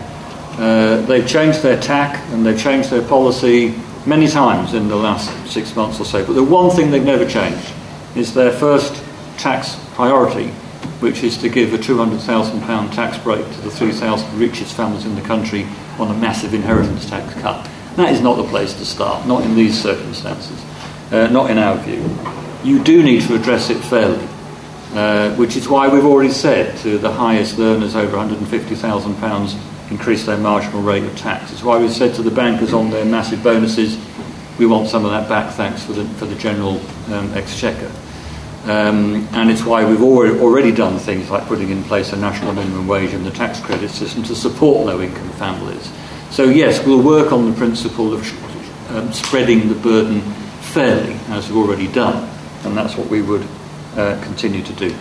Uh, 0.58 1.02
they've 1.02 1.28
changed 1.28 1.62
their 1.62 1.80
tack 1.80 2.20
and 2.32 2.46
they've 2.46 2.60
changed 2.60 2.90
their 2.90 3.04
policy 3.08 3.76
many 4.06 4.28
times 4.28 4.74
in 4.74 4.88
the 4.88 4.96
last 4.96 5.30
six 5.52 5.76
months 5.76 6.00
or 6.00 6.06
so. 6.06 6.26
But 6.26 6.34
the 6.34 6.44
one 6.44 6.76
thing 6.76 6.92
they've 6.92 7.04
never 7.04 7.28
changed 7.28 7.72
is 8.16 8.34
their 8.34 8.52
first 8.52 9.04
tax 9.38 9.76
priority 9.94 10.52
which 11.00 11.24
is 11.24 11.38
to 11.38 11.50
give 11.50 11.74
a 11.74 11.78
£200,000 11.78 12.94
tax 12.94 13.18
break 13.20 13.46
to 13.46 13.62
the 13.62 13.70
3,000 13.70 14.40
richest 14.40 14.76
families 14.76 15.06
in 15.06 15.16
the 15.16 15.22
country 15.22 15.68
on 16.00 16.10
a 16.10 16.14
massive 16.16 16.54
inheritance 16.54 17.08
tax 17.08 17.34
cut. 17.36 17.70
That 17.96 18.12
is 18.12 18.22
not 18.22 18.36
the 18.36 18.44
place 18.44 18.74
to 18.76 18.86
start, 18.86 19.28
not 19.28 19.44
in 19.44 19.56
these 19.56 19.80
circumstances, 19.80 20.64
uh, 21.12 21.28
not 21.28 21.50
in 21.50 21.58
our 21.58 21.78
view. 21.78 22.04
You 22.64 22.84
do 22.84 23.04
need 23.04 23.22
to 23.24 23.36
address 23.36 23.70
it 23.70 23.78
fairly, 23.78 24.28
uh, 24.94 25.36
which 25.36 25.56
is 25.56 25.68
why 25.68 25.88
we've 25.88 26.06
already 26.06 26.32
said 26.32 26.78
to 26.80 26.98
the 26.98 27.12
highest 27.12 27.60
earners 27.60 27.96
over 27.96 28.18
£150,000 28.18 29.77
increase 29.90 30.26
their 30.26 30.38
marginal 30.38 30.82
rate 30.82 31.04
of 31.04 31.16
tax. 31.18 31.52
It's 31.52 31.64
why 31.64 31.78
we've 31.78 31.92
said 31.92 32.14
to 32.16 32.22
the 32.22 32.32
bankers 32.32 32.74
on 32.74 32.90
their 32.90 33.06
massive 33.06 33.44
bonuses, 33.44 33.98
we 34.60 34.66
want 34.66 34.90
some 34.90 35.06
of 35.06 35.12
that 35.12 35.30
back 35.30 35.54
thanks 35.54 35.84
for 35.84 35.94
the, 35.94 36.06
for 36.16 36.26
the 36.26 36.36
general 36.36 36.82
um, 37.12 37.32
exchequer. 37.34 37.92
Um, 38.64 39.28
and 39.32 39.50
it's 39.50 39.64
why 39.64 39.86
we've 39.86 40.02
already, 40.02 40.40
already 40.40 40.72
done 40.74 41.00
things 41.00 41.30
like 41.30 41.46
putting 41.46 41.70
in 41.70 41.84
place 41.84 42.12
a 42.12 42.18
national 42.18 42.54
minimum 42.54 42.86
wage 42.86 43.14
and 43.14 43.26
the 43.26 43.32
tax 43.32 43.62
credit 43.62 43.90
system 43.90 44.24
to 44.24 44.36
support 44.36 44.86
low 44.86 45.00
income 45.00 45.30
families. 45.34 45.90
So, 46.32 46.44
yes, 46.44 46.86
we'll 46.86 47.02
work 47.02 47.32
on 47.32 47.50
the 47.50 47.56
principle 47.56 48.14
of 48.14 48.22
um, 48.90 49.14
spreading 49.14 49.70
the 49.70 49.76
burden 49.76 50.20
fairly, 50.74 51.14
as 51.30 51.48
we've 51.48 51.58
already 51.58 51.88
done, 51.88 52.30
and 52.66 52.76
that's 52.76 52.98
what 52.98 53.08
we 53.08 53.22
would 53.22 53.48
uh, 53.96 54.22
continue 54.24 54.64
to 54.64 54.74
do. 54.74 54.94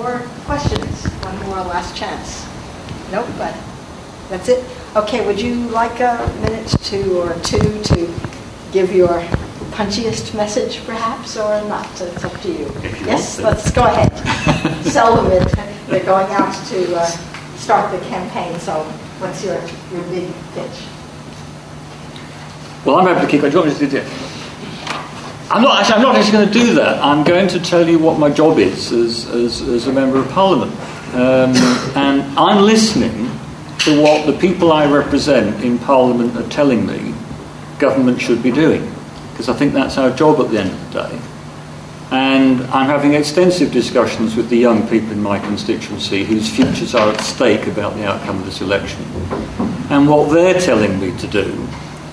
More 0.00 0.20
questions? 0.46 1.04
One 1.22 1.38
more 1.40 1.56
last 1.56 1.94
chance. 1.94 2.46
Nope, 3.12 3.26
but 3.36 3.54
that's 4.30 4.48
it. 4.48 4.64
Okay, 4.96 5.26
would 5.26 5.38
you 5.38 5.68
like 5.68 6.00
a 6.00 6.16
minute 6.40 6.68
to 6.68 7.20
or 7.20 7.34
two 7.40 7.82
to 7.82 8.10
give 8.72 8.94
your 8.94 9.20
punchiest 9.76 10.34
message, 10.34 10.82
perhaps, 10.86 11.36
or 11.36 11.62
not? 11.68 11.86
It's 12.00 12.24
up 12.24 12.32
to 12.40 12.48
you. 12.48 12.64
you 12.64 13.04
yes, 13.04 13.40
let's 13.40 13.70
go 13.70 13.82
ahead. 13.84 14.10
Sell 14.86 15.22
them 15.22 15.32
it. 15.32 15.52
They're 15.88 16.02
going 16.02 16.32
out 16.32 16.54
to 16.68 16.96
uh, 16.96 17.04
start 17.56 17.92
the 17.92 18.02
campaign, 18.06 18.58
so 18.58 18.82
what's 19.18 19.44
your, 19.44 19.60
your 19.92 20.02
big 20.08 20.32
pitch? 20.54 20.82
Well, 22.86 22.96
I'm 22.96 23.06
happy 23.06 23.26
to 23.26 23.30
keep 23.30 23.42
it. 23.44 23.50
Do 23.50 23.58
you 23.58 23.64
want 23.66 23.78
to 23.78 23.86
do 23.86 23.96
it? 23.98 24.39
I'm 25.50 25.62
not 25.62 25.80
actually. 25.80 25.96
I'm 25.96 26.02
not 26.02 26.14
actually 26.14 26.32
going 26.32 26.46
to 26.46 26.52
do 26.52 26.74
that. 26.74 27.02
I'm 27.02 27.24
going 27.24 27.48
to 27.48 27.58
tell 27.58 27.88
you 27.88 27.98
what 27.98 28.20
my 28.20 28.30
job 28.30 28.58
is 28.58 28.92
as, 28.92 29.28
as, 29.30 29.60
as 29.62 29.86
a 29.88 29.92
member 29.92 30.18
of 30.18 30.28
Parliament, 30.28 30.70
um, 31.12 31.56
and 31.96 32.22
I'm 32.38 32.64
listening 32.64 33.28
to 33.80 34.00
what 34.00 34.26
the 34.26 34.38
people 34.38 34.72
I 34.72 34.88
represent 34.88 35.64
in 35.64 35.78
Parliament 35.78 36.36
are 36.36 36.48
telling 36.50 36.86
me 36.86 37.14
government 37.80 38.20
should 38.20 38.44
be 38.44 38.52
doing 38.52 38.88
because 39.32 39.48
I 39.48 39.54
think 39.54 39.72
that's 39.72 39.98
our 39.98 40.14
job 40.14 40.38
at 40.38 40.50
the 40.50 40.60
end 40.60 40.70
of 40.70 40.92
the 40.92 41.02
day. 41.08 41.20
And 42.12 42.60
I'm 42.66 42.86
having 42.86 43.14
extensive 43.14 43.72
discussions 43.72 44.36
with 44.36 44.50
the 44.50 44.56
young 44.56 44.86
people 44.88 45.12
in 45.12 45.22
my 45.22 45.38
constituency 45.38 46.24
whose 46.24 46.48
futures 46.48 46.94
are 46.94 47.12
at 47.12 47.20
stake 47.20 47.66
about 47.66 47.94
the 47.94 48.04
outcome 48.04 48.38
of 48.38 48.44
this 48.44 48.60
election. 48.60 49.02
And 49.90 50.08
what 50.08 50.30
they're 50.30 50.60
telling 50.60 51.00
me 51.00 51.16
to 51.18 51.26
do 51.26 51.66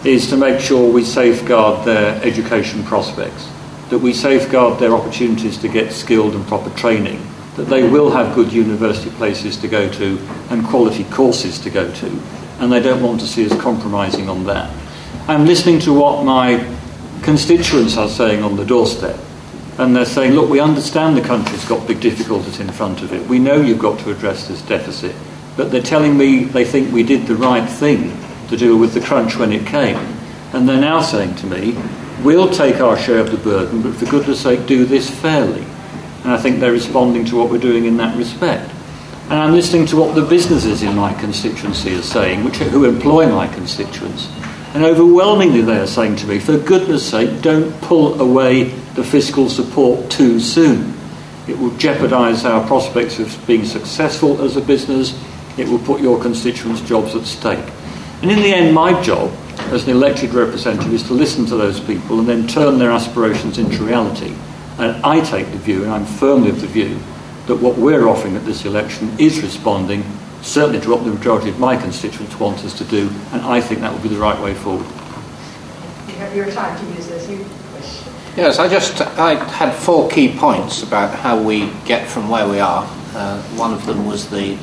is 0.04 0.30
to 0.30 0.38
make 0.38 0.60
sure 0.60 0.92
we 0.92 1.04
safeguard 1.04 1.86
their 1.86 2.22
education 2.24 2.84
prospects, 2.84 3.50
that 3.90 4.00
we 4.00 4.14
safeguard 4.14 4.80
their 4.80 4.94
opportunities 4.94 5.58
to 5.58 5.68
get 5.68 5.92
skilled 5.92 6.36
and 6.36 6.46
proper 6.48 6.70
training, 6.78 7.22
that 7.56 7.64
they 7.64 7.88
will 7.88 8.12
have 8.12 8.36
good 8.36 8.52
university 8.54 9.10
places 9.12 9.58
to 9.58 9.68
go 9.68 9.90
to 9.92 10.18
and 10.50 10.66
quality 10.66 11.04
courses 11.06 11.60
to 11.60 11.70
go 11.70 11.92
to, 11.96 12.08
and 12.60 12.72
they 12.72 12.82
don't 12.82 13.02
want 13.02 13.20
to 13.20 13.28
see 13.28 13.46
us 13.46 13.62
compromising 13.62 14.30
on 14.30 14.46
that. 14.46 14.72
I'm 15.28 15.46
listening 15.46 15.80
to 15.82 15.94
what 15.94 16.24
my 16.24 16.58
constituents 17.24 17.98
are 17.98 18.10
saying 18.10 18.44
on 18.44 18.56
the 18.56 18.66
doorstep. 18.66 19.20
And 19.80 19.96
they're 19.96 20.06
saying, 20.06 20.34
look, 20.34 20.50
we 20.50 20.60
understand 20.60 21.16
the 21.16 21.22
country's 21.22 21.64
got 21.66 21.88
big 21.88 22.00
difficulties 22.00 22.60
in 22.60 22.70
front 22.70 23.04
of 23.04 23.14
it. 23.14 23.28
We 23.28 23.38
know 23.38 23.62
you've 23.62 23.78
got 23.78 24.00
to 24.00 24.12
address 24.12 24.48
this 24.48 24.62
deficit. 24.64 25.16
But 25.56 25.70
they're 25.70 25.84
telling 25.84 26.18
me 26.18 26.46
they 26.46 26.66
think 26.66 26.92
we 26.92 27.04
did 27.04 27.28
the 27.28 27.36
right 27.36 27.68
thing 27.68 28.12
to 28.50 28.58
deal 28.58 28.78
with 28.78 28.94
the 28.94 29.02
crunch 29.02 29.36
when 29.38 29.52
it 29.52 29.66
came. 29.66 29.98
And 30.54 30.68
they're 30.68 30.80
now 30.80 31.02
saying 31.02 31.36
to 31.36 31.48
me, 31.48 31.78
we'll 32.24 32.50
take 32.50 32.80
our 32.80 32.98
share 32.98 33.20
of 33.20 33.32
the 33.32 33.38
burden, 33.38 33.82
but 33.82 33.96
for 33.96 34.06
goodness 34.06 34.42
sake, 34.42 34.66
do 34.66 34.86
this 34.86 35.10
fairly. 35.10 35.64
And 36.24 36.32
I 36.32 36.38
think 36.38 36.60
they're 36.60 36.72
responding 36.72 37.26
to 37.26 37.38
what 37.38 37.50
we're 37.50 37.58
doing 37.58 37.86
in 37.86 37.98
that 37.98 38.18
respect. 38.18 38.72
And 39.30 39.34
I'm 39.34 39.52
listening 39.54 39.86
to 39.88 39.98
what 39.98 40.16
the 40.16 40.22
businesses 40.22 40.84
in 40.84 40.96
my 40.96 41.14
constituency 41.14 41.94
are 41.96 42.02
saying, 42.02 42.46
which, 42.46 42.58
who 42.58 42.86
employ 42.86 43.28
my 43.28 43.48
constituents. 43.48 44.30
And 44.74 44.84
overwhelmingly, 44.84 45.62
they 45.62 45.80
are 45.80 45.88
saying 45.88 46.18
to 46.18 46.28
me, 46.28 46.40
for 46.40 46.58
goodness 46.58 47.10
sake, 47.10 47.42
don't 47.42 47.72
pull 47.82 48.22
away 48.22 48.66
the 48.96 49.04
fiscal 49.04 49.50
support 49.50 50.10
too 50.10 50.40
soon. 50.40 50.94
It 51.48 51.58
will 51.58 51.76
jeopardise 51.78 52.46
our 52.46 52.66
prospects 52.68 53.20
of 53.20 53.46
being 53.48 53.66
successful 53.66 54.42
as 54.42 54.56
a 54.56 54.62
business. 54.62 55.18
It 55.58 55.68
will 55.68 55.80
put 55.80 56.02
your 56.02 56.22
constituents' 56.22 56.82
jobs 56.82 57.16
at 57.16 57.24
stake. 57.24 57.66
And 58.22 58.32
in 58.32 58.40
the 58.40 58.54
end, 58.54 58.74
my 58.74 59.00
job 59.04 59.32
as 59.72 59.84
an 59.84 59.92
elected 59.92 60.34
representative 60.34 60.94
is 60.94 61.04
to 61.04 61.14
listen 61.14 61.46
to 61.46 61.56
those 61.56 61.80
people 61.80 62.20
and 62.20 62.28
then 62.28 62.48
turn 62.48 62.80
their 62.80 62.92
aspirations 62.92 63.58
into 63.58 63.84
reality. 63.84 64.34
And 64.80 65.04
I 65.06 65.22
take 65.22 65.52
the 65.52 65.58
view, 65.58 65.84
and 65.84 65.92
I'm 65.92 66.06
firmly 66.06 66.50
of 66.50 66.62
the 66.62 66.68
view, 66.68 66.98
that 67.46 67.58
what 67.58 67.78
we're 67.78 68.08
offering 68.08 68.36
at 68.36 68.46
this 68.46 68.66
election 68.66 69.14
is 69.20 69.42
responding 69.42 70.04
certainly 70.42 70.80
to 70.82 70.90
what 70.90 71.04
the 71.04 71.12
majority 71.12 71.50
of 71.50 71.60
my 71.60 71.76
constituents 71.76 72.40
want 72.40 72.64
us 72.64 72.78
to 72.78 72.84
do, 72.86 73.10
and 73.32 73.42
I 73.42 73.62
think 73.62 73.82
that 73.82 73.94
would 73.94 74.04
be 74.04 74.10
the 74.10 74.18
right 74.18 74.40
way 74.42 74.54
forward. 74.54 74.86
You 76.08 76.14
have 76.16 76.36
your 76.36 76.50
time 76.52 76.78
to 76.80 76.96
use 76.96 77.08
this. 77.08 77.30
You 77.30 77.38
wish. 77.74 78.04
Yes, 78.38 78.60
I 78.60 78.68
just 78.68 79.02
I 79.02 79.36
had 79.52 79.74
four 79.74 80.10
key 80.10 80.36
points 80.38 80.84
about 80.84 81.18
how 81.18 81.42
we 81.42 81.72
get 81.86 82.08
from 82.08 82.30
where 82.30 82.48
we 82.48 82.60
are. 82.60 82.84
Uh, 83.14 83.42
one 83.56 83.74
of 83.74 83.86
them 83.86 84.06
was 84.06 84.30
the 84.30 84.58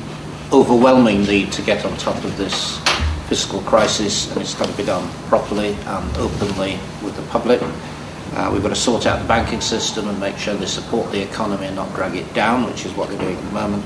overwhelming 0.51 1.23
need 1.23 1.51
to 1.51 1.61
get 1.61 1.85
on 1.85 1.95
top 1.97 2.23
of 2.23 2.37
this 2.37 2.79
fiscal 3.27 3.61
crisis, 3.61 4.31
and 4.31 4.41
it's 4.41 4.53
got 4.53 4.67
to 4.67 4.77
be 4.77 4.85
done 4.85 5.09
properly 5.27 5.73
and 5.85 6.17
openly 6.17 6.79
with 7.03 7.15
the 7.15 7.21
public. 7.23 7.61
Uh, 8.33 8.49
we've 8.51 8.61
got 8.61 8.69
to 8.69 8.75
sort 8.75 9.05
out 9.05 9.21
the 9.21 9.27
banking 9.27 9.61
system 9.61 10.09
and 10.09 10.19
make 10.19 10.37
sure 10.37 10.53
they 10.55 10.65
support 10.65 11.09
the 11.11 11.21
economy 11.21 11.67
and 11.67 11.75
not 11.75 11.93
drag 11.95 12.15
it 12.15 12.31
down, 12.33 12.65
which 12.65 12.85
is 12.85 12.91
what 12.93 13.07
they're 13.07 13.19
doing 13.19 13.37
at 13.37 13.43
the 13.45 13.51
moment. 13.51 13.83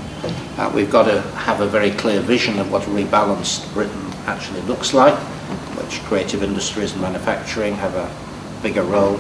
Uh, 0.58 0.72
we've 0.74 0.90
got 0.90 1.04
to 1.04 1.22
have 1.38 1.62
a 1.62 1.68
very 1.68 1.92
clear 1.92 2.20
vision 2.22 2.58
of 2.58 2.72
what 2.72 2.82
a 2.88 2.90
rebalanced 2.90 3.72
Britain 3.74 4.12
actually 4.26 4.62
looks 4.62 4.94
like, 4.94 5.14
which 5.78 6.02
creative 6.04 6.42
industries 6.42 6.94
and 6.94 7.02
manufacturing 7.02 7.76
have 7.76 7.96
a 7.96 8.10
bigger 8.64 8.84
role. 8.84 9.20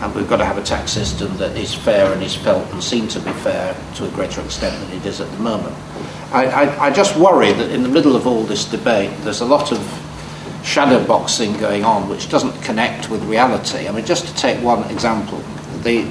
And 0.00 0.14
we've 0.14 0.28
got 0.28 0.36
to 0.36 0.44
have 0.44 0.58
a 0.58 0.62
tax 0.62 0.92
system 0.92 1.36
that 1.38 1.56
is 1.56 1.74
fair 1.74 2.12
and 2.12 2.22
is 2.22 2.36
felt 2.36 2.70
and 2.72 2.82
seen 2.82 3.08
to 3.08 3.20
be 3.20 3.32
fair 3.32 3.74
to 3.96 4.06
a 4.06 4.10
greater 4.10 4.40
extent 4.42 4.78
than 4.80 4.98
it 4.98 5.06
is 5.06 5.20
at 5.20 5.30
the 5.32 5.38
moment. 5.38 5.74
I, 6.32 6.46
I, 6.46 6.86
I 6.86 6.90
just 6.90 7.16
worry 7.16 7.52
that 7.52 7.70
in 7.70 7.82
the 7.82 7.88
middle 7.88 8.14
of 8.14 8.26
all 8.26 8.42
this 8.42 8.64
debate, 8.66 9.10
there's 9.20 9.40
a 9.40 9.46
lot 9.46 9.72
of 9.72 9.78
shadow 10.62 11.04
boxing 11.06 11.56
going 11.58 11.84
on 11.84 12.08
which 12.08 12.28
doesn't 12.28 12.60
connect 12.62 13.08
with 13.08 13.22
reality. 13.24 13.88
I 13.88 13.92
mean, 13.92 14.04
just 14.04 14.26
to 14.26 14.34
take 14.34 14.62
one 14.62 14.90
example, 14.90 15.38
the 15.82 16.02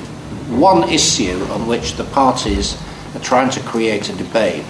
one 0.50 0.90
issue 0.90 1.44
on 1.52 1.68
which 1.68 1.94
the 1.94 2.06
parties 2.06 2.82
are 3.14 3.20
trying 3.20 3.52
to 3.52 3.60
create 3.62 4.10
a 4.10 4.14
debate 4.14 4.66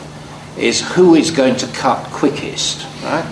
is 0.58 0.82
who 0.94 1.16
is 1.16 1.32
going 1.32 1.56
to 1.58 1.68
cut 1.68 2.04
quickest, 2.12 2.86
right? 3.04 3.26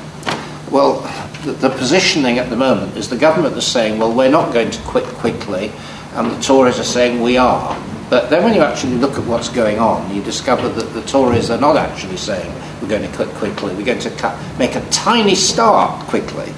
Well, 0.72 1.02
the, 1.44 1.54
the 1.54 1.70
positioning 1.70 2.38
at 2.38 2.50
the 2.50 2.56
moment 2.56 2.96
is 2.96 3.10
the 3.10 3.18
government 3.18 3.58
is 3.58 3.66
saying, 3.66 4.00
well, 4.00 4.14
we're 4.14 4.30
not 4.30 4.54
going 4.54 4.72
to 4.72 4.82
quit 4.84 5.06
quickly, 5.06 5.72
and 6.14 6.32
the 6.32 6.40
Tories 6.42 6.80
are 6.80 6.84
saying 6.84 7.22
we 7.22 7.38
are. 7.38 7.76
But 8.10 8.30
then 8.30 8.44
when 8.44 8.54
you 8.54 8.62
actually 8.62 8.96
look 8.96 9.18
at 9.18 9.26
what's 9.26 9.50
going 9.50 9.80
on, 9.80 10.14
you 10.14 10.22
discover 10.22 10.70
that 10.70 10.94
the 10.94 11.02
Tories 11.04 11.50
are 11.50 11.60
not 11.60 11.76
actually 11.76 12.18
saying 12.18 12.54
we're 12.82 12.88
going 12.88 13.10
to 13.10 13.18
cut 13.18 13.28
quickly, 13.36 13.74
we're 13.74 13.86
going 13.86 14.00
to 14.00 14.12
cut, 14.12 14.38
make 14.60 14.76
a 14.76 14.90
tiny 14.90 15.34
start 15.34 16.08
quickly. 16.08 16.54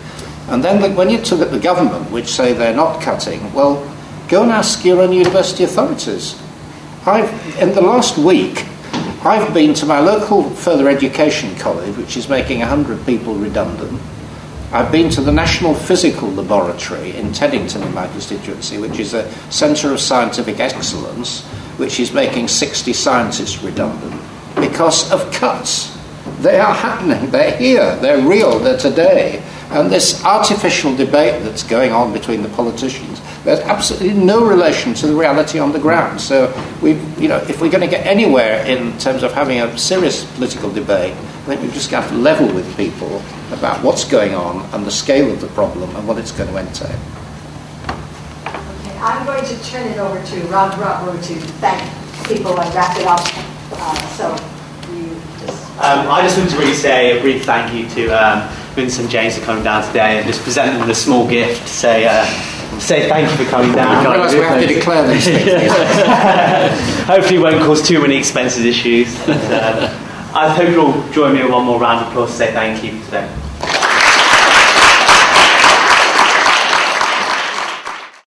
And 0.49 0.63
then 0.63 0.81
the, 0.81 0.89
when 0.91 1.09
you 1.09 1.17
look 1.17 1.41
at 1.41 1.51
the 1.51 1.59
government, 1.59 2.11
which 2.11 2.27
say 2.27 2.53
they're 2.53 2.75
not 2.75 3.01
cutting, 3.01 3.53
well, 3.53 3.75
go 4.27 4.43
and 4.43 4.51
ask 4.51 4.83
your 4.83 5.01
own 5.01 5.13
university 5.13 5.63
authorities. 5.63 6.41
I've, 7.05 7.31
in 7.61 7.73
the 7.73 7.81
last 7.81 8.17
week, 8.17 8.65
I've 9.23 9.53
been 9.53 9.73
to 9.75 9.85
my 9.85 9.99
local 9.99 10.49
further 10.49 10.89
education 10.89 11.55
college, 11.55 11.95
which 11.95 12.17
is 12.17 12.27
making 12.27 12.59
100 12.59 13.05
people 13.05 13.35
redundant. 13.35 14.01
I've 14.69 14.91
been 14.91 15.09
to 15.11 15.21
the 15.21 15.31
National 15.31 15.73
Physical 15.73 16.29
Laboratory 16.29 17.15
in 17.15 17.31
Teddington 17.31 17.83
in 17.83 17.93
my 17.93 18.05
constituency, 18.07 18.77
which 18.77 18.99
is 18.99 19.13
a 19.13 19.31
centre 19.49 19.93
of 19.93 19.99
scientific 20.01 20.59
excellence, 20.59 21.45
which 21.77 22.01
is 22.01 22.11
making 22.11 22.49
60 22.49 22.91
scientists 22.91 23.63
redundant 23.63 24.21
because 24.55 25.09
of 25.09 25.31
cuts. 25.31 25.97
They 26.41 26.59
are 26.59 26.73
happening, 26.73 27.31
they're 27.31 27.55
here, 27.55 27.95
they're 27.97 28.27
real, 28.27 28.59
they're 28.59 28.77
today. 28.77 29.41
And 29.69 29.89
this 29.89 30.25
artificial 30.25 30.93
debate 30.93 31.43
that's 31.43 31.63
going 31.63 31.93
on 31.93 32.11
between 32.11 32.43
the 32.43 32.49
politicians, 32.49 33.21
there's 33.47 33.61
absolutely 33.61 34.11
no 34.11 34.45
relation 34.45 34.93
to 34.93 35.07
the 35.07 35.15
reality 35.15 35.57
on 35.57 35.71
the 35.71 35.79
ground. 35.79 36.19
So, 36.19 36.53
we, 36.81 36.95
you 37.17 37.29
know, 37.29 37.37
if 37.47 37.61
we're 37.61 37.71
going 37.71 37.79
to 37.79 37.87
get 37.87 38.05
anywhere 38.05 38.65
in 38.65 38.97
terms 38.97 39.23
of 39.23 39.31
having 39.31 39.61
a 39.61 39.77
serious 39.77 40.25
political 40.35 40.69
debate, 40.69 41.13
I 41.13 41.45
think 41.45 41.61
we've 41.61 41.73
just 41.73 41.89
got 41.89 42.09
to 42.09 42.15
level 42.15 42.53
with 42.53 42.75
people 42.75 43.21
about 43.53 43.81
what's 43.85 44.03
going 44.03 44.35
on 44.35 44.65
and 44.73 44.85
the 44.85 44.91
scale 44.91 45.31
of 45.31 45.39
the 45.39 45.47
problem 45.47 45.95
and 45.95 46.05
what 46.05 46.17
it's 46.17 46.33
going 46.33 46.49
to 46.49 46.57
entail. 46.57 46.89
Okay, 46.89 46.99
I'm 48.99 49.25
going 49.25 49.45
to 49.45 49.63
turn 49.63 49.87
it 49.87 49.97
over 49.97 50.21
to 50.21 50.39
Rob 50.47 50.75
Bravo 50.75 51.13
to 51.13 51.35
thank 51.63 51.81
people 52.27 52.59
and 52.59 52.75
wrap 52.75 52.97
it 52.97 53.07
up. 53.07 53.21
Uh, 53.71 53.95
so 54.17 54.31
you 54.93 55.15
just. 55.39 55.71
Um, 55.79 56.11
I 56.11 56.21
just 56.21 56.37
want 56.37 56.49
to 56.49 56.57
really 56.57 56.73
say 56.73 57.17
a 57.17 57.21
brief 57.21 57.45
thank 57.45 57.73
you 57.73 57.87
to 57.95 58.09
um, 58.09 58.49
Vincent 58.75 59.09
James 59.09 59.37
for 59.37 59.45
coming 59.45 59.63
down 59.63 59.87
today 59.87 60.17
and 60.17 60.27
just 60.27 60.43
presenting 60.43 60.81
them 60.81 60.89
a 60.89 60.95
small 60.95 61.25
gift. 61.29 61.65
Say, 61.65 62.07
uh, 62.09 62.25
say 62.79 63.09
thank 63.09 63.29
you 63.29 63.45
for 63.45 63.49
coming 63.49 63.73
down. 63.73 64.05
I 64.05 64.11
realise 64.13 64.33
we 64.33 64.39
have 64.39 64.61
to 64.61 64.67
declare 64.67 65.07
these 65.07 65.25
things. 65.25 65.71
Hopefully, 67.07 67.37
it 67.37 67.41
won't 67.41 67.63
cause 67.63 67.85
too 67.85 68.01
many 68.01 68.17
expenses 68.17 68.65
issues. 68.65 69.15
But, 69.25 69.37
I 70.33 70.49
hope 70.53 70.69
you'll 70.69 71.09
join 71.11 71.33
me 71.33 71.41
in 71.41 71.51
one 71.51 71.65
more 71.65 71.79
round 71.79 72.05
of 72.05 72.11
applause 72.11 72.31
to 72.31 72.37
say 72.37 72.51
thank 72.51 72.83
you 72.83 73.01
today. 73.05 73.27